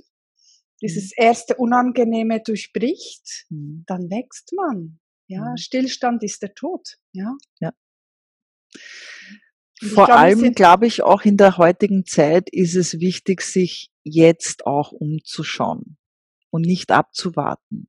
dieses 0.82 1.12
erste 1.16 1.56
Unangenehme 1.56 2.42
durchbricht, 2.42 3.46
dann 3.48 4.10
wächst 4.10 4.52
man. 4.54 4.98
Ja, 5.26 5.50
mhm. 5.50 5.56
Stillstand 5.56 6.22
ist 6.22 6.42
der 6.42 6.54
Tod. 6.54 6.98
Ja. 7.12 7.36
ja. 7.60 7.72
Vor 9.80 10.06
glaub, 10.06 10.18
allem 10.18 10.54
glaube 10.54 10.86
ich 10.86 11.02
auch 11.02 11.22
in 11.22 11.36
der 11.36 11.56
heutigen 11.56 12.04
Zeit 12.04 12.48
ist 12.50 12.74
es 12.74 13.00
wichtig, 13.00 13.42
sich 13.42 13.90
jetzt 14.02 14.66
auch 14.66 14.92
umzuschauen 14.92 15.96
und 16.50 16.62
nicht 16.62 16.90
abzuwarten, 16.90 17.88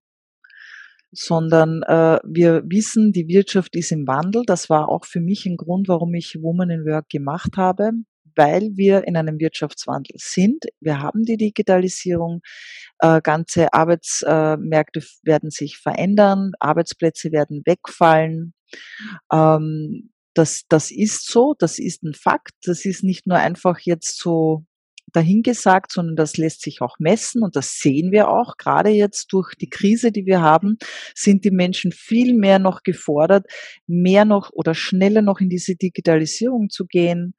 sondern 1.18 1.82
äh, 1.84 2.20
wir 2.24 2.64
wissen, 2.66 3.12
die 3.12 3.28
Wirtschaft 3.28 3.76
ist 3.76 3.92
im 3.92 4.08
Wandel. 4.08 4.44
Das 4.46 4.70
war 4.70 4.90
auch 4.90 5.06
für 5.06 5.22
mich 5.22 5.46
ein 5.46 5.58
Grund, 5.58 5.88
warum 5.88 6.14
ich 6.14 6.38
Woman 6.42 6.70
in 6.70 6.86
Work 6.86 7.10
gemacht 7.10 7.58
habe 7.58 7.92
weil 8.36 8.72
wir 8.76 9.08
in 9.08 9.18
einem 9.18 9.40
Wirtschaftswandel 9.40 10.16
sind. 10.18 10.66
Wir 10.80 11.00
haben 11.00 11.24
die 11.24 11.38
Digitalisierung, 11.38 12.42
äh, 13.00 13.22
ganze 13.22 13.74
Arbeitsmärkte 13.74 15.02
werden 15.24 15.50
sich 15.50 15.78
verändern, 15.78 16.52
Arbeitsplätze 16.60 17.32
werden 17.32 17.62
wegfallen. 17.66 18.54
Ähm, 19.32 20.12
das, 20.34 20.64
das 20.68 20.92
ist 20.92 21.32
so, 21.32 21.56
das 21.58 21.80
ist 21.80 22.04
ein 22.04 22.14
Fakt. 22.14 22.52
Das 22.64 22.86
ist 22.86 23.04
nicht 23.04 23.26
nur 23.26 23.38
einfach 23.38 23.80
jetzt 23.80 24.20
so 24.20 24.66
dahingesagt, 25.16 25.92
sondern 25.92 26.16
das 26.16 26.38
lässt 26.38 26.62
sich 26.62 26.82
auch 26.82 26.98
messen 27.00 27.44
und 27.44 27.56
das 27.56 27.80
sehen 27.80 28.12
wir 28.12 28.30
auch. 28.30 28.58
Gerade 28.58 28.90
jetzt 28.90 29.32
durch 29.34 29.56
die 29.56 29.70
Krise, 29.70 30.12
die 30.12 30.26
wir 30.26 30.42
haben, 30.42 30.78
sind 31.14 31.46
die 31.46 31.52
Menschen 31.52 31.92
viel 31.92 32.34
mehr 32.34 32.60
noch 32.60 32.84
gefordert, 32.84 33.46
mehr 33.88 34.26
noch 34.26 34.52
oder 34.52 34.74
schneller 34.74 35.22
noch 35.22 35.40
in 35.40 35.50
diese 35.50 35.76
Digitalisierung 35.76 36.70
zu 36.70 36.86
gehen. 36.86 37.36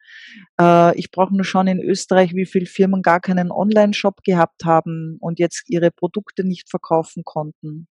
Äh, 0.61 0.99
ich 0.99 1.11
brauche 1.11 1.35
nur 1.35 1.45
schauen 1.45 1.66
in 1.66 1.81
Österreich, 1.81 2.35
wie 2.35 2.47
viele 2.47 2.66
Firmen 2.66 3.03
gar 3.03 3.20
keinen 3.20 3.51
Online-Shop 3.51 4.22
gehabt 4.22 4.64
haben 4.64 5.16
und 5.20 5.39
jetzt 5.39 5.64
ihre 5.68 5.91
Produkte 5.91 6.45
nicht 6.45 6.70
verkaufen 6.70 7.24
konnten. 7.24 7.89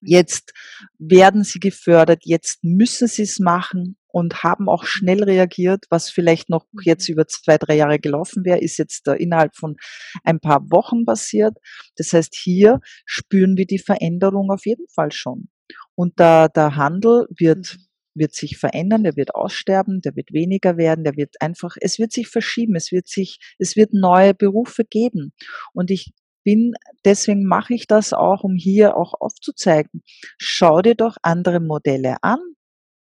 Jetzt 0.00 0.52
werden 0.98 1.44
sie 1.44 1.60
gefördert, 1.60 2.22
jetzt 2.24 2.62
müssen 2.62 3.08
sie 3.08 3.22
es 3.22 3.38
machen 3.38 3.96
und 4.14 4.44
haben 4.44 4.68
auch 4.68 4.84
schnell 4.84 5.24
reagiert, 5.24 5.86
was 5.90 6.08
vielleicht 6.08 6.48
noch 6.48 6.66
mhm. 6.70 6.82
jetzt 6.84 7.08
über 7.08 7.26
zwei, 7.26 7.58
drei 7.58 7.74
Jahre 7.74 7.98
gelaufen 7.98 8.44
wäre, 8.44 8.60
ist 8.60 8.78
jetzt 8.78 9.08
da 9.08 9.12
innerhalb 9.12 9.56
von 9.56 9.76
ein 10.22 10.38
paar 10.38 10.70
Wochen 10.70 11.04
passiert. 11.04 11.58
Das 11.96 12.12
heißt, 12.12 12.32
hier 12.36 12.78
spüren 13.06 13.56
wir 13.56 13.66
die 13.66 13.80
Veränderung 13.80 14.52
auf 14.52 14.66
jeden 14.66 14.86
Fall 14.86 15.10
schon. 15.10 15.48
Und 15.96 16.20
der, 16.20 16.48
der 16.48 16.76
Handel 16.76 17.26
wird, 17.36 17.76
mhm. 17.76 17.86
wird 18.14 18.34
sich 18.36 18.56
verändern, 18.56 19.02
der 19.02 19.16
wird 19.16 19.34
aussterben, 19.34 20.00
der 20.00 20.14
wird 20.14 20.32
weniger 20.32 20.76
werden, 20.76 21.02
der 21.02 21.16
wird 21.16 21.34
einfach, 21.40 21.74
es 21.80 21.98
wird 21.98 22.12
sich 22.12 22.28
verschieben, 22.28 22.76
es 22.76 22.92
wird 22.92 23.08
sich, 23.08 23.40
es 23.58 23.74
wird 23.74 23.94
neue 23.94 24.32
Berufe 24.32 24.84
geben. 24.84 25.32
Und 25.72 25.90
ich 25.90 26.12
bin, 26.44 26.74
deswegen 27.04 27.46
mache 27.46 27.74
ich 27.74 27.88
das 27.88 28.12
auch, 28.12 28.44
um 28.44 28.54
hier 28.54 28.96
auch 28.96 29.14
aufzuzeigen. 29.18 30.04
Schau 30.38 30.82
dir 30.82 30.94
doch 30.94 31.16
andere 31.22 31.58
Modelle 31.58 32.22
an. 32.22 32.38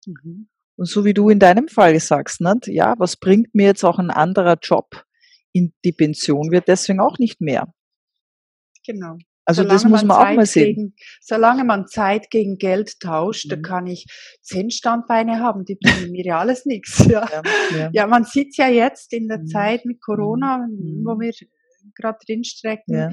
Mhm. 0.07 0.47
Und 0.77 0.85
so 0.85 1.03
wie 1.05 1.13
du 1.13 1.29
in 1.29 1.39
deinem 1.39 1.67
Fall 1.67 1.99
sagst, 1.99 2.39
nicht? 2.39 2.67
ja, 2.67 2.95
was 2.97 3.17
bringt 3.17 3.53
mir 3.53 3.65
jetzt 3.65 3.83
auch 3.83 3.99
ein 3.99 4.11
anderer 4.11 4.57
Job? 4.61 5.03
In 5.51 5.73
die 5.83 5.91
Pension 5.91 6.51
wird 6.51 6.67
deswegen 6.67 6.99
auch 6.99 7.17
nicht 7.17 7.41
mehr. 7.41 7.73
Genau. 8.85 9.17
Also 9.43 9.63
solange 9.63 9.75
das 9.75 9.89
muss 9.89 10.03
man, 10.03 10.07
man 10.07 10.17
auch 10.17 10.35
mal 10.35 10.45
sehen. 10.45 10.75
Gegen, 10.75 10.95
solange 11.21 11.63
man 11.63 11.87
Zeit 11.87 12.29
gegen 12.29 12.57
Geld 12.57 12.99
tauscht, 12.99 13.45
mhm. 13.45 13.49
dann 13.49 13.61
kann 13.61 13.87
ich 13.87 14.05
zehn 14.41 14.69
Standbeine 14.69 15.39
haben, 15.39 15.63
die 15.63 15.75
bringen 15.75 16.11
mir 16.11 16.25
ja 16.25 16.39
alles 16.39 16.65
nichts. 16.65 16.97
Ja. 17.09 17.27
Ja, 17.31 17.41
ja. 17.77 17.89
ja, 17.93 18.07
man 18.07 18.25
sieht 18.25 18.57
ja 18.57 18.67
jetzt 18.67 19.13
in 19.13 19.29
der 19.29 19.39
mhm. 19.39 19.47
Zeit 19.47 19.85
mit 19.85 20.01
Corona, 20.01 20.67
mhm. 20.67 21.03
wo 21.05 21.17
wir 21.19 21.31
gerade 21.95 22.17
drinstrecken. 22.25 22.93
Ja. 22.93 23.11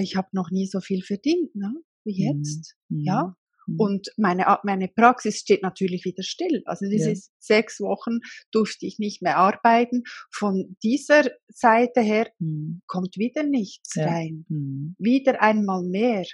Ich 0.00 0.16
habe 0.16 0.28
noch 0.32 0.50
nie 0.50 0.66
so 0.66 0.80
viel 0.80 1.02
verdient, 1.02 1.54
ne? 1.54 1.72
wie 2.04 2.24
mhm. 2.24 2.40
jetzt. 2.40 2.74
Mhm. 2.88 3.00
Ja. 3.00 3.36
Mhm. 3.68 3.80
Und 3.80 4.08
meine, 4.16 4.58
meine 4.64 4.88
Praxis 4.88 5.38
steht 5.38 5.62
natürlich 5.62 6.04
wieder 6.04 6.22
still. 6.22 6.62
Also 6.64 6.86
diese 6.88 7.12
ja. 7.12 7.18
sechs 7.38 7.80
Wochen 7.80 8.20
durfte 8.50 8.86
ich 8.86 8.98
nicht 8.98 9.22
mehr 9.22 9.36
arbeiten. 9.36 10.02
Von 10.32 10.76
dieser 10.82 11.24
Seite 11.48 12.00
her 12.00 12.30
mhm. 12.38 12.82
kommt 12.86 13.16
wieder 13.16 13.42
nichts 13.42 13.94
ja. 13.94 14.06
rein. 14.06 14.46
Mhm. 14.48 14.96
Wieder 14.98 15.40
einmal 15.42 15.82
mehr 15.82 16.24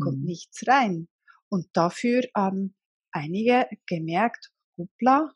kommt 0.00 0.20
mhm. 0.20 0.26
nichts 0.26 0.66
rein. 0.66 1.08
Und 1.48 1.66
dafür 1.72 2.22
haben 2.34 2.74
einige 3.12 3.66
gemerkt, 3.86 4.50
hoppla, 4.78 5.32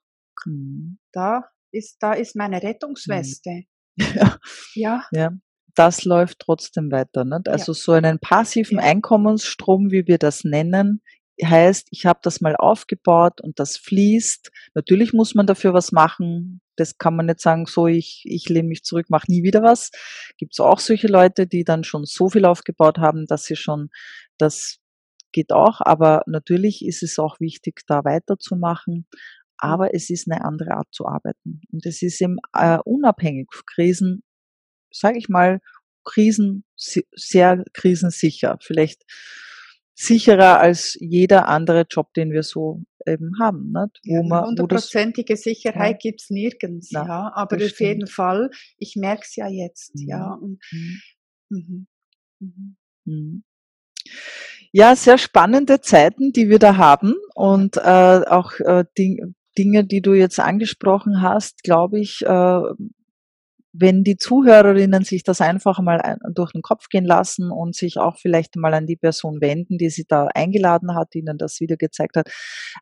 mhm. 0.47 0.99
da 1.13 1.45
ist, 1.71 1.97
da 2.01 2.13
ist 2.15 2.37
meine 2.37 2.63
Rettungsweste. 2.63 3.65
Ja. 4.15 4.39
ja. 4.77 5.05
ja 5.11 5.33
das 5.79 6.05
läuft 6.05 6.41
trotzdem 6.41 6.91
weiter. 6.91 7.25
Nicht? 7.25 7.49
Also 7.49 7.73
ja. 7.73 7.79
so 7.79 7.93
einen 7.93 8.19
passiven. 8.19 8.81
Einkommensstrom, 8.81 9.93
wie 9.93 10.07
wir 10.09 10.19
das 10.19 10.43
nennen, 10.45 11.03
heißt, 11.45 11.89
ich 11.91 12.07
habe 12.07 12.21
das 12.23 12.41
mal 12.41 12.57
aufgebaut 12.57 13.41
und 13.41 13.59
das 13.59 13.77
fließt. 13.77 14.51
Natürlich 14.75 15.13
muss 15.13 15.35
man 15.35 15.47
dafür 15.47 15.75
was 15.75 15.93
machen. 15.93 16.61
Das 16.77 16.99
kann 16.99 17.17
man 17.17 17.27
nicht 17.27 17.41
sagen, 17.41 17.67
so 17.67 17.87
ich, 17.87 18.23
ich 18.25 18.49
lehne 18.49 18.69
mich 18.69 18.85
zurück, 18.85 19.07
mache 19.11 19.31
nie 19.31 19.43
wieder 19.43 19.63
was. 19.63 19.91
Gibt 20.37 20.55
es 20.55 20.61
auch 20.61 20.81
solche 20.81 21.09
Leute, 21.09 21.47
die 21.47 21.65
dann 21.65 21.85
schon 21.85 22.05
so 22.05 22.29
viel 22.29 22.45
aufgebaut 22.45 22.99
haben, 22.99 23.27
dass 23.27 23.45
sie 23.45 23.57
schon 23.57 23.91
das 24.39 24.79
geht 25.33 25.53
auch, 25.53 25.81
aber 25.81 26.23
natürlich 26.27 26.85
ist 26.85 27.03
es 27.03 27.19
auch 27.19 27.39
wichtig, 27.41 27.83
da 27.87 28.05
weiterzumachen. 28.05 29.07
Aber 29.59 29.95
es 29.95 30.09
ist 30.09 30.31
eine 30.31 30.45
andere 30.45 30.73
Art 30.73 30.89
zu 30.93 31.07
arbeiten. 31.07 31.61
Und 31.73 31.85
es 31.85 32.01
ist 32.03 32.21
eben 32.21 32.39
äh, 32.55 32.79
unabhängig 32.85 33.49
von 33.53 33.65
Krisen, 33.67 34.23
sage 34.93 35.19
ich 35.19 35.29
mal, 35.29 35.61
Krisen, 36.05 36.65
sehr 36.77 37.65
krisensicher. 37.75 38.57
Vielleicht 38.63 39.03
sicherer 39.99 40.61
als 40.61 40.97
jeder 41.01 41.49
andere 41.49 41.85
Job, 41.91 42.15
den 42.15 42.31
wir 42.31 42.45
so 42.45 42.83
eben 43.05 43.33
haben. 43.41 43.73
Nicht? 43.73 44.01
Wo 44.05 44.29
ja, 44.29 44.45
hundertprozentige 44.47 45.37
Sicherheit 45.37 46.05
ja. 46.05 46.11
gibt's 46.11 46.31
nirgends, 46.31 46.91
ja, 46.93 47.05
ja 47.05 47.33
aber 47.35 47.57
auf 47.57 47.63
stimmt. 47.63 47.81
jeden 47.81 48.07
Fall, 48.07 48.51
ich 48.79 48.95
merke 48.95 49.23
es 49.25 49.35
ja 49.35 49.49
jetzt, 49.49 49.97
mhm. 49.97 50.09
ja. 50.09 50.35
Und, 50.35 50.61
mhm. 50.71 51.01
Mhm. 51.51 51.87
mhm. 52.39 52.77
mhm. 53.05 53.45
Ja, 54.71 54.95
sehr 54.95 55.19
spannende 55.19 55.81
Zeiten, 55.81 56.33
die 56.33 56.51
wir 56.51 56.59
da 56.59 56.77
haben 56.77 57.15
und 57.35 57.79
äh, 57.79 57.81
auch 57.81 58.53
äh, 58.61 58.85
Ding, 58.97 59.35
Dinge, 59.57 59.85
die 59.85 60.03
du 60.03 60.13
jetzt 60.13 60.39
angesprochen 60.39 61.23
hast, 61.23 61.65
glaube 61.65 61.99
ich, 61.99 62.21
äh, 62.25 62.61
wenn 63.81 64.03
die 64.03 64.17
Zuhörerinnen 64.17 65.05
sich 65.05 65.23
das 65.23 65.41
einfach 65.41 65.81
mal 65.81 66.19
durch 66.35 66.53
den 66.53 66.63
Kopf 66.63 66.89
gehen 66.89 67.05
lassen 67.05 67.51
und 67.51 67.77
sich 67.77 67.99
auch 67.99 68.17
vielleicht 68.19 68.57
mal 68.57 68.75
an 68.75 68.87
die 68.87 68.97
Person 68.97 69.41
wenden, 69.41 69.79
die 69.79 69.91
sie 69.91 70.05
da 70.07 70.27
eingeladen 70.35 70.95
hat, 70.95 71.15
ihnen 71.15 71.39
das 71.39 71.61
wieder 71.61 71.77
gezeigt 71.77 72.17
hat, 72.17 72.31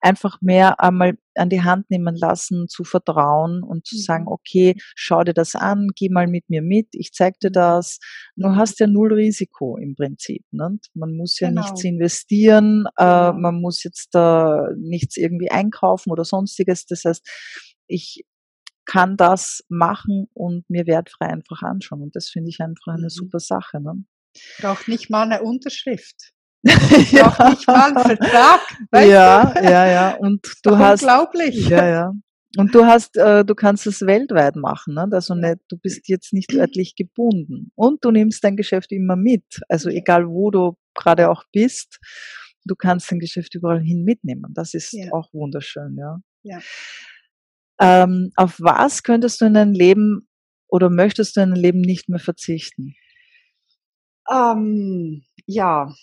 einfach 0.01 0.41
mehr 0.41 0.81
einmal 0.81 1.19
an 1.35 1.51
die 1.51 1.63
Hand 1.63 1.91
nehmen 1.91 2.17
lassen, 2.17 2.67
zu 2.69 2.85
vertrauen 2.85 3.63
und 3.63 3.87
zu 3.87 3.97
sagen, 3.99 4.25
mhm. 4.25 4.33
okay, 4.33 4.75
schau 4.95 5.23
dir 5.23 5.35
das 5.35 5.55
an, 5.55 5.89
geh 5.95 6.09
mal 6.09 6.27
mit 6.27 6.49
mir 6.49 6.63
mit, 6.63 6.89
ich 6.93 7.13
zeig 7.13 7.39
dir 7.41 7.51
das. 7.51 7.99
Du 8.37 8.57
hast 8.57 8.81
ja 8.81 8.87
null 8.87 9.13
Risiko 9.13 9.77
im 9.77 9.95
Prinzip. 9.97 10.45
Ne? 10.51 10.79
Man 10.95 11.17
muss 11.17 11.39
ja 11.41 11.49
genau. 11.49 11.63
nichts 11.63 11.85
investieren, 11.85 12.87
äh, 12.97 13.05
genau. 13.05 13.33
man 13.35 13.61
muss 13.61 13.83
jetzt 13.83 14.15
da 14.15 14.69
nichts 14.79 15.17
irgendwie 15.17 15.51
einkaufen 15.51 16.11
oder 16.11 16.25
sonstiges. 16.25 16.87
Das 16.87 17.05
heißt, 17.05 17.29
ich 17.87 18.25
kann 18.87 19.17
das 19.17 19.65
machen 19.69 20.29
und 20.33 20.69
mir 20.71 20.87
wertfrei 20.87 21.27
einfach 21.27 21.63
anschauen. 21.63 22.03
Und 22.03 22.17
das 22.17 22.29
finde 22.29 22.51
ich 22.51 22.61
einfach 22.61 22.95
eine 22.95 23.05
mhm. 23.05 23.11
super 23.11 23.41
Sache. 23.41 23.81
Ne? 23.81 24.05
Braucht 24.61 24.89
nicht 24.89 25.11
mal 25.11 25.25
eine 25.25 25.43
Unterschrift. 25.43 26.33
ja. 26.65 27.29
Braucht 27.29 27.51
nicht 27.51 27.67
mal 27.67 27.89
einen 27.89 27.99
Vertrag. 27.99 28.61
ja, 28.93 29.45
du? 29.45 29.65
ja, 29.65 29.87
ja. 29.87 30.15
Und 30.17 30.47
du 30.63 30.79
hast. 30.79 31.03
Unglaublich. 31.03 31.69
Ja, 31.69 31.87
ja. 31.87 32.13
Und 32.57 32.75
du 32.75 32.87
hast, 32.87 33.17
äh, 33.19 33.45
du 33.45 33.55
kannst 33.55 33.87
es 33.87 34.01
weltweit 34.01 34.57
machen, 34.57 34.95
ne? 34.95 35.07
Also 35.11 35.35
nicht, 35.35 35.59
du 35.69 35.77
bist 35.77 36.09
jetzt 36.09 36.33
nicht 36.33 36.55
örtlich 36.55 36.95
gebunden. 36.95 37.71
Und 37.75 38.03
du 38.05 38.11
nimmst 38.11 38.43
dein 38.43 38.57
Geschäft 38.57 38.93
immer 38.93 39.17
mit. 39.17 39.45
Also 39.69 39.91
egal 39.91 40.27
wo 40.27 40.51
du 40.51 40.77
gerade 40.95 41.29
auch 41.29 41.45
bist, 41.53 41.99
du 42.65 42.75
kannst 42.75 43.13
dein 43.13 43.19
Geschäft 43.19 43.55
überall 43.55 43.83
hin 43.83 44.05
mitnehmen. 44.05 44.53
Das 44.55 44.73
ist 44.73 44.93
ja. 44.93 45.13
auch 45.13 45.33
wunderschön, 45.35 45.97
ja. 45.99 46.19
Ja. 46.43 46.61
Ähm, 47.79 48.33
auf 48.37 48.59
was 48.59 49.03
könntest 49.03 49.41
du 49.41 49.47
in 49.47 49.55
deinem 49.55 49.73
Leben 49.73 50.29
oder 50.69 50.91
möchtest 50.91 51.37
du 51.37 51.41
in 51.41 51.51
deinem 51.51 51.61
Leben 51.61 51.81
nicht 51.81 52.09
mehr 52.09 52.19
verzichten? 52.19 52.95
Ähm, 54.31 55.25
ja, 55.47 55.95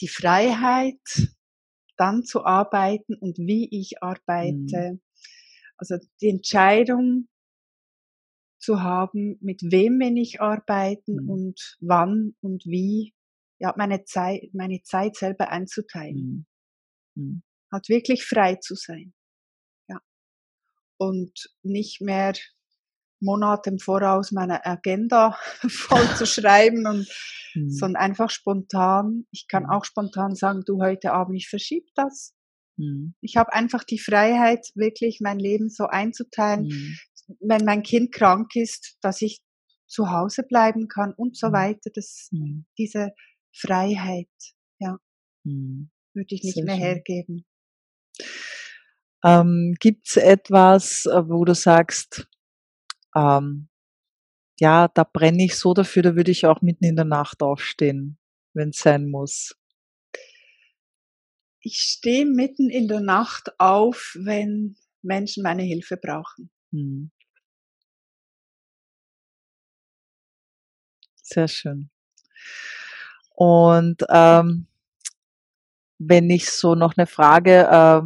die 0.00 0.08
Freiheit, 0.08 0.98
dann 1.96 2.24
zu 2.24 2.44
arbeiten 2.44 3.14
und 3.14 3.36
wie 3.38 3.68
ich 3.70 4.02
arbeite. 4.02 4.92
Mhm. 4.92 5.00
Also 5.76 5.96
die 6.20 6.30
Entscheidung 6.30 7.28
zu 8.58 8.82
haben, 8.82 9.38
mit 9.40 9.62
wem 9.62 9.98
will 10.00 10.16
ich 10.18 10.40
arbeiten 10.40 11.22
mhm. 11.22 11.30
und 11.30 11.76
wann 11.80 12.34
und 12.40 12.64
wie, 12.64 13.14
ja, 13.58 13.74
meine 13.76 14.04
Zeit, 14.04 14.50
meine 14.54 14.82
Zeit 14.82 15.16
selber 15.16 15.50
einzuteilen. 15.50 16.46
Mhm. 17.14 17.22
mhm. 17.22 17.42
Halt 17.72 17.88
wirklich 17.88 18.24
frei 18.24 18.56
zu 18.56 18.74
sein 18.74 19.12
und 21.00 21.50
nicht 21.62 22.02
mehr 22.02 22.34
Monate 23.20 23.70
im 23.70 23.78
Voraus 23.78 24.32
meine 24.32 24.64
Agenda 24.64 25.36
voll 25.68 26.06
zu 26.16 26.26
schreiben 26.26 26.86
und 26.86 27.08
mhm. 27.54 27.70
sondern 27.70 28.02
einfach 28.02 28.30
spontan. 28.30 29.26
Ich 29.30 29.46
kann 29.48 29.64
mhm. 29.64 29.70
auch 29.70 29.84
spontan 29.84 30.34
sagen, 30.34 30.62
du 30.66 30.80
heute 30.82 31.12
Abend, 31.12 31.36
ich 31.36 31.48
verschiebe 31.48 31.86
das. 31.94 32.34
Mhm. 32.76 33.14
Ich 33.20 33.36
habe 33.36 33.52
einfach 33.52 33.84
die 33.84 33.98
Freiheit, 33.98 34.66
wirklich 34.74 35.20
mein 35.20 35.38
Leben 35.38 35.70
so 35.70 35.86
einzuteilen, 35.86 36.66
mhm. 36.66 36.96
wenn 37.40 37.64
mein 37.64 37.82
Kind 37.82 38.12
krank 38.12 38.54
ist, 38.54 38.96
dass 39.00 39.22
ich 39.22 39.40
zu 39.86 40.10
Hause 40.10 40.44
bleiben 40.44 40.88
kann 40.88 41.14
und 41.14 41.36
so 41.36 41.48
mhm. 41.48 41.52
weiter. 41.52 41.90
Das, 41.94 42.28
mhm. 42.30 42.66
diese 42.78 43.12
Freiheit, 43.54 44.28
ja, 44.78 44.98
würde 45.44 46.34
ich 46.34 46.42
nicht 46.42 46.54
Sehr 46.54 46.64
mehr 46.64 46.76
schön. 46.76 46.84
hergeben. 46.84 47.44
Ähm, 49.24 49.74
Gibt 49.78 50.08
es 50.08 50.16
etwas, 50.16 51.06
äh, 51.06 51.28
wo 51.28 51.44
du 51.44 51.54
sagst, 51.54 52.28
ähm, 53.14 53.68
ja, 54.58 54.88
da 54.88 55.04
brenne 55.04 55.44
ich 55.44 55.56
so 55.56 55.74
dafür, 55.74 56.02
da 56.02 56.16
würde 56.16 56.30
ich 56.30 56.46
auch 56.46 56.62
mitten 56.62 56.84
in 56.84 56.96
der 56.96 57.04
Nacht 57.04 57.42
aufstehen, 57.42 58.18
wenn 58.54 58.70
es 58.70 58.78
sein 58.80 59.08
muss? 59.08 59.56
Ich 61.62 61.76
stehe 61.76 62.24
mitten 62.24 62.70
in 62.70 62.88
der 62.88 63.00
Nacht 63.00 63.58
auf, 63.58 64.16
wenn 64.18 64.76
Menschen 65.02 65.42
meine 65.42 65.62
Hilfe 65.62 65.96
brauchen. 65.96 66.50
Hm. 66.72 67.10
Sehr 71.22 71.48
schön. 71.48 71.90
Und 73.36 74.04
ähm, 74.10 74.66
wenn 75.98 76.30
ich 76.30 76.50
so 76.50 76.74
noch 76.74 76.96
eine 76.96 77.06
Frage 77.06 77.68
äh, 77.70 78.02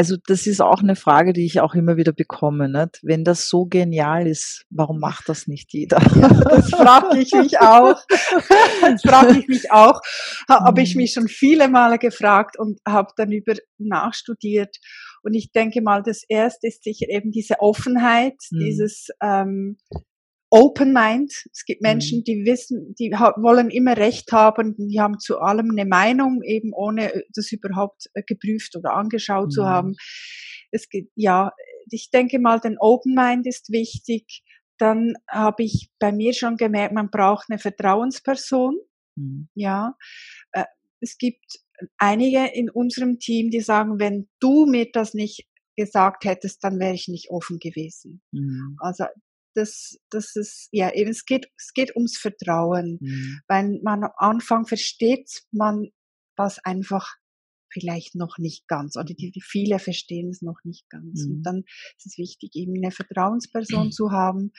also 0.00 0.16
das 0.26 0.46
ist 0.46 0.62
auch 0.62 0.80
eine 0.80 0.96
Frage, 0.96 1.34
die 1.34 1.44
ich 1.44 1.60
auch 1.60 1.74
immer 1.74 1.98
wieder 1.98 2.12
bekomme. 2.12 2.70
Nicht? 2.70 3.00
Wenn 3.02 3.22
das 3.22 3.50
so 3.50 3.66
genial 3.66 4.26
ist, 4.26 4.64
warum 4.70 4.98
macht 4.98 5.28
das 5.28 5.46
nicht 5.46 5.74
jeder? 5.74 5.98
Ja, 6.16 6.28
das 6.28 6.70
frage 6.70 7.18
ich 7.18 7.32
mich 7.32 7.60
auch. 7.60 8.00
Das 8.80 9.02
frage 9.02 9.38
ich 9.38 9.46
mich 9.46 9.70
auch. 9.70 10.00
Habe 10.48 10.80
ich 10.80 10.96
mich 10.96 11.12
schon 11.12 11.28
viele 11.28 11.68
Male 11.68 11.98
gefragt 11.98 12.58
und 12.58 12.80
habe 12.88 13.12
dann 13.16 13.30
über 13.30 13.52
nachstudiert. 13.76 14.78
Und 15.22 15.34
ich 15.34 15.52
denke 15.52 15.82
mal, 15.82 16.02
das 16.02 16.22
erste 16.26 16.68
ist 16.68 16.82
sicher 16.82 17.06
eben 17.10 17.30
diese 17.30 17.60
Offenheit, 17.60 18.36
mhm. 18.50 18.58
dieses 18.60 19.08
ähm, 19.22 19.76
Open 20.50 20.92
Mind. 20.92 21.32
Es 21.52 21.64
gibt 21.64 21.80
Menschen, 21.80 22.18
mhm. 22.18 22.24
die 22.24 22.44
wissen, 22.44 22.94
die 22.98 23.10
wollen 23.12 23.70
immer 23.70 23.96
Recht 23.96 24.32
haben, 24.32 24.74
die 24.76 25.00
haben 25.00 25.18
zu 25.18 25.38
allem 25.38 25.70
eine 25.70 25.86
Meinung, 25.86 26.42
eben 26.42 26.72
ohne 26.72 27.14
äh, 27.14 27.22
das 27.34 27.52
überhaupt 27.52 28.10
äh, 28.14 28.22
geprüft 28.26 28.76
oder 28.76 28.94
angeschaut 28.94 29.46
mhm. 29.46 29.50
zu 29.50 29.64
haben. 29.64 29.94
Es 30.72 30.88
gibt, 30.88 31.12
ja, 31.14 31.52
ich 31.90 32.10
denke 32.10 32.38
mal, 32.38 32.60
den 32.60 32.76
Open 32.78 33.14
Mind 33.14 33.46
ist 33.46 33.70
wichtig. 33.70 34.42
Dann 34.78 35.14
habe 35.28 35.62
ich 35.62 35.90
bei 35.98 36.10
mir 36.10 36.32
schon 36.32 36.56
gemerkt, 36.56 36.94
man 36.94 37.10
braucht 37.10 37.46
eine 37.48 37.58
Vertrauensperson. 37.58 38.76
Mhm. 39.16 39.48
Ja, 39.54 39.94
äh, 40.52 40.64
es 41.00 41.16
gibt 41.16 41.60
einige 41.96 42.46
in 42.52 42.70
unserem 42.70 43.18
Team, 43.18 43.50
die 43.50 43.60
sagen, 43.60 44.00
wenn 44.00 44.28
du 44.40 44.66
mir 44.66 44.90
das 44.92 45.14
nicht 45.14 45.46
gesagt 45.76 46.24
hättest, 46.24 46.62
dann 46.64 46.78
wäre 46.78 46.94
ich 46.94 47.08
nicht 47.08 47.30
offen 47.30 47.58
gewesen. 47.58 48.20
Mhm. 48.32 48.76
Also 48.80 49.04
das, 49.54 49.98
das 50.10 50.36
ist, 50.36 50.68
ja, 50.72 50.92
eben, 50.94 51.10
es 51.10 51.24
geht, 51.24 51.48
es 51.56 51.72
geht 51.74 51.94
ums 51.96 52.18
Vertrauen. 52.18 52.98
Mhm. 53.00 53.40
Weil 53.48 53.80
man 53.82 54.04
am 54.04 54.12
Anfang 54.16 54.66
versteht 54.66 55.42
man 55.50 55.90
das 56.36 56.58
einfach 56.64 57.16
vielleicht 57.72 58.14
noch 58.14 58.38
nicht 58.38 58.66
ganz 58.66 58.96
oder 58.96 59.14
die, 59.14 59.30
die 59.30 59.42
viele 59.42 59.78
verstehen 59.78 60.30
es 60.30 60.42
noch 60.42 60.58
nicht 60.64 60.88
ganz. 60.90 61.24
Mhm. 61.24 61.32
Und 61.32 61.42
dann 61.42 61.62
ist 61.96 62.06
es 62.06 62.18
wichtig, 62.18 62.50
eben 62.54 62.74
eine 62.76 62.90
Vertrauensperson 62.90 63.86
mhm. 63.86 63.92
zu 63.92 64.10
haben 64.10 64.52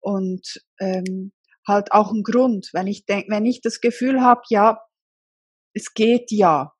und 0.00 0.60
ähm, 0.80 1.32
halt 1.66 1.92
auch 1.92 2.12
ein 2.12 2.22
Grund, 2.22 2.70
wenn 2.72 2.86
ich 2.86 3.06
denke, 3.06 3.30
wenn 3.30 3.46
ich 3.46 3.60
das 3.60 3.80
Gefühl 3.80 4.20
habe, 4.20 4.40
ja, 4.50 4.80
es 5.74 5.94
geht 5.94 6.30
ja, 6.30 6.72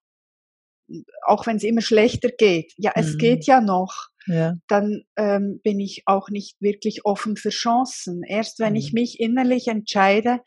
auch 1.27 1.47
wenn 1.47 1.57
es 1.57 1.63
immer 1.63 1.83
schlechter 1.83 2.31
geht, 2.37 2.73
ja, 2.77 2.93
es 2.95 3.15
mhm. 3.15 3.19
geht 3.19 3.47
ja 3.47 3.61
noch, 3.61 4.09
ja. 4.27 4.55
dann 4.69 5.03
ähm, 5.17 5.61
bin 5.63 5.81
ich 5.81 6.03
auch 6.07 6.29
nicht 6.29 6.61
wirklich 6.61 7.05
offen 7.05 7.37
für 7.37 7.51
Chancen. 7.51 8.23
Erst 8.27 8.59
wenn 8.59 8.73
mhm. 8.73 8.79
ich 8.79 8.93
mich 8.93 9.21
innerlich 9.21 9.69
entscheide, 9.69 10.41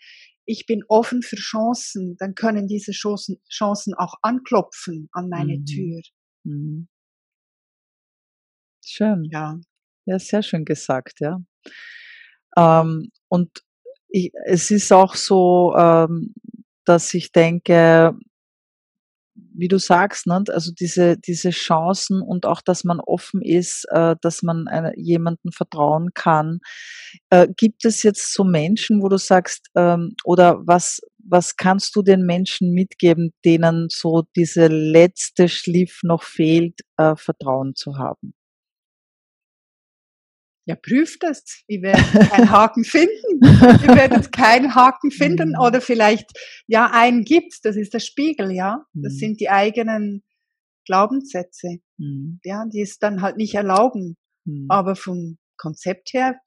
ich 0.46 0.66
bin 0.66 0.84
offen 0.88 1.22
für 1.22 1.38
Chancen, 1.38 2.16
dann 2.20 2.36
können 2.36 2.68
diese 2.68 2.92
Chancen, 2.92 3.42
Chancen 3.50 3.94
auch 3.96 4.16
anklopfen 4.22 5.10
an 5.12 5.30
meine 5.30 5.58
mhm. 5.58 5.66
Tür. 5.66 6.02
Mhm. 6.44 6.88
Schön. 8.84 9.28
Ja. 9.32 9.60
Ja, 10.06 10.20
sehr 10.20 10.44
schön 10.44 10.66
gesagt, 10.66 11.20
ja. 11.20 11.40
Ähm, 12.56 13.10
und 13.28 13.50
ich, 14.08 14.32
es 14.46 14.70
ist 14.70 14.94
auch 14.94 15.16
so, 15.16 15.74
ähm, 15.76 16.36
dass 16.86 17.14
ich 17.16 17.32
denke, 17.32 18.14
wie 19.58 19.68
du 19.68 19.78
sagst, 19.80 20.28
ne, 20.28 20.44
also 20.50 20.72
diese, 20.72 21.18
diese 21.18 21.50
Chancen 21.52 22.22
und 22.22 22.46
auch, 22.46 22.62
dass 22.62 22.84
man 22.84 23.00
offen 23.00 23.42
ist, 23.42 23.86
äh, 23.92 24.16
dass 24.22 24.44
man 24.44 24.68
eine, 24.68 24.94
jemanden 24.98 25.52
vertrauen 25.52 26.14
kann. 26.14 26.60
Äh, 27.30 27.48
gibt 27.56 27.86
es 27.86 28.04
jetzt 28.04 28.34
so 28.34 28.44
Menschen, 28.44 29.02
wo 29.02 29.10
du 29.10 29.18
sagst, 29.18 29.68
ähm, 29.76 30.16
oder 30.24 30.62
was, 30.66 31.02
was 31.18 31.56
kannst 31.56 31.96
du 31.96 32.02
den 32.02 32.26
Menschen 32.26 32.72
mitgeben, 32.72 33.34
denen 33.44 33.88
so 33.90 34.24
diese 34.36 34.68
letzte 34.68 35.50
Schliff 35.50 36.02
noch 36.04 36.24
fehlt, 36.24 36.82
äh, 36.98 37.16
Vertrauen 37.16 37.76
zu 37.76 37.98
haben? 37.98 38.34
Ja, 40.68 40.76
prüft 40.76 41.24
es. 41.24 41.64
Ihr 41.68 41.84
werdet 41.84 42.30
keinen 42.32 42.50
Haken 42.50 42.84
finden. 42.84 43.40
Ihr 43.44 43.96
werdet 43.96 44.32
keinen 44.32 44.74
Haken 44.74 45.12
finden 45.12 45.50
mhm. 45.50 45.60
oder 45.60 45.80
vielleicht, 45.80 46.32
ja, 46.68 46.90
einen 46.92 47.24
gibt's. 47.24 47.62
Das 47.62 47.76
ist 47.76 47.94
der 47.94 48.00
Spiegel, 48.00 48.52
ja. 48.52 48.84
Das 48.94 49.14
mhm. 49.14 49.18
sind 49.18 49.40
die 49.42 49.50
eigenen 49.50 50.24
Glaubenssätze, 50.86 51.78
mhm. 51.98 52.40
ja, 52.44 52.66
die 52.66 52.82
es 52.82 52.98
dann 52.98 53.22
halt 53.22 53.38
nicht 53.38 53.54
erlauben. 53.54 54.18
Aber 54.68 54.96
vom 54.96 55.40
Konzept 55.58 56.14
her 56.14 56.40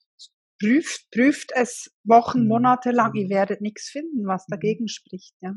prüft, 0.60 1.10
prüft 1.10 1.50
es 1.54 1.90
Wochen, 2.04 2.46
Monate 2.46 2.92
lang. 2.92 3.14
Ihr 3.14 3.28
werdet 3.28 3.60
nichts 3.60 3.88
finden, 3.88 4.26
was 4.26 4.46
dagegen 4.46 4.88
spricht, 4.88 5.34
ja. 5.40 5.54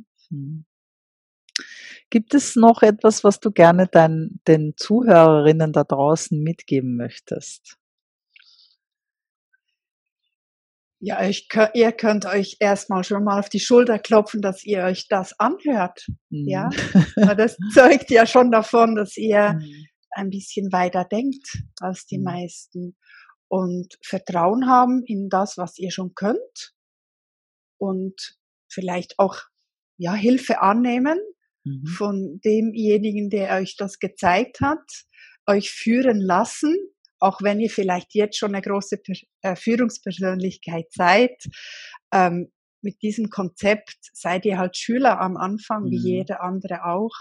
Gibt 2.09 2.34
es 2.34 2.55
noch 2.55 2.82
etwas, 2.82 3.24
was 3.24 3.39
du 3.39 3.51
gerne 3.51 3.88
dein, 3.88 4.39
den 4.47 4.74
Zuhörerinnen 4.76 5.72
da 5.72 5.84
draußen 5.84 6.41
mitgeben 6.41 6.95
möchtest? 6.95 7.78
Ja, 11.04 11.28
ich, 11.28 11.47
ihr 11.74 11.91
könnt 11.93 12.26
euch 12.26 12.58
erstmal 12.60 13.04
schon 13.04 13.24
mal 13.24 13.39
auf 13.39 13.49
die 13.49 13.60
Schulter 13.60 13.97
klopfen, 13.97 14.39
dass 14.39 14.64
ihr 14.64 14.84
euch 14.84 15.08
das 15.08 15.38
anhört. 15.39 16.06
Mhm. 16.30 16.47
Ja, 16.47 16.70
das 17.36 17.58
zeugt 17.74 18.12
ja 18.12 18.28
schon 18.28 18.52
davon, 18.52 18.95
dass 18.95 19.18
ihr 19.18 19.54
mhm. 19.54 19.88
ein 20.12 20.30
bisschen 20.30 20.72
weiter 20.72 21.04
denkt 21.04 21.64
als 21.80 22.06
die 22.06 22.20
mhm. 22.20 22.26
meisten 22.26 22.97
und 23.47 23.97
Vertrauen 24.04 24.68
haben 24.68 25.04
in 25.04 25.28
das, 25.28 25.58
was 25.58 25.80
ihr 25.80 25.91
schon 25.91 26.14
könnt 26.14 26.74
und 27.78 28.38
vielleicht 28.70 29.18
auch 29.18 29.39
ja 29.97 30.14
Hilfe 30.14 30.62
annehmen 30.62 31.20
mhm. 31.64 31.88
von 31.88 32.41
demjenigen, 32.45 33.32
der 33.32 33.56
euch 33.56 33.76
das 33.76 33.97
gezeigt 33.97 34.62
hat, 34.62 35.06
euch 35.47 35.72
führen 35.72 36.22
lassen 36.22 36.76
auch 37.22 37.41
wenn 37.41 37.59
ihr 37.59 37.69
vielleicht 37.69 38.13
jetzt 38.13 38.38
schon 38.38 38.53
eine 38.53 38.61
große 38.61 38.97
äh, 39.41 39.55
Führungspersönlichkeit 39.55 40.91
seid, 40.91 41.45
ähm, 42.11 42.51
mit 42.84 43.01
diesem 43.03 43.30
Konzept 43.30 43.97
seid 44.11 44.43
ihr 44.45 44.57
halt 44.57 44.76
Schüler 44.76 45.22
am 45.22 45.38
Anfang, 45.38 45.84
mhm. 45.84 45.91
wie 45.91 45.97
jeder 45.97 46.41
andere 46.41 46.84
auch, 46.86 47.13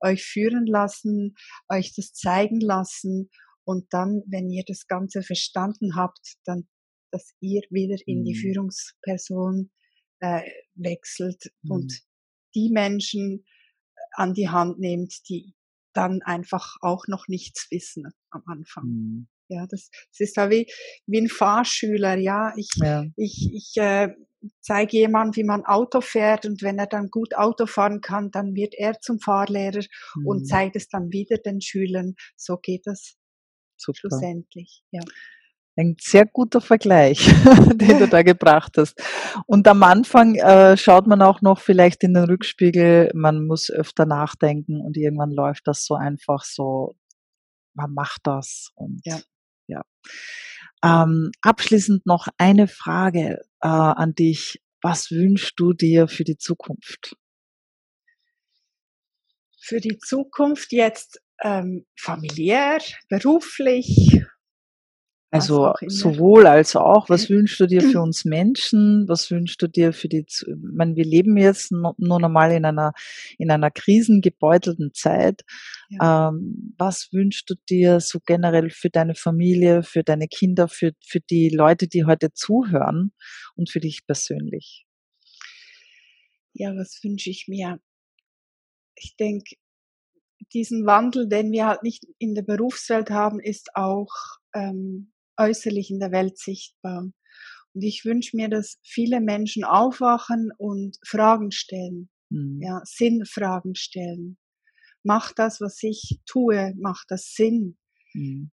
euch 0.00 0.22
führen 0.22 0.66
lassen, 0.66 1.34
euch 1.68 1.94
das 1.94 2.12
zeigen 2.12 2.60
lassen 2.60 3.30
und 3.64 3.86
dann, 3.90 4.22
wenn 4.26 4.50
ihr 4.50 4.62
das 4.66 4.86
Ganze 4.86 5.22
verstanden 5.22 5.96
habt, 5.96 6.36
dann, 6.44 6.68
dass 7.10 7.34
ihr 7.40 7.62
wieder 7.70 7.96
in 8.06 8.20
mhm. 8.20 8.24
die 8.24 8.34
Führungsperson 8.36 9.70
äh, 10.20 10.42
wechselt 10.74 11.50
mhm. 11.62 11.70
und 11.70 12.02
die 12.54 12.70
Menschen 12.70 13.44
äh, 13.94 14.00
an 14.12 14.34
die 14.34 14.50
Hand 14.50 14.78
nehmt, 14.78 15.28
die 15.28 15.54
dann 15.94 16.20
einfach 16.22 16.76
auch 16.82 17.06
noch 17.08 17.26
nichts 17.26 17.68
wissen 17.70 18.12
am 18.30 18.42
Anfang. 18.46 18.84
Ja, 19.48 19.66
das, 19.68 19.90
das 20.10 20.20
ist 20.20 20.36
da 20.36 20.50
wie, 20.50 20.66
wie 21.06 21.20
ein 21.20 21.28
Fahrschüler, 21.28 22.16
ja. 22.16 22.52
Ich, 22.56 22.70
ja. 22.76 23.04
ich, 23.16 23.50
ich 23.52 23.72
äh, 23.76 24.08
zeige 24.60 24.96
jemandem, 24.98 25.36
wie 25.36 25.44
man 25.44 25.64
Auto 25.64 26.00
fährt 26.00 26.46
und 26.46 26.62
wenn 26.62 26.78
er 26.78 26.86
dann 26.86 27.08
gut 27.10 27.34
Auto 27.34 27.66
fahren 27.66 28.00
kann, 28.00 28.30
dann 28.30 28.54
wird 28.54 28.74
er 28.74 29.00
zum 29.00 29.18
Fahrlehrer 29.18 29.82
mhm. 30.16 30.26
und 30.26 30.46
zeigt 30.46 30.76
es 30.76 30.88
dann 30.88 31.10
wieder 31.10 31.38
den 31.38 31.60
Schülern. 31.60 32.14
So 32.36 32.56
geht 32.56 32.86
das 32.86 33.16
Super. 33.76 33.98
schlussendlich, 33.98 34.82
ja. 34.90 35.02
Ein 35.78 35.96
sehr 36.00 36.24
guter 36.24 36.62
Vergleich, 36.62 37.18
den 37.74 37.98
du 37.98 38.08
da 38.08 38.22
gebracht 38.22 38.78
hast. 38.78 38.98
Und 39.44 39.68
am 39.68 39.82
Anfang 39.82 40.34
äh, 40.36 40.74
schaut 40.78 41.06
man 41.06 41.20
auch 41.20 41.42
noch 41.42 41.60
vielleicht 41.60 42.02
in 42.02 42.14
den 42.14 42.24
Rückspiegel, 42.24 43.10
man 43.14 43.46
muss 43.46 43.70
öfter 43.70 44.06
nachdenken 44.06 44.80
und 44.80 44.96
irgendwann 44.96 45.32
läuft 45.32 45.66
das 45.66 45.84
so 45.84 45.94
einfach 45.94 46.44
so, 46.44 46.96
man 47.74 47.92
macht 47.92 48.22
das 48.24 48.70
und 48.74 49.02
ja. 49.04 49.18
Ja. 49.66 49.82
Ähm, 50.84 51.30
abschließend 51.42 52.06
noch 52.06 52.28
eine 52.38 52.68
Frage 52.68 53.40
äh, 53.60 53.68
an 53.68 54.14
dich. 54.14 54.62
Was 54.82 55.10
wünschst 55.10 55.54
du 55.56 55.72
dir 55.72 56.06
für 56.06 56.24
die 56.24 56.36
Zukunft? 56.36 57.16
Für 59.58 59.80
die 59.80 59.98
Zukunft 59.98 60.72
jetzt 60.72 61.20
ähm, 61.42 61.86
familiär, 61.96 62.78
beruflich, 63.08 64.22
also 65.36 65.72
sowohl 65.86 66.46
als 66.46 66.76
auch, 66.76 67.08
was 67.08 67.30
wünschst 67.30 67.60
du 67.60 67.66
dir 67.66 67.82
für 67.82 68.00
uns 68.02 68.24
Menschen? 68.24 69.08
Was 69.08 69.30
wünschst 69.30 69.60
du 69.62 69.68
dir 69.68 69.92
für 69.92 70.08
die, 70.08 70.24
ich 70.26 70.44
meine, 70.60 70.96
wir 70.96 71.04
leben 71.04 71.36
jetzt 71.36 71.72
nur 71.72 71.94
normal 71.98 72.52
in 72.52 72.64
einer, 72.64 72.92
in 73.38 73.50
einer 73.50 73.70
krisengebeutelten 73.70 74.92
Zeit. 74.94 75.42
Ja. 75.88 76.28
Ähm, 76.28 76.74
was 76.78 77.12
wünschst 77.12 77.48
du 77.50 77.54
dir 77.68 78.00
so 78.00 78.18
generell 78.24 78.70
für 78.70 78.90
deine 78.90 79.14
Familie, 79.14 79.82
für 79.82 80.02
deine 80.02 80.28
Kinder, 80.28 80.68
für, 80.68 80.92
für 81.04 81.20
die 81.20 81.48
Leute, 81.48 81.88
die 81.88 82.04
heute 82.04 82.32
zuhören 82.32 83.12
und 83.54 83.70
für 83.70 83.80
dich 83.80 84.06
persönlich? 84.06 84.86
Ja, 86.52 86.74
was 86.74 87.00
wünsche 87.02 87.30
ich 87.30 87.46
mir? 87.48 87.78
Ich 88.94 89.16
denke, 89.16 89.56
diesen 90.52 90.86
Wandel, 90.86 91.28
den 91.28 91.52
wir 91.52 91.66
halt 91.66 91.82
nicht 91.82 92.06
in 92.18 92.34
der 92.34 92.42
Berufswelt 92.42 93.10
haben, 93.10 93.40
ist 93.40 93.74
auch 93.74 94.08
ähm, 94.54 95.12
äußerlich 95.36 95.90
in 95.90 96.00
der 96.00 96.12
Welt 96.12 96.38
sichtbar. 96.38 97.10
Und 97.74 97.82
ich 97.82 98.04
wünsche 98.04 98.36
mir, 98.36 98.48
dass 98.48 98.78
viele 98.82 99.20
Menschen 99.20 99.64
aufwachen 99.64 100.50
und 100.56 100.96
Fragen 101.06 101.50
stellen, 101.50 102.08
mhm. 102.30 102.60
ja, 102.62 102.80
Sinnfragen 102.84 103.74
stellen. 103.74 104.38
Macht 105.02 105.38
das, 105.38 105.60
was 105.60 105.82
ich 105.82 106.18
tue, 106.26 106.74
macht 106.78 107.10
das 107.10 107.34
Sinn? 107.34 107.76
Mhm. 108.14 108.50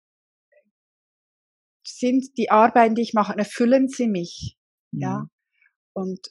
Sind 1.85 2.37
die 2.37 2.51
Arbeiten, 2.51 2.95
die 2.95 3.01
ich 3.01 3.13
mache, 3.13 3.37
erfüllen 3.37 3.87
sie 3.87 4.07
mich? 4.07 4.57
Mhm. 4.91 5.01
Ja. 5.01 5.29
Und 5.93 6.29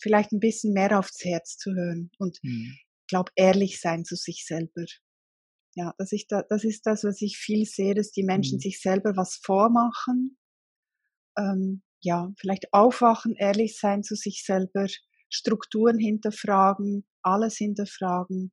vielleicht 0.00 0.32
ein 0.32 0.40
bisschen 0.40 0.72
mehr 0.72 0.98
aufs 0.98 1.24
Herz 1.24 1.56
zu 1.56 1.72
hören 1.74 2.10
und 2.18 2.38
mhm. 2.42 2.76
glaube 3.06 3.30
ehrlich 3.36 3.80
sein 3.80 4.04
zu 4.04 4.16
sich 4.16 4.44
selber. 4.46 4.84
Ja, 5.74 5.94
dass 5.98 6.12
ich 6.12 6.26
da, 6.28 6.42
das 6.48 6.64
ist 6.64 6.86
das, 6.86 7.04
was 7.04 7.22
ich 7.22 7.38
viel 7.38 7.64
sehe, 7.64 7.94
dass 7.94 8.10
die 8.10 8.24
Menschen 8.24 8.56
mhm. 8.56 8.60
sich 8.60 8.80
selber 8.80 9.16
was 9.16 9.40
vormachen. 9.42 10.36
Ähm, 11.38 11.82
ja, 12.00 12.32
vielleicht 12.38 12.72
aufwachen, 12.72 13.34
ehrlich 13.36 13.78
sein 13.78 14.02
zu 14.02 14.14
sich 14.16 14.44
selber, 14.44 14.86
Strukturen 15.30 15.98
hinterfragen, 15.98 17.06
alles 17.22 17.56
hinterfragen 17.56 18.52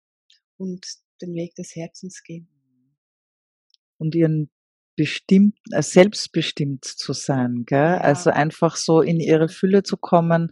und 0.58 0.86
den 1.22 1.34
Weg 1.34 1.56
des 1.56 1.76
Herzens 1.76 2.24
gehen. 2.24 2.48
Und 3.98 4.16
ihren 4.16 4.50
bestimmt, 4.96 5.58
äh, 5.72 5.82
selbstbestimmt 5.82 6.86
zu 6.86 7.14
sein, 7.14 7.64
gell? 7.66 7.80
Ja. 7.80 8.02
Also 8.02 8.30
einfach 8.30 8.76
so 8.76 9.02
in 9.02 9.20
ihre 9.20 9.50
Fülle 9.50 9.84
zu 9.84 9.98
kommen, 9.98 10.52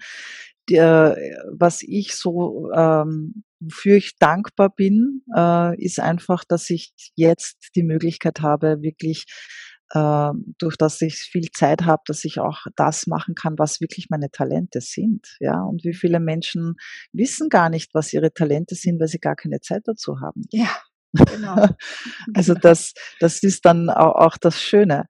der, 0.70 1.18
was 1.52 1.82
ich 1.82 2.16
so, 2.16 2.72
ähm, 2.74 3.44
wofür 3.60 3.98
ich 3.98 4.18
dankbar 4.18 4.70
bin, 4.70 5.24
äh, 5.36 5.82
ist 5.82 6.00
einfach, 6.00 6.44
dass 6.44 6.70
ich 6.70 6.94
jetzt 7.16 7.70
die 7.76 7.84
Möglichkeit 7.84 8.42
habe, 8.42 8.82
wirklich 8.82 9.26
äh, 9.92 10.32
durch 10.58 10.76
das 10.78 11.02
ich 11.02 11.16
viel 11.16 11.50
Zeit 11.52 11.84
habe, 11.84 12.04
dass 12.06 12.26
ich 12.26 12.40
auch 12.40 12.66
das 12.76 13.08
machen 13.08 13.36
kann, 13.36 13.58
was 13.58 13.80
wirklich 13.80 14.08
meine 14.10 14.30
Talente 14.30 14.82
sind. 14.82 15.38
Ja, 15.40 15.62
und 15.62 15.84
wie 15.84 15.94
viele 15.94 16.20
Menschen 16.20 16.76
wissen 17.14 17.50
gar 17.50 17.70
nicht, 17.70 17.94
was 17.94 18.14
ihre 18.14 18.34
Talente 18.34 18.76
sind, 18.76 19.00
weil 19.00 19.08
sie 19.08 19.20
gar 19.20 19.36
keine 19.36 19.62
Zeit 19.62 19.84
dazu 19.86 20.20
haben. 20.20 20.44
Ja, 20.52 20.70
genau. 21.14 21.68
also 22.34 22.54
das, 22.54 22.94
das 23.20 23.44
ist 23.44 23.66
dann 23.66 23.90
auch, 23.90 24.16
auch 24.16 24.38
das 24.38 24.62
Schöne. 24.62 25.06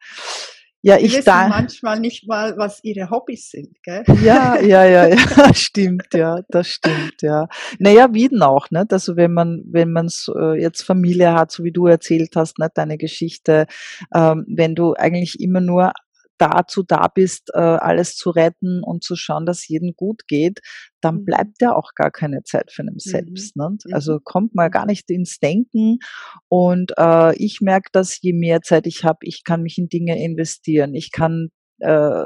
Ja, 0.83 0.97
ich 0.97 1.23
da 1.23 1.47
manchmal 1.47 1.99
nicht 1.99 2.27
mal, 2.27 2.55
was 2.57 2.83
ihre 2.83 3.09
Hobbys 3.09 3.49
sind, 3.49 3.81
gell? 3.83 4.03
Ja, 4.23 4.57
ja, 4.61 4.85
ja, 4.85 5.07
ja, 5.07 5.17
stimmt, 5.53 6.13
ja, 6.13 6.41
das 6.49 6.67
stimmt, 6.67 7.21
ja. 7.21 7.47
Naja, 7.79 8.13
Wieden 8.13 8.43
auch, 8.43 8.69
nicht? 8.69 8.93
Also 8.93 9.15
wenn 9.15 9.33
man, 9.33 9.63
wenn 9.65 9.91
man 9.91 10.07
äh, 10.35 10.61
jetzt 10.61 10.83
Familie 10.83 11.33
hat, 11.33 11.51
so 11.51 11.63
wie 11.63 11.71
du 11.71 11.87
erzählt 11.87 12.35
hast, 12.35 12.59
nicht 12.59 12.77
deine 12.77 12.97
Geschichte, 12.97 13.65
ähm, 14.13 14.45
wenn 14.47 14.75
du 14.75 14.93
eigentlich 14.93 15.39
immer 15.39 15.61
nur 15.61 15.93
dazu 16.37 16.83
da 16.83 17.07
bist, 17.07 17.51
äh, 17.53 17.59
alles 17.59 18.15
zu 18.15 18.29
retten 18.29 18.83
und 18.83 19.03
zu 19.03 19.15
schauen, 19.15 19.45
dass 19.45 19.67
jedem 19.67 19.93
gut 19.95 20.27
geht, 20.27 20.59
dann 21.01 21.17
mhm. 21.17 21.25
bleibt 21.25 21.61
ja 21.61 21.75
auch 21.75 21.91
gar 21.95 22.11
keine 22.11 22.43
Zeit 22.43 22.71
für 22.71 22.81
einen 22.81 22.95
mhm. 22.95 22.99
selbst. 22.99 23.55
Ne? 23.55 23.77
Also 23.91 24.15
mhm. 24.15 24.21
kommt 24.23 24.55
mal 24.55 24.69
gar 24.69 24.85
nicht 24.85 25.09
ins 25.09 25.39
Denken. 25.39 25.99
Und 26.47 26.93
äh, 26.97 27.35
ich 27.37 27.61
merke, 27.61 27.89
dass 27.91 28.21
je 28.21 28.33
mehr 28.33 28.61
Zeit 28.61 28.87
ich 28.87 29.03
habe, 29.03 29.19
ich 29.21 29.43
kann 29.43 29.61
mich 29.61 29.77
in 29.77 29.89
Dinge 29.89 30.21
investieren. 30.23 30.95
Ich 30.95 31.11
kann 31.11 31.49
äh, 31.79 32.23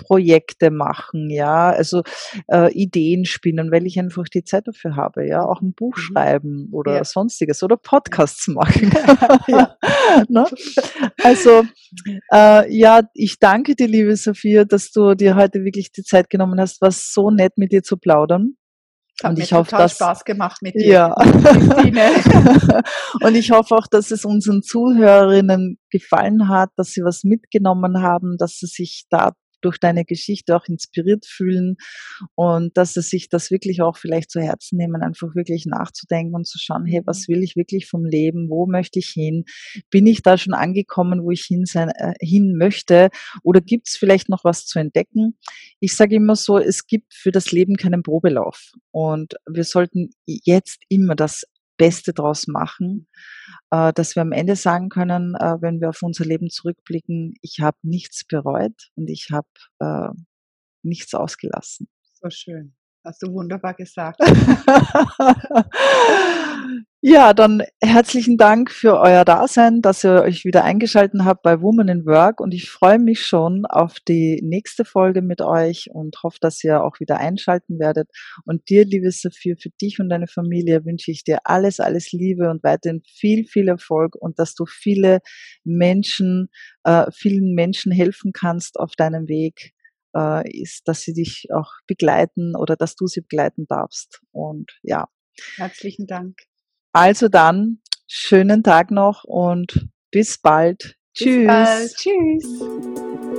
Projekte 0.00 0.70
machen, 0.70 1.30
ja, 1.30 1.70
also 1.70 2.02
äh, 2.48 2.72
Ideen 2.72 3.24
spinnen, 3.24 3.70
weil 3.70 3.86
ich 3.86 3.98
einfach 3.98 4.24
die 4.24 4.44
Zeit 4.44 4.66
dafür 4.66 4.96
habe, 4.96 5.26
ja, 5.26 5.44
auch 5.44 5.60
ein 5.60 5.74
Buch 5.74 5.96
mhm. 5.96 6.00
schreiben 6.00 6.68
oder 6.72 6.96
ja. 6.96 7.04
sonstiges 7.04 7.62
oder 7.62 7.76
Podcasts 7.76 8.48
machen. 8.48 8.90
ne? 10.28 10.46
Also 11.22 11.64
äh, 12.32 12.74
ja, 12.74 13.02
ich 13.14 13.38
danke 13.38 13.74
dir, 13.74 13.88
liebe 13.88 14.16
Sophia, 14.16 14.64
dass 14.64 14.90
du 14.90 15.14
dir 15.14 15.36
heute 15.36 15.64
wirklich 15.64 15.92
die 15.92 16.02
Zeit 16.02 16.30
genommen 16.30 16.58
hast, 16.60 16.80
war 16.80 16.90
so 16.90 17.30
nett 17.30 17.52
mit 17.56 17.72
dir 17.72 17.82
zu 17.82 17.96
plaudern. 17.96 18.56
Hat 19.22 19.32
und 19.32 19.38
ich 19.38 19.52
hoffe, 19.52 19.76
dass 19.76 19.96
Spaß 19.96 20.24
gemacht 20.24 20.62
mit 20.62 20.74
dir. 20.76 20.86
Ja. 20.86 21.14
und 23.22 23.34
ich 23.34 23.50
hoffe 23.50 23.74
auch, 23.74 23.86
dass 23.86 24.10
es 24.10 24.24
unseren 24.24 24.62
Zuhörerinnen 24.62 25.78
gefallen 25.90 26.48
hat, 26.48 26.70
dass 26.76 26.92
sie 26.92 27.02
was 27.02 27.22
mitgenommen 27.24 28.00
haben, 28.02 28.36
dass 28.38 28.58
sie 28.58 28.66
sich 28.66 29.04
da 29.10 29.32
durch 29.60 29.78
deine 29.78 30.04
Geschichte 30.04 30.56
auch 30.56 30.66
inspiriert 30.66 31.26
fühlen 31.26 31.76
und 32.34 32.76
dass 32.76 32.94
sie 32.94 33.02
sich 33.02 33.28
das 33.28 33.50
wirklich 33.50 33.82
auch 33.82 33.96
vielleicht 33.96 34.30
zu 34.30 34.40
Herzen 34.40 34.76
nehmen, 34.76 35.02
einfach 35.02 35.34
wirklich 35.34 35.66
nachzudenken 35.66 36.34
und 36.34 36.46
zu 36.46 36.58
schauen, 36.58 36.86
hey, 36.86 37.02
was 37.04 37.26
mhm. 37.26 37.34
will 37.34 37.42
ich 37.42 37.56
wirklich 37.56 37.88
vom 37.88 38.04
Leben? 38.04 38.48
Wo 38.48 38.66
möchte 38.66 38.98
ich 38.98 39.08
hin? 39.08 39.44
Bin 39.90 40.06
ich 40.06 40.22
da 40.22 40.38
schon 40.38 40.54
angekommen, 40.54 41.22
wo 41.22 41.30
ich 41.30 41.42
hin 41.42 41.64
sein, 41.64 41.90
äh, 41.90 42.14
hin 42.20 42.56
möchte? 42.56 43.10
Oder 43.42 43.60
gibt 43.60 43.88
es 43.88 43.96
vielleicht 43.96 44.28
noch 44.28 44.44
was 44.44 44.66
zu 44.66 44.78
entdecken? 44.78 45.38
Ich 45.80 45.96
sage 45.96 46.16
immer 46.16 46.36
so, 46.36 46.58
es 46.58 46.86
gibt 46.86 47.14
für 47.14 47.32
das 47.32 47.52
Leben 47.52 47.76
keinen 47.76 48.02
Probelauf 48.02 48.72
und 48.90 49.34
wir 49.48 49.64
sollten 49.64 50.10
jetzt 50.26 50.82
immer 50.88 51.14
das 51.14 51.44
Beste 51.80 52.12
draus 52.12 52.46
machen, 52.46 53.08
äh, 53.70 53.94
dass 53.94 54.14
wir 54.14 54.20
am 54.20 54.32
Ende 54.32 54.54
sagen 54.54 54.90
können, 54.90 55.34
äh, 55.34 55.56
wenn 55.62 55.80
wir 55.80 55.88
auf 55.88 56.02
unser 56.02 56.26
Leben 56.26 56.50
zurückblicken, 56.50 57.32
ich 57.40 57.60
habe 57.60 57.78
nichts 57.82 58.26
bereut 58.26 58.90
und 58.96 59.08
ich 59.08 59.30
habe 59.32 59.48
äh, 59.78 60.10
nichts 60.82 61.14
ausgelassen. 61.14 61.88
So 62.20 62.28
schön. 62.28 62.74
Hast 63.02 63.22
du 63.22 63.32
wunderbar 63.32 63.72
gesagt. 63.72 64.20
ja, 67.02 67.32
dann 67.32 67.62
herzlichen 67.80 68.36
Dank 68.36 68.70
für 68.70 69.00
euer 69.00 69.24
Dasein, 69.24 69.80
dass 69.80 70.04
ihr 70.04 70.20
euch 70.20 70.44
wieder 70.44 70.64
eingeschaltet 70.64 71.22
habt 71.24 71.42
bei 71.42 71.62
Woman 71.62 71.88
in 71.88 72.04
Work 72.04 72.40
und 72.40 72.52
ich 72.52 72.68
freue 72.70 72.98
mich 72.98 73.24
schon 73.24 73.64
auf 73.64 74.00
die 74.00 74.40
nächste 74.42 74.84
Folge 74.84 75.22
mit 75.22 75.40
euch 75.40 75.88
und 75.90 76.22
hoffe, 76.22 76.36
dass 76.42 76.62
ihr 76.62 76.84
auch 76.84 77.00
wieder 77.00 77.16
einschalten 77.16 77.78
werdet. 77.78 78.10
Und 78.44 78.68
dir, 78.68 78.84
liebe 78.84 79.10
Sophie, 79.12 79.56
für 79.58 79.70
dich 79.80 79.98
und 79.98 80.10
deine 80.10 80.26
Familie 80.26 80.84
wünsche 80.84 81.10
ich 81.10 81.24
dir 81.24 81.38
alles, 81.44 81.80
alles 81.80 82.12
Liebe 82.12 82.50
und 82.50 82.62
weiterhin 82.62 83.02
viel, 83.06 83.46
viel 83.46 83.68
Erfolg 83.68 84.14
und 84.14 84.38
dass 84.38 84.54
du 84.54 84.66
viele 84.66 85.20
Menschen, 85.64 86.50
äh, 86.84 87.06
vielen 87.14 87.54
Menschen 87.54 87.92
helfen 87.92 88.32
kannst 88.34 88.78
auf 88.78 88.92
deinem 88.94 89.26
Weg 89.26 89.72
äh, 90.14 90.46
ist, 90.50 90.86
dass 90.86 91.00
sie 91.00 91.14
dich 91.14 91.46
auch 91.50 91.72
begleiten 91.86 92.54
oder 92.56 92.76
dass 92.76 92.94
du 92.94 93.06
sie 93.06 93.22
begleiten 93.22 93.66
darfst. 93.66 94.20
Und 94.32 94.78
ja. 94.82 95.08
Herzlichen 95.56 96.06
Dank. 96.06 96.49
Also 96.92 97.28
dann, 97.28 97.78
schönen 98.08 98.62
Tag 98.62 98.90
noch 98.90 99.24
und 99.24 99.88
bis 100.10 100.38
bald. 100.38 100.96
Bis 101.16 101.24
Tschüss. 101.24 101.46
Bald. 101.46 101.94
Tschüss. 101.96 103.29